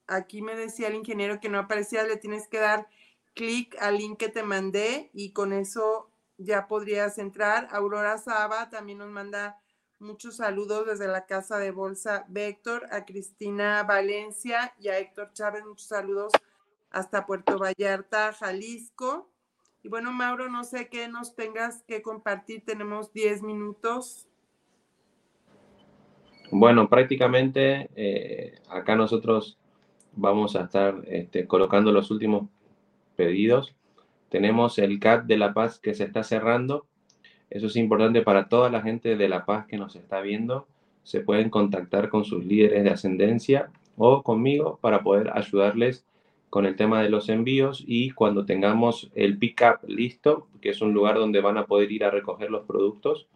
aquí 0.06 0.42
me 0.42 0.54
decía 0.54 0.88
el 0.88 0.94
ingeniero 0.94 1.40
que 1.40 1.48
no 1.48 1.58
aparecía, 1.58 2.04
le 2.04 2.16
tienes 2.16 2.48
que 2.48 2.58
dar 2.58 2.88
clic 3.34 3.76
al 3.80 3.98
link 3.98 4.18
que 4.18 4.28
te 4.28 4.42
mandé 4.42 5.10
y 5.12 5.32
con 5.32 5.52
eso 5.52 6.10
ya 6.38 6.66
podrías 6.66 7.18
entrar. 7.18 7.68
Aurora 7.70 8.18
Saba 8.18 8.70
también 8.70 8.98
nos 8.98 9.10
manda 9.10 9.60
muchos 9.98 10.36
saludos 10.36 10.86
desde 10.86 11.08
la 11.08 11.26
casa 11.26 11.58
de 11.58 11.70
Bolsa 11.70 12.24
Vector, 12.28 12.86
a 12.90 13.04
Cristina 13.04 13.82
Valencia 13.82 14.74
y 14.78 14.88
a 14.88 14.98
Héctor 14.98 15.32
Chávez, 15.32 15.64
muchos 15.64 15.88
saludos 15.88 16.32
hasta 16.90 17.26
Puerto 17.26 17.58
Vallarta, 17.58 18.32
Jalisco. 18.32 19.28
Y 19.82 19.88
bueno, 19.88 20.12
Mauro, 20.12 20.48
no 20.48 20.64
sé 20.64 20.88
qué 20.88 21.08
nos 21.08 21.34
tengas 21.34 21.82
que 21.84 22.02
compartir, 22.02 22.64
tenemos 22.64 23.12
10 23.12 23.42
minutos. 23.42 24.26
Bueno, 26.50 26.88
prácticamente 26.88 27.90
eh, 27.96 28.60
acá 28.68 28.96
nosotros 28.96 29.58
vamos 30.12 30.56
a 30.56 30.62
estar 30.62 31.02
este, 31.06 31.46
colocando 31.46 31.92
los 31.92 32.10
últimos 32.10 32.48
pedidos. 33.16 33.74
Tenemos 34.28 34.78
el 34.78 34.98
CAT 34.98 35.24
de 35.24 35.36
La 35.36 35.54
Paz 35.54 35.78
que 35.78 35.94
se 35.94 36.04
está 36.04 36.22
cerrando. 36.22 36.86
Eso 37.50 37.66
es 37.66 37.76
importante 37.76 38.22
para 38.22 38.48
toda 38.48 38.70
la 38.70 38.82
gente 38.82 39.16
de 39.16 39.28
La 39.28 39.44
Paz 39.44 39.66
que 39.66 39.78
nos 39.78 39.96
está 39.96 40.20
viendo. 40.20 40.66
Se 41.02 41.20
pueden 41.20 41.50
contactar 41.50 42.08
con 42.08 42.24
sus 42.24 42.44
líderes 42.44 42.84
de 42.84 42.90
ascendencia 42.90 43.70
o 43.96 44.22
conmigo 44.22 44.78
para 44.80 45.02
poder 45.02 45.30
ayudarles 45.32 46.04
con 46.50 46.66
el 46.66 46.76
tema 46.76 47.02
de 47.02 47.10
los 47.10 47.28
envíos 47.28 47.84
y 47.86 48.10
cuando 48.10 48.46
tengamos 48.46 49.10
el 49.14 49.38
pick-up 49.38 49.86
listo, 49.86 50.48
que 50.60 50.70
es 50.70 50.80
un 50.80 50.92
lugar 50.92 51.16
donde 51.16 51.40
van 51.40 51.58
a 51.58 51.66
poder 51.66 51.92
ir 51.92 52.04
a 52.04 52.10
recoger 52.10 52.50
los 52.50 52.64
productos, 52.66 53.26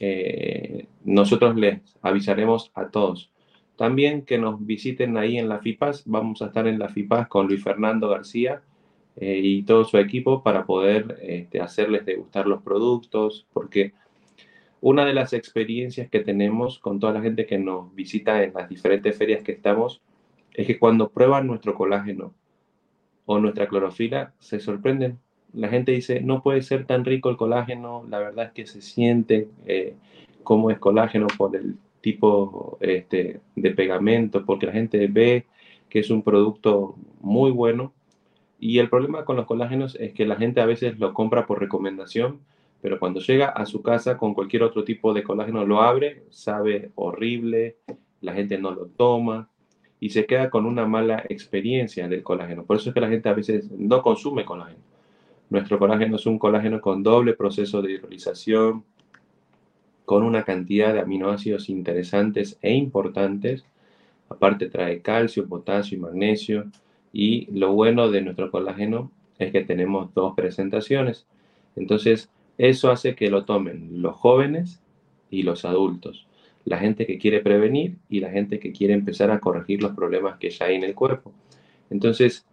eh, 0.00 0.86
nosotros 1.04 1.56
les 1.56 1.80
avisaremos 2.02 2.70
a 2.74 2.88
todos. 2.88 3.30
También 3.76 4.22
que 4.22 4.38
nos 4.38 4.64
visiten 4.64 5.16
ahí 5.16 5.38
en 5.38 5.48
la 5.48 5.58
FIPAS. 5.58 6.04
Vamos 6.06 6.42
a 6.42 6.46
estar 6.46 6.66
en 6.68 6.78
la 6.78 6.88
FIPAS 6.88 7.28
con 7.28 7.48
Luis 7.48 7.62
Fernando 7.62 8.08
García, 8.08 8.62
eh, 9.16 9.40
y 9.42 9.62
todo 9.62 9.84
su 9.84 9.98
equipo 9.98 10.42
para 10.42 10.66
poder 10.66 11.18
este, 11.22 11.60
hacerles 11.60 12.04
degustar 12.04 12.46
los 12.46 12.62
productos, 12.62 13.46
porque 13.52 13.92
una 14.80 15.04
de 15.06 15.14
las 15.14 15.32
experiencias 15.32 16.10
que 16.10 16.20
tenemos 16.20 16.78
con 16.78 17.00
toda 17.00 17.12
la 17.14 17.22
gente 17.22 17.46
que 17.46 17.58
nos 17.58 17.94
visita 17.94 18.42
en 18.42 18.52
las 18.52 18.68
diferentes 18.68 19.16
ferias 19.16 19.42
que 19.42 19.52
estamos 19.52 20.02
es 20.52 20.66
que 20.66 20.78
cuando 20.78 21.10
prueban 21.10 21.46
nuestro 21.46 21.74
colágeno 21.74 22.34
o 23.26 23.38
nuestra 23.38 23.68
clorofila 23.68 24.34
se 24.38 24.60
sorprenden. 24.60 25.18
La 25.52 25.68
gente 25.68 25.92
dice, 25.92 26.20
no 26.20 26.42
puede 26.42 26.62
ser 26.62 26.84
tan 26.84 27.04
rico 27.04 27.30
el 27.30 27.36
colágeno, 27.36 28.04
la 28.08 28.18
verdad 28.18 28.46
es 28.46 28.52
que 28.52 28.66
se 28.66 28.82
siente 28.82 29.48
eh, 29.66 29.94
como 30.42 30.70
es 30.70 30.78
colágeno 30.78 31.26
por 31.38 31.54
el 31.56 31.76
tipo 32.00 32.76
este, 32.80 33.40
de 33.54 33.70
pegamento, 33.70 34.44
porque 34.44 34.66
la 34.66 34.72
gente 34.72 35.06
ve 35.06 35.46
que 35.88 36.00
es 36.00 36.10
un 36.10 36.22
producto 36.22 36.96
muy 37.20 37.50
bueno 37.50 37.92
y 38.64 38.78
el 38.78 38.88
problema 38.88 39.26
con 39.26 39.36
los 39.36 39.44
colágenos 39.44 39.94
es 39.96 40.14
que 40.14 40.24
la 40.24 40.36
gente 40.36 40.62
a 40.62 40.64
veces 40.64 40.98
lo 40.98 41.12
compra 41.12 41.44
por 41.44 41.60
recomendación, 41.60 42.40
pero 42.80 42.98
cuando 42.98 43.20
llega 43.20 43.50
a 43.50 43.66
su 43.66 43.82
casa 43.82 44.16
con 44.16 44.32
cualquier 44.32 44.62
otro 44.62 44.84
tipo 44.84 45.12
de 45.12 45.22
colágeno 45.22 45.66
lo 45.66 45.82
abre, 45.82 46.22
sabe 46.30 46.90
horrible, 46.94 47.76
la 48.22 48.32
gente 48.32 48.56
no 48.56 48.70
lo 48.70 48.86
toma 48.86 49.50
y 50.00 50.08
se 50.08 50.24
queda 50.24 50.48
con 50.48 50.64
una 50.64 50.86
mala 50.86 51.22
experiencia 51.28 52.08
del 52.08 52.22
colágeno. 52.22 52.64
Por 52.64 52.78
eso 52.78 52.88
es 52.88 52.94
que 52.94 53.02
la 53.02 53.10
gente 53.10 53.28
a 53.28 53.34
veces 53.34 53.70
no 53.70 54.00
consume 54.00 54.46
colágeno. 54.46 54.80
Nuestro 55.50 55.78
colágeno 55.78 56.16
es 56.16 56.24
un 56.24 56.38
colágeno 56.38 56.80
con 56.80 57.02
doble 57.02 57.34
proceso 57.34 57.82
de 57.82 57.92
hidrolización, 57.92 58.82
con 60.06 60.22
una 60.22 60.42
cantidad 60.44 60.94
de 60.94 61.00
aminoácidos 61.00 61.68
interesantes 61.68 62.58
e 62.62 62.72
importantes. 62.72 63.66
Aparte 64.30 64.70
trae 64.70 65.02
calcio, 65.02 65.46
potasio 65.46 65.98
y 65.98 66.00
magnesio 66.00 66.64
y 67.14 67.46
lo 67.52 67.72
bueno 67.72 68.10
de 68.10 68.22
nuestro 68.22 68.50
colágeno 68.50 69.12
es 69.38 69.52
que 69.52 69.62
tenemos 69.64 70.12
dos 70.14 70.34
presentaciones. 70.34 71.26
Entonces, 71.76 72.28
eso 72.58 72.90
hace 72.90 73.14
que 73.14 73.30
lo 73.30 73.44
tomen 73.44 74.02
los 74.02 74.16
jóvenes 74.16 74.80
y 75.30 75.44
los 75.44 75.64
adultos. 75.64 76.26
La 76.64 76.78
gente 76.78 77.06
que 77.06 77.18
quiere 77.18 77.38
prevenir 77.38 77.98
y 78.08 78.18
la 78.18 78.30
gente 78.30 78.58
que 78.58 78.72
quiere 78.72 78.94
empezar 78.94 79.30
a 79.30 79.38
corregir 79.38 79.80
los 79.80 79.94
problemas 79.94 80.38
que 80.38 80.50
ya 80.50 80.66
hay 80.66 80.74
en 80.74 80.82
el 80.82 80.96
cuerpo. 80.96 81.32
Entonces, 81.88 82.44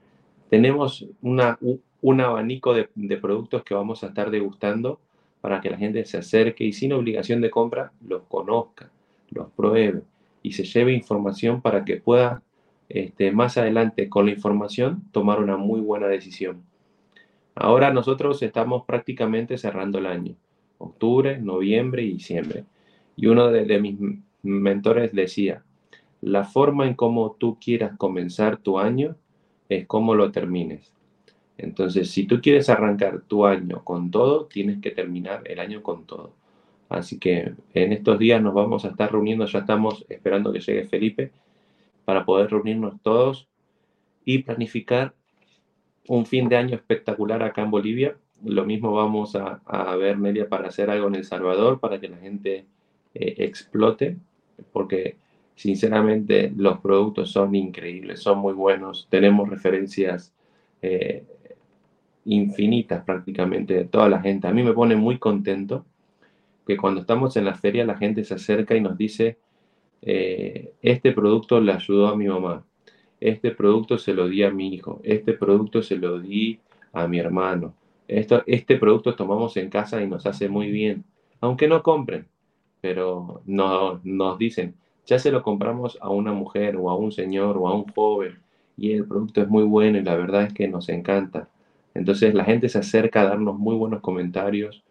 tenemos 0.52 1.08
una, 1.24 1.58
un 2.02 2.22
abanico 2.22 2.76
de, 2.76 2.90
de 2.94 3.18
productos 3.18 3.64
que 3.64 3.74
vamos 3.74 4.04
a 4.04 4.08
estar 4.08 4.30
degustando 4.30 5.00
para 5.42 5.60
que 5.60 5.72
la 5.72 5.78
gente 5.78 6.06
se 6.06 6.20
acerque 6.20 6.66
y 6.66 6.74
sin 6.74 6.94
obligación 6.94 7.42
de 7.42 7.50
compra 7.50 7.94
los 8.08 8.22
conozca, 8.28 8.92
los 9.32 9.50
pruebe 9.54 10.04
y 10.44 10.52
se 10.52 10.66
lleve 10.66 10.94
información 10.94 11.62
para 11.62 11.84
que 11.84 11.98
pueda 11.98 12.44
este, 12.94 13.32
más 13.32 13.58
adelante 13.58 14.10
con 14.10 14.26
la 14.26 14.34
información 14.34 15.04
tomar 15.12 15.40
una 15.40 15.56
muy 15.56 15.80
buena 15.80 16.08
decisión. 16.08 16.64
Ahora 17.56 17.94
nosotros 17.94 18.42
estamos 18.44 18.84
prácticamente 18.86 19.58
cerrando 19.58 20.00
el 20.00 20.08
año, 20.08 20.36
octubre, 20.78 21.40
noviembre 21.40 22.04
y 22.04 22.14
diciembre. 22.14 22.66
Y 23.16 23.28
uno 23.28 23.50
de, 23.50 23.80
mis 23.80 23.98
mentores 24.44 25.14
decía, 25.14 25.64
la 26.20 26.44
forma 26.44 26.86
en 26.86 26.96
cómo 26.96 27.36
tú 27.40 27.58
quieras 27.60 27.98
comenzar 27.98 28.58
tu 28.58 28.78
año 28.78 29.16
es 29.70 29.88
cómo 29.88 30.14
lo 30.16 30.32
termines. 30.32 30.92
Entonces, 31.58 32.10
si 32.10 32.26
tú 32.26 32.42
quieres 32.42 32.70
arrancar 32.70 33.22
tu 33.22 33.46
año 33.46 33.84
con 33.86 34.12
todo, 34.12 34.48
tienes 34.48 34.80
que 34.80 34.92
terminar 34.92 35.44
el 35.46 35.60
año 35.60 35.82
con 35.82 36.06
todo. 36.06 36.34
Así 36.90 37.20
que 37.20 37.54
en 37.74 37.94
estos 37.94 38.20
días 38.20 38.42
nos 38.42 38.54
vamos 38.54 38.84
a 38.84 38.90
estar 38.90 39.12
reuniendo, 39.12 39.46
ya 39.46 39.60
estamos 39.60 40.06
esperando 40.10 40.52
que 40.52 40.60
llegue 40.60 40.86
Felipe 40.86 41.32
para 42.12 42.26
poder 42.26 42.52
reunirnos 42.52 43.02
todos 43.02 43.48
y 44.26 44.40
planificar 44.40 45.14
un 46.10 46.26
fin 46.26 46.50
de 46.50 46.58
año 46.58 46.76
espectacular 46.76 47.42
acá 47.42 47.62
en 47.62 47.72
Bolivia. 47.72 48.18
Lo 48.44 48.66
mismo 48.66 48.92
vamos 48.92 49.38
a, 49.38 49.96
ver, 49.96 50.18
Media, 50.18 50.50
para 50.50 50.68
hacer 50.68 50.90
algo 50.90 51.08
en 51.08 51.16
El 51.16 51.24
Salvador, 51.24 51.80
para 51.80 52.02
que 52.02 52.10
la 52.10 52.18
gente 52.18 52.66
eh, 53.14 53.36
explote, 53.38 54.18
porque 54.74 55.16
sinceramente 55.56 56.52
los 56.54 56.80
productos 56.80 57.32
son 57.32 57.56
increíbles, 57.56 58.20
son 58.20 58.40
muy 58.40 58.52
buenos. 58.52 59.08
Tenemos 59.10 59.48
referencias 59.48 60.34
eh, 60.82 61.24
infinitas 62.26 63.06
prácticamente 63.06 63.74
de 63.74 63.86
toda 63.86 64.10
la 64.10 64.20
gente. 64.20 64.50
A 64.50 64.52
mí 64.52 64.64
me 64.64 64.74
pone 64.74 64.98
muy 64.98 65.18
contento 65.18 65.86
que 66.68 66.76
cuando 66.76 67.00
estamos 67.00 67.38
en 67.38 67.46
la 67.46 67.56
feria 67.56 67.86
la 67.86 67.96
gente 67.96 68.26
se 68.26 68.34
acerca 68.34 68.76
y 68.76 68.82
nos 68.82 68.98
dice, 68.98 69.38
eh, 70.02 70.74
este 70.82 71.12
producto 71.12 71.60
le 71.60 71.74
ayudó 71.74 72.08
a 72.08 72.16
mi 72.16 72.28
mamá, 72.28 72.66
este 73.20 73.52
producto 73.52 73.98
se 73.98 74.14
lo 74.14 74.28
di 74.28 74.44
a 74.44 74.52
mi 74.52 74.74
hijo, 74.74 75.00
este 75.04 75.34
producto 75.34 75.84
se 75.84 75.98
lo 75.98 76.20
di 76.20 76.60
a 76.94 77.08
mi 77.08 77.20
hermano, 77.20 77.76
Esto, 78.08 78.44
este 78.48 78.78
producto 78.78 79.16
tomamos 79.16 79.56
en 79.58 79.70
casa 79.70 80.02
y 80.02 80.08
nos 80.08 80.26
hace 80.26 80.50
muy 80.50 80.72
bien, 80.72 81.06
aunque 81.40 81.68
no 81.68 81.82
compren, 81.84 82.28
pero 82.82 83.42
no, 83.46 84.02
nos 84.04 84.38
dicen, 84.38 84.76
ya 85.06 85.20
se 85.20 85.32
lo 85.32 85.44
compramos 85.44 85.98
a 86.02 86.10
una 86.10 86.34
mujer 86.34 86.76
o 86.78 86.90
a 86.90 86.96
un 86.96 87.12
señor 87.12 87.58
o 87.58 87.68
a 87.68 87.76
un 87.76 87.86
joven 87.86 88.40
y 88.78 88.94
el 88.94 89.06
producto 89.06 89.42
es 89.42 89.48
muy 89.48 89.64
bueno 89.64 89.98
y 89.98 90.04
la 90.04 90.16
verdad 90.16 90.44
es 90.44 90.54
que 90.54 90.68
nos 90.68 90.90
encanta. 90.90 91.50
Entonces 91.94 92.34
la 92.34 92.46
gente 92.46 92.70
se 92.70 92.80
acerca 92.80 93.22
a 93.22 93.26
darnos 93.26 93.58
muy 93.58 93.76
buenos 93.76 94.02
comentarios 94.02 94.84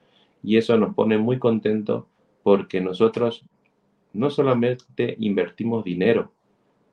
y 0.42 0.56
eso 0.56 0.76
nos 0.76 0.94
pone 0.94 1.18
muy 1.18 1.38
contentos 1.38 2.04
porque 2.42 2.80
nosotros 2.80 3.44
no 4.12 4.30
solamente 4.30 5.16
invertimos 5.18 5.84
dinero 5.84 6.32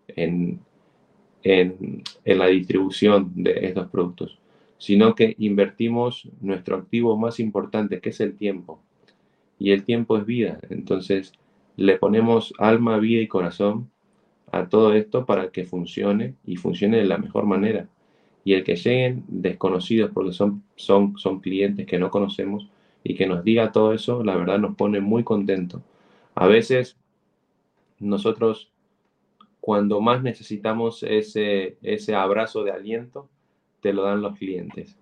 en, 0.08 0.60
en, 1.44 2.04
la 2.26 2.48
distribución 2.48 3.32
de 3.36 3.66
estos 3.68 3.88
productos, 3.90 4.38
sino 4.78 5.16
que 5.16 5.36
invertimos 5.40 6.30
nuestro 6.42 6.78
activo 6.78 7.18
más 7.18 7.40
importante, 7.40 8.00
que 8.00 8.10
es 8.10 8.20
el 8.20 8.36
tiempo. 8.36 8.82
Y 9.60 9.72
el 9.72 9.84
tiempo 9.84 10.18
es 10.18 10.26
vida. 10.26 10.60
Entonces, 10.70 11.34
le 11.78 11.98
ponemos 11.98 12.54
alma, 12.60 12.98
vida 13.00 13.22
y 13.22 13.28
corazón 13.28 13.90
a 14.52 14.70
todo 14.70 14.94
esto 14.94 15.26
para 15.26 15.50
que 15.50 15.66
funcione 15.66 16.36
y 16.46 16.58
funcione 16.58 16.98
de 16.98 17.06
la 17.06 17.18
mejor 17.18 17.46
manera. 17.46 17.90
Y 18.44 18.54
el 18.54 18.64
que 18.64 18.76
lleguen 18.76 19.24
desconocidos, 19.28 20.12
porque 20.14 20.32
son, 20.32 20.64
son, 20.76 21.18
son 21.18 21.40
clientes 21.40 21.86
que 21.86 22.00
no 22.00 22.12
conocemos, 22.12 22.70
y 23.04 23.16
que 23.16 23.26
nos 23.26 23.44
diga 23.44 23.72
todo 23.72 23.94
eso, 23.94 24.22
la 24.24 24.36
verdad 24.36 24.60
nos 24.60 24.76
pone 24.76 25.00
muy 25.00 25.24
contentos. 25.24 25.82
A 26.36 26.46
veces 26.48 26.98
nosotros 28.00 28.72
cuando 29.60 30.02
más 30.02 30.24
necesitamos 30.24 31.04
ese, 31.04 31.78
ese 31.82 32.16
abrazo 32.16 32.64
de 32.64 32.72
aliento, 32.72 33.30
te 33.82 33.94
lo 33.94 34.04
dan 34.04 34.22
los 34.22 34.38
clientes. 34.38 34.98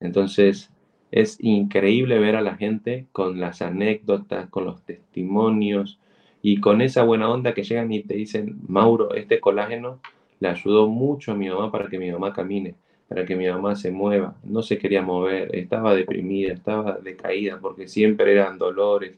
Entonces, 0.00 0.70
Es 1.10 1.38
increíble 1.42 2.18
ver 2.18 2.36
a 2.36 2.42
la 2.42 2.56
gente 2.56 3.06
con 3.12 3.40
las 3.40 3.62
anécdotas, 3.62 4.48
con 4.50 4.64
los 4.66 4.82
testimonios 4.84 5.98
y 6.42 6.60
con 6.60 6.82
esa 6.82 7.02
buena 7.04 7.30
onda 7.30 7.54
que 7.54 7.64
llegan 7.64 7.92
y 7.92 8.02
te 8.02 8.14
dicen, 8.14 8.60
Mauro, 8.68 9.14
este 9.14 9.40
colágeno 9.40 10.00
le 10.40 10.48
ayudó 10.48 10.88
mucho 10.88 11.32
a 11.32 11.34
mi 11.34 11.48
mamá 11.48 11.70
para 11.72 11.88
que 11.88 11.98
mi 11.98 12.10
mamá 12.12 12.32
camine, 12.34 12.74
para 13.08 13.24
que 13.24 13.36
mi 13.36 13.48
mamá 13.48 13.74
se 13.76 13.90
mueva. 13.90 14.36
No 14.44 14.62
se 14.62 14.78
quería 14.78 15.02
mover, 15.02 15.54
estaba 15.56 15.94
deprimida, 15.94 16.52
estaba 16.52 16.98
decaída 16.98 17.58
porque 17.60 17.88
siempre 17.88 18.32
eran 18.32 18.58
dolores 18.58 19.16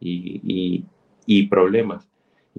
y, 0.00 0.84
y 1.26 1.46
problemas. 1.48 2.08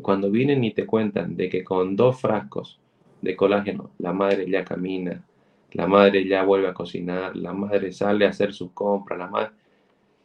Cuando 0.01 0.31
vienen 0.31 0.63
y 0.63 0.73
te 0.73 0.85
cuentan 0.85 1.35
de 1.35 1.49
que 1.49 1.63
con 1.63 1.95
dos 1.95 2.19
frascos 2.19 2.79
de 3.21 3.35
colágeno 3.35 3.91
la 3.97 4.13
madre 4.13 4.49
ya 4.49 4.63
camina, 4.63 5.23
la 5.71 5.87
madre 5.87 6.27
ya 6.27 6.43
vuelve 6.43 6.67
a 6.67 6.73
cocinar, 6.73 7.35
la 7.35 7.53
madre 7.53 7.91
sale 7.91 8.25
a 8.25 8.29
hacer 8.29 8.53
sus 8.53 8.71
compras, 8.71 9.19
la 9.19 9.27
madre... 9.27 9.51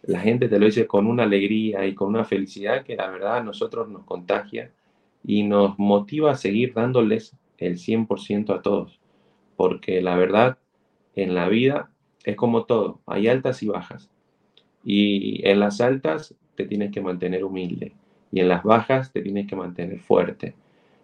La 0.06 0.20
gente 0.20 0.48
te 0.48 0.58
lo 0.58 0.66
dice 0.66 0.86
con 0.86 1.06
una 1.06 1.22
alegría 1.22 1.86
y 1.86 1.94
con 1.94 2.08
una 2.08 2.24
felicidad 2.24 2.84
que 2.84 2.94
la 2.94 3.08
verdad 3.08 3.38
a 3.38 3.42
nosotros 3.42 3.88
nos 3.88 4.04
contagia 4.04 4.70
y 5.24 5.44
nos 5.44 5.78
motiva 5.78 6.32
a 6.32 6.36
seguir 6.36 6.74
dándoles 6.74 7.34
el 7.56 7.78
100% 7.78 8.54
a 8.54 8.60
todos. 8.60 9.00
Porque 9.56 10.02
la 10.02 10.14
verdad, 10.16 10.58
en 11.14 11.34
la 11.34 11.48
vida 11.48 11.90
es 12.24 12.36
como 12.36 12.64
todo, 12.64 13.00
hay 13.06 13.28
altas 13.28 13.62
y 13.62 13.68
bajas. 13.68 14.10
Y 14.84 15.40
en 15.48 15.60
las 15.60 15.80
altas 15.80 16.34
te 16.54 16.66
tienes 16.66 16.92
que 16.92 17.00
mantener 17.00 17.42
humilde 17.42 17.94
y 18.34 18.40
en 18.40 18.48
las 18.48 18.64
bajas 18.64 19.12
te 19.12 19.22
tienes 19.22 19.46
que 19.46 19.54
mantener 19.54 20.00
fuerte. 20.00 20.56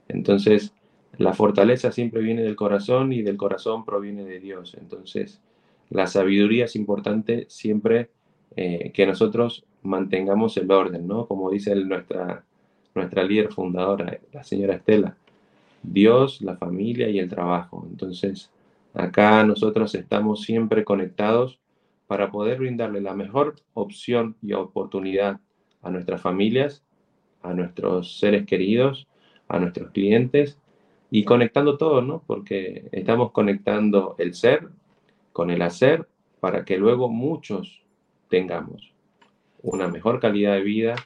Entonces, 0.08 0.74
la 1.16 1.32
fortaleza 1.32 1.92
siempre 1.92 2.22
viene 2.22 2.42
del 2.42 2.56
corazón 2.56 3.12
y 3.12 3.22
del 3.22 3.36
corazón 3.36 3.84
proviene 3.84 4.24
de 4.24 4.40
Dios. 4.40 4.76
Entonces, 4.76 5.40
la 5.90 6.08
sabiduría 6.08 6.64
es 6.64 6.74
importante 6.74 7.46
siempre 7.48 8.10
eh, 8.56 8.90
que 8.92 9.06
nosotros 9.06 9.64
mantengamos 9.82 10.56
el 10.56 10.72
orden, 10.72 11.06
¿no? 11.06 11.26
Como 11.26 11.52
dice 11.52 11.72
nuestra, 11.76 12.44
nuestra 12.96 13.22
líder 13.22 13.52
fundadora, 13.52 14.18
la 14.32 14.42
señora 14.42 14.74
Estela, 14.74 15.16
Dios, 15.84 16.42
la 16.42 16.56
familia 16.56 17.08
y 17.10 17.20
el 17.20 17.28
trabajo. 17.28 17.86
Entonces, 17.88 18.50
acá 18.92 19.44
nosotros 19.44 19.94
estamos 19.94 20.42
siempre 20.42 20.82
conectados 20.82 21.60
para 22.08 22.32
poder 22.32 22.58
brindarle 22.58 23.00
la 23.00 23.14
mejor 23.14 23.54
opción 23.72 24.34
y 24.42 24.52
oportunidad 24.52 25.38
a 25.80 25.90
nuestras 25.90 26.20
familias, 26.20 26.82
a 27.42 27.52
nuestros 27.54 28.18
seres 28.18 28.46
queridos, 28.46 29.06
a 29.48 29.58
nuestros 29.58 29.90
clientes 29.90 30.58
y 31.10 31.24
conectando 31.24 31.76
todo, 31.76 32.02
¿no? 32.02 32.22
Porque 32.26 32.88
estamos 32.92 33.32
conectando 33.32 34.14
el 34.18 34.34
ser 34.34 34.68
con 35.32 35.50
el 35.50 35.62
hacer 35.62 36.06
para 36.40 36.64
que 36.64 36.78
luego 36.78 37.08
muchos 37.08 37.82
tengamos 38.28 38.92
una 39.62 39.88
mejor 39.88 40.20
calidad 40.20 40.54
de 40.54 40.62
vida, 40.62 40.96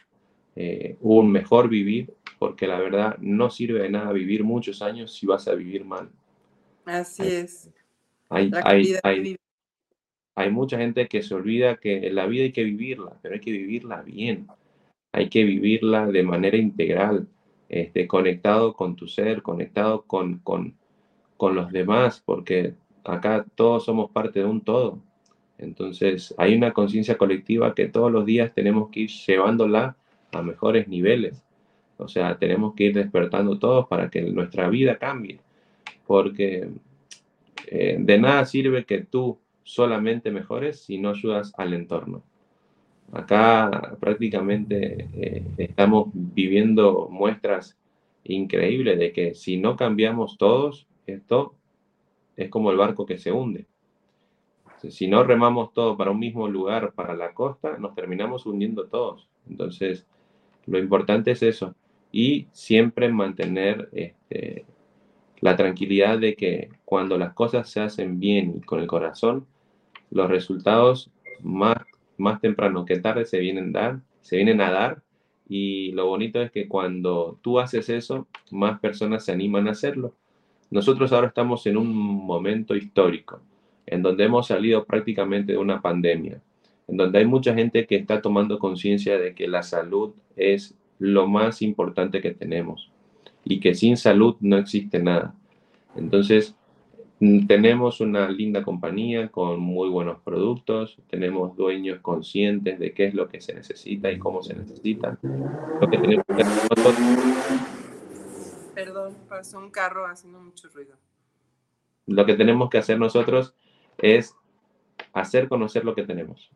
eh, 0.57 0.97
un 1.01 1.33
mejor 1.33 1.69
vivir, 1.69 2.13
porque 2.39 2.67
la 2.67 2.79
verdad 2.79 3.17
no 3.19 3.51
sirve 3.51 3.83
de 3.83 3.91
nada 3.91 4.13
vivir 4.13 4.45
muchos 4.45 4.83
años 4.83 5.13
si 5.15 5.27
vas 5.27 5.49
a 5.49 5.55
vivir 5.55 5.85
mal. 5.85 6.11
Así 6.85 7.23
es. 7.23 7.71
Hay, 8.29 8.51
hay, 8.65 8.95
hay, 9.03 9.37
hay, 10.35 10.51
mucha 10.51 10.79
gente 10.79 11.09
que 11.09 11.23
se 11.23 11.35
olvida 11.35 11.77
que 11.77 12.11
la 12.11 12.27
vida 12.27 12.45
hay 12.45 12.53
que 12.53 12.65
vivirla, 12.65 13.19
pero 13.23 13.35
hay 13.35 13.41
que 13.41 13.53
vivirla 13.53 14.03
bien. 14.03 14.47
Hay 15.15 15.29
que 15.29 15.45
vivirla 15.45 16.09
de 16.09 16.25
manera 16.25 16.57
integral 16.57 17.29
este, 17.69 18.09
conectado 18.09 18.75
con 18.75 18.97
tu 18.97 19.07
ser, 19.07 19.43
conectado 19.43 20.03
con, 20.03 20.41
con, 20.41 20.75
con 21.37 21.55
los 21.55 21.71
demás, 21.71 22.21
porque 22.27 22.75
acá 23.05 23.47
todos 23.55 23.85
somos 23.85 24.11
parte 24.11 24.41
de 24.41 24.47
un 24.47 24.61
todo. 24.61 24.99
Entonces 25.57 26.35
hay 26.37 26.57
una 26.57 26.73
conciencia 26.73 27.17
colectiva 27.17 27.77
que 27.77 27.87
todos 27.87 28.11
los 28.11 28.27
días 28.27 28.53
tenemos 28.53 28.91
que 28.91 29.03
ir 29.03 29.11
llevándola 29.11 29.97
a 30.33 30.43
mejores 30.43 30.89
niveles. 30.89 31.45
O 31.97 32.09
sea, 32.09 32.37
tenemos 32.37 32.75
que 32.75 32.87
ir 32.87 32.95
despertando 32.95 33.57
todos 33.57 33.87
para 33.87 34.11
que 34.11 34.21
nuestra 34.23 34.69
vida 34.69 34.99
cambie. 34.99 35.39
Porque 36.09 36.71
eh, 37.69 37.97
de 38.01 38.19
nada 38.19 38.45
sirve 38.47 38.85
que 38.85 38.99
tú 39.05 39.39
solamente 39.63 40.33
mejores 40.33 40.81
si 40.81 40.99
no 40.99 41.11
ayudas 41.11 41.53
al 41.57 41.73
entorno. 41.73 42.25
Acá 43.13 43.97
prácticamente 44.01 45.09
eh, 45.13 45.45
estamos 45.59 46.09
viviendo 46.13 47.09
muestras 47.11 47.77
increíbles 48.25 48.99
de 48.99 49.13
que 49.13 49.35
si 49.35 49.57
no 49.57 49.77
cambiamos 49.77 50.37
todos, 50.39 50.87
esto 51.07 51.55
es 52.37 52.49
como 52.51 52.71
el 52.71 52.77
barco 52.77 53.07
que 53.07 53.19
se 53.19 53.31
hunde. 53.31 53.67
Si 54.91 55.07
no 55.07 55.25
remamos 55.25 55.73
todo 55.73 55.97
para 55.97 56.11
un 56.11 56.19
mismo 56.19 56.49
lugar, 56.49 56.93
para 56.93 57.15
la 57.15 57.33
costa, 57.33 57.79
nos 57.79 57.95
terminamos 57.95 58.45
hundiendo 58.45 58.87
todos. 58.87 59.29
Entonces, 59.49 60.07
lo 60.67 60.79
importante 60.79 61.31
es 61.31 61.43
eso. 61.43 61.75
Y 62.13 62.49
siempre 62.53 63.09
mantener 63.09 63.89
este, 63.93 64.67
la 65.41 65.57
tranquilidad 65.57 66.19
de 66.19 66.37
que 66.37 66.71
cuando 66.85 67.17
las 67.17 67.33
cosas 67.33 67.69
se 67.69 67.81
hacen 67.81 68.21
bien 68.21 68.55
y 68.57 68.61
con 68.61 68.81
el 68.81 68.87
corazón, 68.87 69.47
los 70.11 70.29
resultados 70.29 71.11
más 71.43 71.77
más 72.17 72.41
temprano 72.41 72.85
que 72.85 72.99
tarde 72.99 73.25
se 73.25 73.39
vienen, 73.39 73.73
dar, 73.73 74.01
se 74.21 74.37
vienen 74.37 74.61
a 74.61 74.71
dar 74.71 75.03
y 75.49 75.93
lo 75.93 76.07
bonito 76.07 76.41
es 76.41 76.51
que 76.51 76.69
cuando 76.69 77.39
tú 77.43 77.59
haces 77.59 77.89
eso, 77.89 78.27
más 78.51 78.81
personas 78.81 79.25
se 79.25 79.33
animan 79.33 79.69
a 79.69 79.73
hacerlo. 79.73 80.15
Nosotros 80.71 81.13
ahora 81.13 81.29
estamos 81.29 81.67
en 81.67 81.77
un 81.77 81.95
momento 81.95 82.75
histórico, 82.75 83.41
en 83.87 84.03
donde 84.03 84.25
hemos 84.25 84.47
salido 84.47 84.85
prácticamente 84.85 85.53
de 85.53 85.59
una 85.59 85.83
pandemia, 85.83 86.41
en 86.89 86.97
donde 86.97 87.19
hay 87.19 87.27
mucha 87.27 87.55
gente 87.55 87.87
que 87.87 87.97
está 87.97 88.23
tomando 88.23 88.59
conciencia 88.59 89.19
de 89.19 89.35
que 89.35 89.47
la 89.47 89.63
salud 89.63 90.15
es 90.37 90.75
lo 90.99 91.27
más 91.27 91.61
importante 91.63 92.21
que 92.21 92.33
tenemos 92.33 92.91
y 93.45 93.61
que 93.61 93.75
sin 93.75 93.97
salud 93.97 94.37
no 94.41 94.57
existe 94.57 94.99
nada. 95.01 95.35
Entonces, 95.97 96.57
tenemos 97.47 98.01
una 98.01 98.29
linda 98.29 98.63
compañía 98.63 99.31
con 99.31 99.61
muy 99.61 99.89
buenos 99.89 100.21
productos, 100.23 100.99
tenemos 101.09 101.57
dueños 101.57 102.01
conscientes 102.01 102.79
de 102.79 102.93
qué 102.93 103.07
es 103.07 103.15
lo 103.15 103.29
que 103.29 103.41
se 103.41 103.55
necesita 103.55 104.11
y 104.11 104.19
cómo 104.19 104.43
se 104.43 104.55
necesita. 104.55 105.19
Lo 105.23 105.89
que 105.89 105.99
tenemos 105.99 106.25
que 106.27 106.43
hacer 106.43 106.69
nosotros... 106.77 106.97
Perdón, 108.75 109.15
pasó 109.29 109.59
un 109.59 109.71
carro 109.71 110.07
haciendo 110.07 110.41
mucho 110.41 110.69
ruido. 110.69 110.97
Lo 112.07 112.27
que 112.27 112.35
tenemos 112.35 112.69
que 112.69 112.79
hacer 112.79 112.99
nosotros 112.99 113.55
es 113.99 114.35
hacer 115.13 115.49
conocer 115.49 115.85
lo 115.85 115.95
que 115.95 116.03
tenemos. 116.03 116.51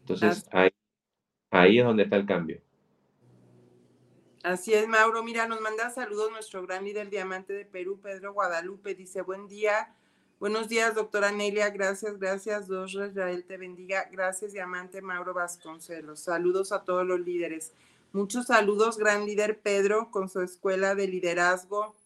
Entonces, 0.00 0.46
ahí, 0.52 0.70
ahí 1.50 1.78
es 1.78 1.84
donde 1.84 2.02
está 2.02 2.16
el 2.16 2.26
cambio. 2.26 2.60
Así 4.46 4.72
es, 4.72 4.86
Mauro. 4.86 5.24
Mira, 5.24 5.48
nos 5.48 5.60
manda 5.60 5.90
saludos 5.90 6.30
nuestro 6.30 6.62
gran 6.62 6.84
líder 6.84 7.10
diamante 7.10 7.52
de 7.52 7.64
Perú, 7.64 7.98
Pedro 8.00 8.32
Guadalupe. 8.32 8.94
Dice, 8.94 9.20
buen 9.22 9.48
día. 9.48 9.92
Buenos 10.38 10.68
días, 10.68 10.94
doctora 10.94 11.32
Nelia. 11.32 11.70
Gracias, 11.70 12.16
gracias. 12.20 12.68
Dos 12.68 12.94
Israel 12.94 13.44
te 13.44 13.56
bendiga. 13.56 14.08
Gracias, 14.12 14.52
diamante 14.52 15.02
Mauro 15.02 15.34
Vasconcelos. 15.34 16.20
Saludos 16.20 16.70
a 16.70 16.84
todos 16.84 17.04
los 17.04 17.18
líderes. 17.18 17.72
Muchos 18.12 18.46
saludos, 18.46 18.98
gran 18.98 19.26
líder 19.26 19.58
Pedro, 19.58 20.12
con 20.12 20.28
su 20.28 20.40
escuela 20.40 20.94
de 20.94 21.08
liderazgo 21.08 21.96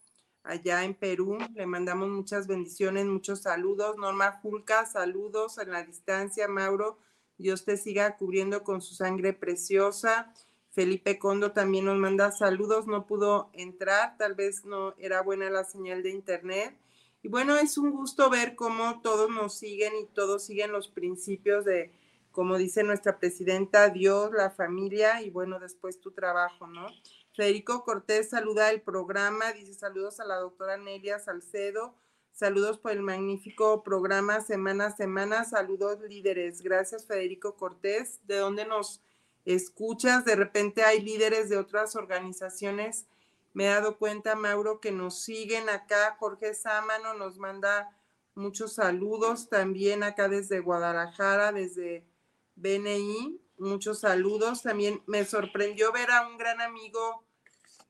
allá 0.41 0.83
en 0.83 0.95
Perú. 0.95 1.37
Le 1.53 1.67
mandamos 1.67 2.09
muchas 2.09 2.47
bendiciones, 2.47 3.05
muchos 3.05 3.41
saludos. 3.43 3.97
Norma 3.97 4.39
Julca, 4.41 4.87
saludos 4.87 5.59
en 5.59 5.69
la 5.69 5.83
distancia, 5.83 6.47
Mauro. 6.47 6.97
Dios 7.37 7.65
te 7.65 7.77
siga 7.77 8.17
cubriendo 8.17 8.63
con 8.63 8.81
su 8.81 8.95
sangre 8.95 9.31
preciosa. 9.31 10.33
Felipe 10.71 11.19
Condo 11.19 11.51
también 11.51 11.85
nos 11.85 11.97
manda 11.97 12.31
saludos, 12.31 12.87
no 12.87 13.05
pudo 13.05 13.49
entrar, 13.53 14.17
tal 14.17 14.35
vez 14.35 14.63
no 14.63 14.95
era 14.97 15.21
buena 15.21 15.49
la 15.49 15.65
señal 15.65 16.01
de 16.01 16.11
internet. 16.11 16.77
Y 17.21 17.27
bueno, 17.27 17.57
es 17.57 17.77
un 17.77 17.91
gusto 17.91 18.29
ver 18.29 18.55
cómo 18.55 19.01
todos 19.01 19.29
nos 19.29 19.53
siguen 19.53 19.93
y 19.95 20.05
todos 20.05 20.45
siguen 20.45 20.71
los 20.71 20.87
principios 20.87 21.65
de, 21.65 21.91
como 22.31 22.57
dice 22.57 22.83
nuestra 22.83 23.19
presidenta, 23.19 23.89
Dios, 23.89 24.31
la 24.31 24.49
familia 24.49 25.21
y 25.21 25.29
bueno, 25.29 25.59
después 25.59 25.99
tu 25.99 26.11
trabajo, 26.11 26.67
¿no? 26.67 26.87
Federico 27.35 27.83
Cortés 27.83 28.29
saluda 28.29 28.71
el 28.71 28.81
programa, 28.81 29.51
dice 29.51 29.73
saludos 29.73 30.19
a 30.21 30.25
la 30.25 30.37
doctora 30.37 30.77
Nelia 30.77 31.19
Salcedo, 31.19 31.95
saludos 32.31 32.79
por 32.79 32.91
el 32.91 33.01
magnífico 33.01 33.83
programa 33.83 34.39
semana 34.39 34.87
a 34.87 34.95
semana, 34.95 35.43
saludos 35.43 35.99
líderes. 36.01 36.61
Gracias 36.61 37.05
Federico 37.05 37.55
Cortés, 37.55 38.19
¿de 38.25 38.37
dónde 38.37 38.65
nos 38.65 39.01
escuchas, 39.45 40.25
de 40.25 40.35
repente 40.35 40.83
hay 40.83 41.01
líderes 41.01 41.49
de 41.49 41.57
otras 41.57 41.95
organizaciones. 41.95 43.05
Me 43.53 43.65
he 43.65 43.69
dado 43.69 43.97
cuenta, 43.97 44.35
Mauro, 44.35 44.79
que 44.79 44.91
nos 44.91 45.21
siguen 45.21 45.69
acá. 45.69 46.15
Jorge 46.19 46.53
Sámano 46.53 47.13
nos 47.13 47.37
manda 47.37 47.95
muchos 48.35 48.75
saludos 48.75 49.49
también 49.49 50.03
acá 50.03 50.29
desde 50.29 50.59
Guadalajara, 50.59 51.51
desde 51.51 52.05
BNI. 52.55 53.39
Muchos 53.57 53.99
saludos. 53.99 54.63
También 54.63 55.03
me 55.05 55.25
sorprendió 55.25 55.91
ver 55.91 56.11
a 56.11 56.27
un 56.27 56.37
gran 56.37 56.61
amigo 56.61 57.23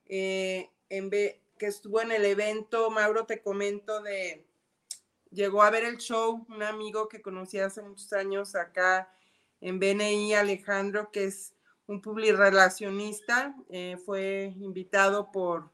eh, 0.08 0.70
que 0.90 1.68
estuvo 1.68 2.02
en 2.02 2.12
el 2.12 2.26
evento, 2.26 2.90
Mauro, 2.90 3.26
te 3.26 3.42
comento, 3.42 4.02
de 4.02 4.46
llegó 5.32 5.64
a 5.64 5.70
ver 5.70 5.86
el 5.86 5.98
show 5.98 6.46
un 6.50 6.64
amigo 6.64 7.08
que 7.08 7.22
conocí 7.22 7.60
hace 7.60 7.82
muchos 7.82 8.12
años 8.14 8.56
acá 8.56 9.14
en 9.62 9.80
BNI, 9.80 10.34
Alejandro, 10.34 11.12
que 11.12 11.26
es 11.26 11.54
un 11.88 12.02
publirelacionista, 12.02 13.56
eh, 13.70 13.98
fue 14.06 14.54
invitado 14.60 15.32
por, 15.32 15.70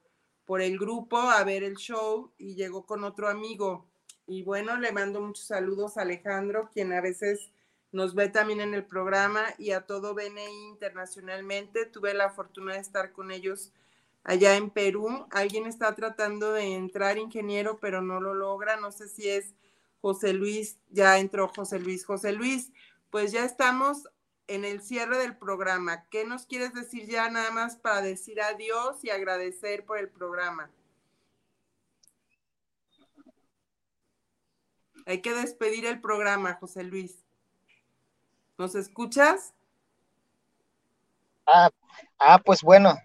por 0.46 0.62
el 0.62 0.78
grupo 0.78 1.18
a 1.18 1.44
ver 1.44 1.64
el 1.64 1.76
show 1.76 2.32
y 2.38 2.56
llegó 2.56 2.86
con 2.86 3.04
otro 3.04 3.30
amigo. 3.30 3.86
Y 4.26 4.44
bueno, 4.44 4.78
le 4.78 4.92
mando 4.92 5.22
muchos 5.22 5.46
saludos 5.46 5.98
a 5.98 6.02
Alejandro, 6.02 6.70
quien 6.74 6.92
a 6.92 7.02
veces 7.02 7.52
nos 7.92 8.14
ve 8.14 8.28
también 8.30 8.60
en 8.62 8.74
el 8.74 8.86
programa 8.86 9.46
y 9.58 9.72
a 9.72 9.86
todo 9.86 10.14
BNI 10.14 10.68
internacionalmente. 10.70 11.86
Tuve 11.86 12.14
la 12.14 12.30
fortuna 12.30 12.74
de 12.74 12.80
estar 12.80 13.14
con 13.14 13.32
ellos 13.32 13.72
allá 14.24 14.58
en 14.58 14.70
Perú. 14.70 15.26
Alguien 15.32 15.66
está 15.66 15.96
tratando 15.96 16.52
de 16.52 16.76
entrar 16.76 17.18
ingeniero, 17.18 17.80
pero 17.80 18.02
no 18.02 18.20
lo 18.20 18.34
logra. 18.34 18.76
No 18.76 18.92
sé 18.92 19.08
si 19.08 19.30
es 19.30 19.54
José 20.02 20.34
Luis, 20.34 20.78
ya 20.90 21.18
entró 21.18 21.48
José 21.48 21.80
Luis. 21.80 22.06
José 22.06 22.34
Luis, 22.34 22.72
pues 23.10 23.32
ya 23.32 23.44
estamos 23.46 24.08
en 24.48 24.66
el 24.66 24.82
cierre 24.82 25.18
del 25.18 25.38
programa. 25.38 26.08
¿Qué 26.10 26.26
nos 26.26 26.46
quieres 26.46 26.74
decir 26.74 27.08
ya 27.08 27.30
nada 27.30 27.52
más 27.52 27.76
para 27.76 28.02
decir 28.02 28.42
adiós 28.42 29.04
y 29.04 29.10
agradecer 29.10 29.86
por 29.86 29.98
el 29.98 30.10
programa? 30.10 30.72
Hay 35.06 35.22
que 35.22 35.34
despedir 35.34 35.86
el 35.86 36.02
programa, 36.02 36.56
José 36.56 36.84
Luis. 36.84 37.24
¿Nos 38.58 38.76
escuchas? 38.76 39.54
Ah, 41.46 41.70
ah 42.20 42.40
pues 42.44 42.62
bueno. 42.62 42.98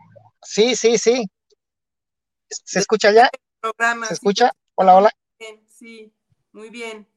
Sí, 0.43 0.75
sí, 0.75 0.99
sí. 0.99 1.31
¿Se 2.49 2.81
escucha 2.81 3.13
ya? 3.13 3.31
¿Se 4.09 4.15
escucha? 4.15 4.51
Hola, 4.75 4.97
hola. 4.97 5.11
Sí, 5.69 6.13
muy 6.53 6.71
bien. 6.71 7.12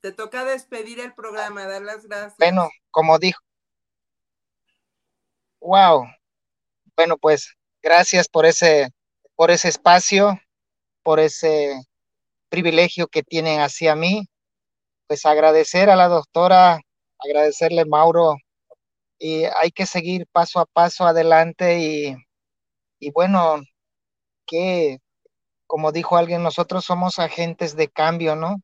Te 0.00 0.12
toca 0.12 0.44
despedir 0.44 1.00
el 1.00 1.14
programa, 1.14 1.66
dar 1.66 1.82
las 1.82 2.04
gracias. 2.06 2.36
Bueno, 2.38 2.68
como 2.90 3.18
dijo. 3.18 3.40
Wow. 5.60 6.06
Bueno, 6.96 7.16
pues 7.16 7.54
gracias 7.82 8.28
por 8.28 8.46
ese, 8.46 8.90
por 9.34 9.50
ese 9.50 9.68
espacio, 9.68 10.38
por 11.02 11.18
ese 11.18 11.80
privilegio 12.48 13.08
que 13.08 13.22
tienen 13.22 13.60
hacia 13.60 13.96
mí. 13.96 14.26
Pues 15.06 15.24
agradecer 15.24 15.90
a 15.90 15.96
la 15.96 16.08
doctora, 16.08 16.80
agradecerle 17.18 17.84
Mauro, 17.84 18.36
y 19.18 19.44
hay 19.44 19.70
que 19.70 19.86
seguir 19.86 20.26
paso 20.32 20.60
a 20.60 20.66
paso 20.66 21.06
adelante 21.06 21.78
y, 21.78 22.16
y 22.98 23.10
bueno, 23.12 23.62
que 24.46 24.98
como 25.66 25.92
dijo 25.92 26.16
alguien, 26.16 26.42
nosotros 26.42 26.84
somos 26.84 27.18
agentes 27.18 27.76
de 27.76 27.88
cambio, 27.88 28.36
¿no? 28.36 28.56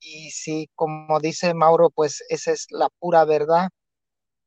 Y 0.00 0.30
si, 0.30 0.68
como 0.74 1.20
dice 1.20 1.54
Mauro, 1.54 1.90
pues 1.90 2.24
esa 2.30 2.52
es 2.52 2.66
la 2.70 2.88
pura 2.88 3.24
verdad, 3.24 3.68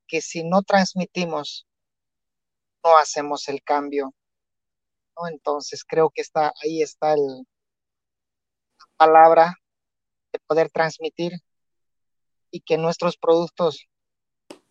que 0.08 0.22
si 0.22 0.44
no 0.44 0.64
transmitimos, 0.64 1.68
no 2.84 2.98
hacemos 2.98 3.48
el 3.50 3.64
cambio. 3.64 4.14
Entonces 5.30 5.84
creo 5.86 6.10
que 6.10 6.22
está 6.22 6.54
ahí 6.64 6.82
está 6.82 7.14
el, 7.14 7.46
la 8.80 8.86
palabra 8.98 9.56
de 10.32 10.40
poder 10.40 10.72
transmitir 10.72 11.34
y 12.50 12.62
que 12.62 12.78
nuestros 12.78 13.18
productos, 13.18 13.88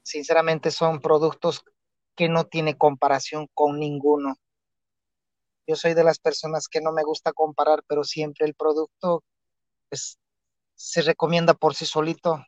sinceramente, 0.02 0.70
son 0.70 1.00
productos 1.00 1.64
que 2.16 2.28
no 2.28 2.44
tiene 2.44 2.76
comparación 2.76 3.48
con 3.54 3.78
ninguno. 3.78 4.36
Yo 5.66 5.76
soy 5.76 5.94
de 5.94 6.04
las 6.04 6.18
personas 6.18 6.68
que 6.68 6.80
no 6.80 6.92
me 6.92 7.04
gusta 7.04 7.32
comparar, 7.32 7.84
pero 7.86 8.04
siempre 8.04 8.46
el 8.46 8.54
producto 8.54 9.22
pues, 9.88 10.18
se 10.74 11.02
recomienda 11.02 11.54
por 11.54 11.74
sí 11.74 11.86
solito 11.86 12.44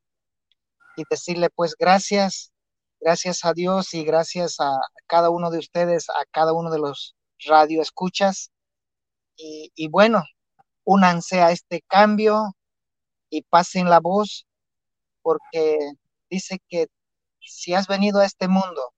y 0.97 1.05
decirle 1.11 1.51
pues 1.51 1.75
gracias, 1.79 2.53
gracias 3.01 3.45
a 3.45 3.53
Dios 3.53 3.95
y 3.95 4.05
gracias 4.05 4.61
a 4.61 4.79
cada 5.07 5.31
uno 5.31 5.51
de 5.51 5.59
ustedes, 5.59 6.09
a 6.11 6.25
cada 6.31 6.53
uno 6.53 6.71
de 6.71 6.79
los 6.79 7.17
radio 7.47 7.83
escuchas 7.83 8.51
y, 9.37 9.73
y 9.75 9.89
bueno, 9.89 10.23
únanse 10.85 11.41
a 11.41 11.51
este 11.51 11.83
cambio 11.89 12.55
y 13.31 13.43
pasen 13.43 13.89
la 13.89 14.01
voz 14.01 14.47
porque 15.23 15.79
dice 16.31 16.61
que 16.69 16.87
si 17.41 17.75
has 17.75 17.87
venido 17.87 18.21
a 18.21 18.27
este 18.27 18.49
mundo 18.49 18.93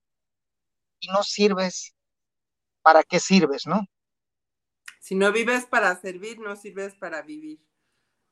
y 1.01 1.09
no 1.09 1.23
sirves, 1.23 1.95
¿para 2.83 3.03
qué 3.03 3.21
sirves, 3.21 3.67
no? 3.67 3.87
Si 5.01 5.15
no 5.15 5.33
vives 5.33 5.67
para 5.67 5.95
servir, 6.01 6.39
no 6.41 6.57
sirves 6.57 6.95
para 6.95 7.23
vivir. 7.23 7.61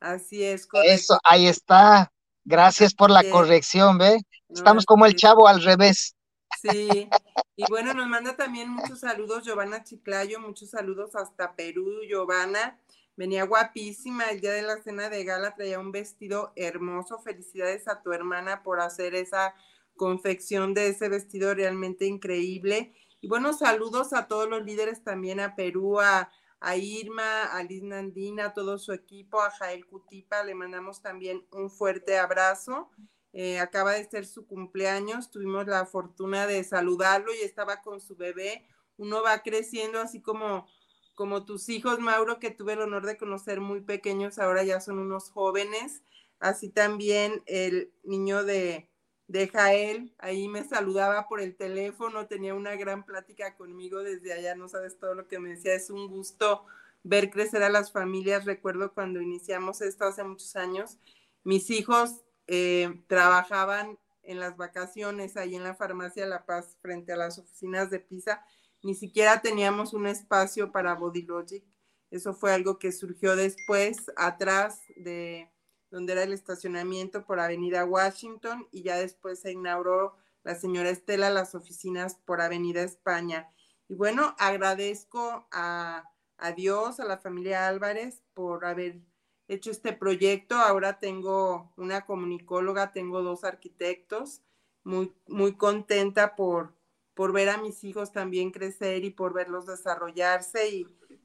Así 0.05 0.45
es. 0.45 0.67
Correcto. 0.67 0.93
Eso, 0.93 1.19
ahí 1.25 1.47
está. 1.47 2.13
Gracias 2.45 2.93
por 2.93 3.11
la 3.11 3.25
corrección, 3.31 3.97
¿ve? 3.97 4.21
Estamos 4.51 4.85
como 4.85 5.07
el 5.07 5.15
chavo 5.17 5.49
al 5.49 5.63
revés. 5.63 6.15
Sí, 6.61 7.09
y 7.57 7.65
bueno, 7.71 7.95
nos 7.95 8.07
manda 8.07 8.37
también 8.37 8.69
muchos 8.69 9.01
saludos 9.01 9.45
Giovanna 9.45 9.83
Chiclayo, 9.83 10.39
muchos 10.41 10.71
saludos 10.71 11.17
hasta 11.17 11.57
Perú, 11.57 12.03
Giovanna. 12.07 12.79
Venía 13.17 13.45
guapísima 13.45 14.25
el 14.25 14.41
día 14.41 14.53
de 14.53 14.63
la 14.63 14.83
cena 14.83 15.09
de 15.09 15.25
gala, 15.25 15.55
traía 15.55 15.81
un 15.81 15.91
vestido 15.91 16.53
hermoso. 16.55 17.19
Felicidades 17.21 17.89
a 17.89 18.03
tu 18.03 18.13
hermana 18.13 18.63
por 18.63 18.81
hacer 18.81 19.15
esa 19.15 19.55
confección 19.97 20.75
de 20.75 20.89
ese 20.89 21.09
vestido 21.09 21.55
realmente 21.55 22.05
increíble. 22.05 22.95
Y 23.23 23.29
bueno, 23.29 23.55
saludos 23.55 24.13
a 24.13 24.29
todos 24.29 24.51
los 24.51 24.65
líderes 24.65 25.03
también, 25.03 25.41
a 25.41 25.57
Perú, 25.57 26.01
a, 26.01 26.31
a 26.65 26.77
Irma, 26.77 27.45
a 27.45 27.63
Liz 27.63 27.83
Nandina, 27.83 28.47
a 28.47 28.53
todo 28.55 28.79
su 28.79 28.93
equipo, 28.93 29.43
a 29.43 29.51
Jael 29.51 29.85
Cutipa, 29.85 30.43
le 30.45 30.55
mandamos 30.55 31.03
también 31.03 31.47
un 31.53 31.71
fuerte 31.71 32.17
abrazo. 32.17 32.91
Eh, 33.35 33.59
acaba 33.59 33.93
de 33.93 34.09
ser 34.09 34.25
su 34.25 34.47
cumpleaños, 34.47 35.31
tuvimos 35.31 35.67
la 35.67 35.85
fortuna 35.85 36.47
de 36.47 36.65
saludarlo 36.65 37.35
y 37.35 37.45
estaba 37.45 37.83
con 37.83 38.01
su 38.01 38.17
bebé. 38.17 38.67
Uno 38.97 39.23
va 39.23 39.43
creciendo 39.43 40.01
así 40.01 40.23
como, 40.23 40.67
como 41.15 41.45
tus 41.45 41.69
hijos, 41.69 41.99
Mauro, 41.99 42.39
que 42.39 42.51
tuve 42.51 42.73
el 42.73 42.81
honor 42.81 43.05
de 43.05 43.19
conocer 43.19 43.61
muy 43.61 43.83
pequeños, 43.83 44.39
ahora 44.39 44.65
ya 44.65 44.81
son 44.81 44.99
unos 44.99 45.31
jóvenes. 45.31 46.03
Así 46.39 46.71
también 46.71 47.43
el 47.45 47.93
niño 48.05 48.43
de, 48.43 48.89
de 49.27 49.49
Jael, 49.49 50.15
ahí 50.19 50.49
me 50.49 50.65
saludaba 50.65 51.29
por 51.29 51.41
el 51.41 51.57
teléfono, 51.57 52.27
tenía 52.27 52.55
una 52.55 52.77
gran 52.77 53.05
plática 53.05 53.57
conmigo 53.57 54.03
desde 54.03 54.33
allá, 54.33 54.55
no 54.55 54.69
sabes 54.69 54.99
todo 54.99 55.15
lo 55.15 55.29
que 55.29 55.39
me 55.39 55.51
decía, 55.51 55.75
es 55.75 55.91
un 55.91 56.09
gusto 56.09 56.67
ver 57.03 57.31
crecer 57.31 57.63
a 57.63 57.71
las 57.71 57.91
familias, 57.91 58.45
recuerdo 58.45 58.93
cuando 58.93 59.21
iniciamos 59.21 59.81
esto 59.81 60.05
hace 60.05 60.25
muchos 60.25 60.57
años, 60.57 60.99
mis 61.43 61.71
hijos 61.71 62.23
eh, 62.47 63.03
trabajaban 63.07 63.99
en 64.23 64.41
las 64.41 64.57
vacaciones 64.57 65.37
ahí 65.37 65.55
en 65.55 65.65
la 65.65 65.75
farmacia 65.75 66.27
La 66.27 66.47
Paz 66.47 66.77
frente 66.81 67.13
a 67.13 67.17
las 67.17 67.39
oficinas 67.39 67.91
de 67.91 68.01
Pisa, 68.01 68.45
ni 68.83 68.95
siquiera 68.95 69.41
teníamos 69.41 69.95
un 69.95 70.07
espacio 70.07 70.71
para 70.71 70.95
Body 70.95 71.23
Logic, 71.23 71.65
eso 72.11 72.35
fue 72.35 72.53
algo 72.53 72.79
que 72.79 72.93
surgió 72.93 73.37
después, 73.37 74.11
atrás 74.17 74.83
de 74.97 75.51
donde 75.95 76.15
era 76.15 76.25
el 76.25 76.33
estacionamiento 76.33 77.25
por 77.25 77.39
Avenida 77.39 77.85
Washington 77.85 78.67
y 78.73 78.83
ya 78.83 78.97
después 78.97 79.39
se 79.39 79.53
inauguró 79.53 80.17
la 80.43 80.57
señora 80.57 80.91
Estela 80.91 81.31
las 81.31 81.55
oficinas 81.55 82.17
por 82.17 82.41
Avenida 82.41 82.83
España. 82.83 83.49
Y 83.87 83.95
bueno, 83.95 84.35
agradezco 84.41 85.47
a, 85.53 86.11
a 86.37 86.51
Dios, 86.51 86.99
a 86.99 87.05
la 87.05 87.19
familia 87.19 87.69
Álvarez 87.69 88.25
por 88.35 88.65
haber 88.65 89.03
hecho 89.47 89.71
este 89.71 89.93
proyecto. 89.93 90.57
Ahora 90.57 90.99
tengo 90.99 91.73
una 91.77 92.05
comunicóloga, 92.05 92.91
tengo 92.91 93.23
dos 93.23 93.45
arquitectos, 93.45 94.43
muy, 94.83 95.15
muy 95.29 95.55
contenta 95.57 96.35
por, 96.35 96.75
por 97.15 97.33
ver 97.33 97.51
a 97.51 97.59
mis 97.59 97.85
hijos 97.85 98.11
también 98.11 98.51
crecer 98.51 99.05
y 99.05 99.11
por 99.11 99.33
verlos 99.33 99.67
desarrollarse 99.67 100.69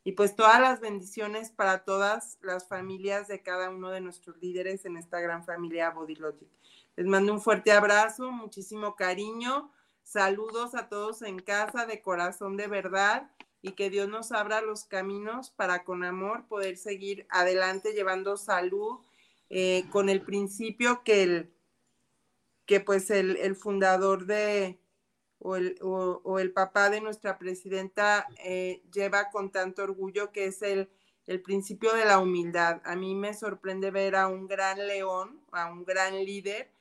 y 0.03 0.13
pues 0.13 0.35
todas 0.35 0.59
las 0.59 0.79
bendiciones 0.79 1.51
para 1.51 1.83
todas 1.83 2.37
las 2.41 2.67
familias 2.67 3.27
de 3.27 3.41
cada 3.41 3.69
uno 3.69 3.89
de 3.89 4.01
nuestros 4.01 4.37
líderes 4.37 4.85
en 4.85 4.97
esta 4.97 5.19
gran 5.19 5.45
familia 5.45 5.89
Body 5.91 6.15
Logic. 6.15 6.47
Les 6.95 7.05
mando 7.05 7.33
un 7.33 7.41
fuerte 7.41 7.71
abrazo, 7.71 8.31
muchísimo 8.31 8.95
cariño, 8.95 9.71
saludos 10.03 10.75
a 10.75 10.89
todos 10.89 11.21
en 11.21 11.39
casa 11.39 11.85
de 11.85 12.01
corazón 12.01 12.57
de 12.57 12.67
verdad 12.67 13.29
y 13.61 13.73
que 13.73 13.89
Dios 13.89 14.07
nos 14.07 14.31
abra 14.31 14.61
los 14.61 14.85
caminos 14.85 15.49
para 15.49 15.83
con 15.83 16.03
amor 16.03 16.47
poder 16.47 16.77
seguir 16.77 17.27
adelante 17.29 17.91
llevando 17.91 18.37
salud 18.37 18.99
eh, 19.49 19.85
con 19.91 20.09
el 20.09 20.21
principio 20.21 21.03
que 21.03 21.23
el 21.23 21.53
que 22.65 22.79
pues 22.79 23.09
el 23.09 23.55
fundador 23.55 24.27
de, 24.27 24.78
o 25.39 26.39
el, 26.39 26.51
papá 26.51 26.89
de 26.89 27.01
nuestra 27.01 27.37
presidenta 27.37 28.27
eh, 28.43 28.83
lleva 28.91 29.29
con 29.29 29.51
tanto 29.51 29.83
orgullo, 29.83 30.31
que 30.31 30.45
es 30.45 30.61
el, 30.61 30.89
principio 31.43 31.93
de 31.93 32.05
la 32.05 32.17
humildad. 32.17 32.81
A 32.85 32.95
mí 32.95 33.13
me 33.13 33.35
sorprende 33.35 33.91
ver 33.91 34.15
a 34.15 34.27
un 34.27 34.47
gran 34.47 34.87
león, 34.87 35.39
a 35.51 35.71
un 35.71 35.85
gran 35.85 36.15
líder, 36.25 36.71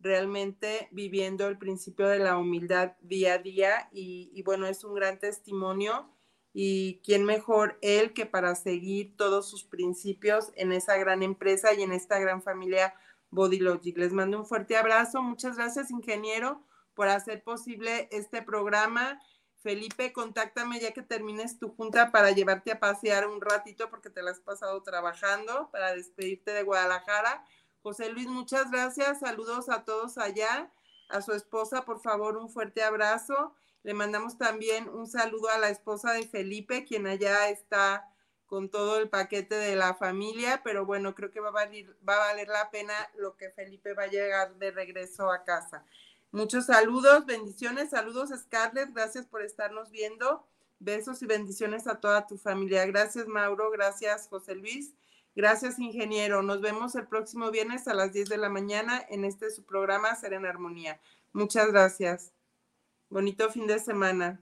realmente 0.00 0.88
viviendo 0.92 1.46
el 1.46 1.58
principio 1.58 2.08
de 2.08 2.18
la 2.18 2.38
humildad 2.38 2.92
día 3.02 3.34
a 3.34 3.38
día 3.38 3.90
y, 3.92 4.30
y 4.32 4.42
bueno, 4.42 4.66
es 4.66 4.82
un 4.82 4.94
gran 4.94 5.18
testimonio 5.18 6.08
y 6.54 7.00
quién 7.04 7.24
mejor 7.24 7.78
él 7.82 8.14
que 8.14 8.24
para 8.24 8.54
seguir 8.54 9.14
todos 9.16 9.50
sus 9.50 9.64
principios 9.64 10.52
en 10.56 10.72
esa 10.72 10.96
gran 10.96 11.22
empresa 11.22 11.74
y 11.74 11.82
en 11.82 11.92
esta 11.92 12.18
gran 12.18 12.42
familia 12.42 12.94
Bodylogic. 13.30 13.98
Les 13.98 14.12
mando 14.12 14.38
un 14.38 14.46
fuerte 14.46 14.76
abrazo. 14.76 15.22
Muchas 15.22 15.56
gracias, 15.56 15.90
ingeniero, 15.90 16.62
por 16.98 17.08
hacer 17.08 17.44
posible 17.44 18.08
este 18.10 18.42
programa. 18.42 19.20
Felipe, 19.62 20.12
contáctame 20.12 20.80
ya 20.80 20.90
que 20.90 21.02
termines 21.02 21.56
tu 21.56 21.68
junta 21.68 22.10
para 22.10 22.32
llevarte 22.32 22.72
a 22.72 22.80
pasear 22.80 23.28
un 23.28 23.40
ratito 23.40 23.88
porque 23.88 24.10
te 24.10 24.20
la 24.20 24.32
has 24.32 24.40
pasado 24.40 24.82
trabajando 24.82 25.70
para 25.70 25.94
despedirte 25.94 26.50
de 26.50 26.64
Guadalajara. 26.64 27.44
José 27.82 28.10
Luis, 28.10 28.26
muchas 28.26 28.72
gracias. 28.72 29.20
Saludos 29.20 29.68
a 29.68 29.84
todos 29.84 30.18
allá. 30.18 30.72
A 31.08 31.22
su 31.22 31.34
esposa, 31.34 31.84
por 31.84 32.00
favor, 32.00 32.36
un 32.36 32.50
fuerte 32.50 32.82
abrazo. 32.82 33.54
Le 33.84 33.94
mandamos 33.94 34.36
también 34.36 34.88
un 34.88 35.06
saludo 35.06 35.50
a 35.50 35.58
la 35.58 35.68
esposa 35.68 36.12
de 36.14 36.26
Felipe, 36.26 36.84
quien 36.84 37.06
allá 37.06 37.48
está 37.48 38.12
con 38.46 38.70
todo 38.70 38.98
el 38.98 39.08
paquete 39.08 39.54
de 39.54 39.76
la 39.76 39.94
familia, 39.94 40.62
pero 40.64 40.84
bueno, 40.84 41.14
creo 41.14 41.30
que 41.30 41.38
va 41.38 41.50
a 41.50 41.52
valer, 41.52 41.96
va 42.06 42.16
a 42.16 42.32
valer 42.32 42.48
la 42.48 42.70
pena 42.72 42.94
lo 43.14 43.36
que 43.36 43.50
Felipe 43.50 43.94
va 43.94 44.04
a 44.04 44.08
llegar 44.08 44.56
de 44.56 44.72
regreso 44.72 45.30
a 45.30 45.44
casa. 45.44 45.84
Muchos 46.30 46.66
saludos, 46.66 47.24
bendiciones, 47.24 47.90
saludos 47.90 48.28
Scarlett, 48.38 48.92
gracias 48.92 49.26
por 49.26 49.40
estarnos 49.40 49.90
viendo. 49.90 50.46
Besos 50.78 51.22
y 51.22 51.26
bendiciones 51.26 51.86
a 51.86 52.00
toda 52.00 52.26
tu 52.26 52.36
familia. 52.36 52.84
Gracias 52.84 53.26
Mauro, 53.26 53.70
gracias 53.70 54.28
José 54.28 54.54
Luis, 54.54 54.92
gracias 55.34 55.78
ingeniero. 55.78 56.42
Nos 56.42 56.60
vemos 56.60 56.94
el 56.96 57.06
próximo 57.06 57.50
viernes 57.50 57.88
a 57.88 57.94
las 57.94 58.12
10 58.12 58.28
de 58.28 58.36
la 58.36 58.50
mañana 58.50 59.02
en 59.08 59.24
este 59.24 59.50
su 59.50 59.64
programa 59.64 60.14
Ser 60.16 60.34
en 60.34 60.44
Armonía. 60.44 61.00
Muchas 61.32 61.68
gracias. 61.68 62.30
Bonito 63.08 63.50
fin 63.50 63.66
de 63.66 63.78
semana. 63.78 64.38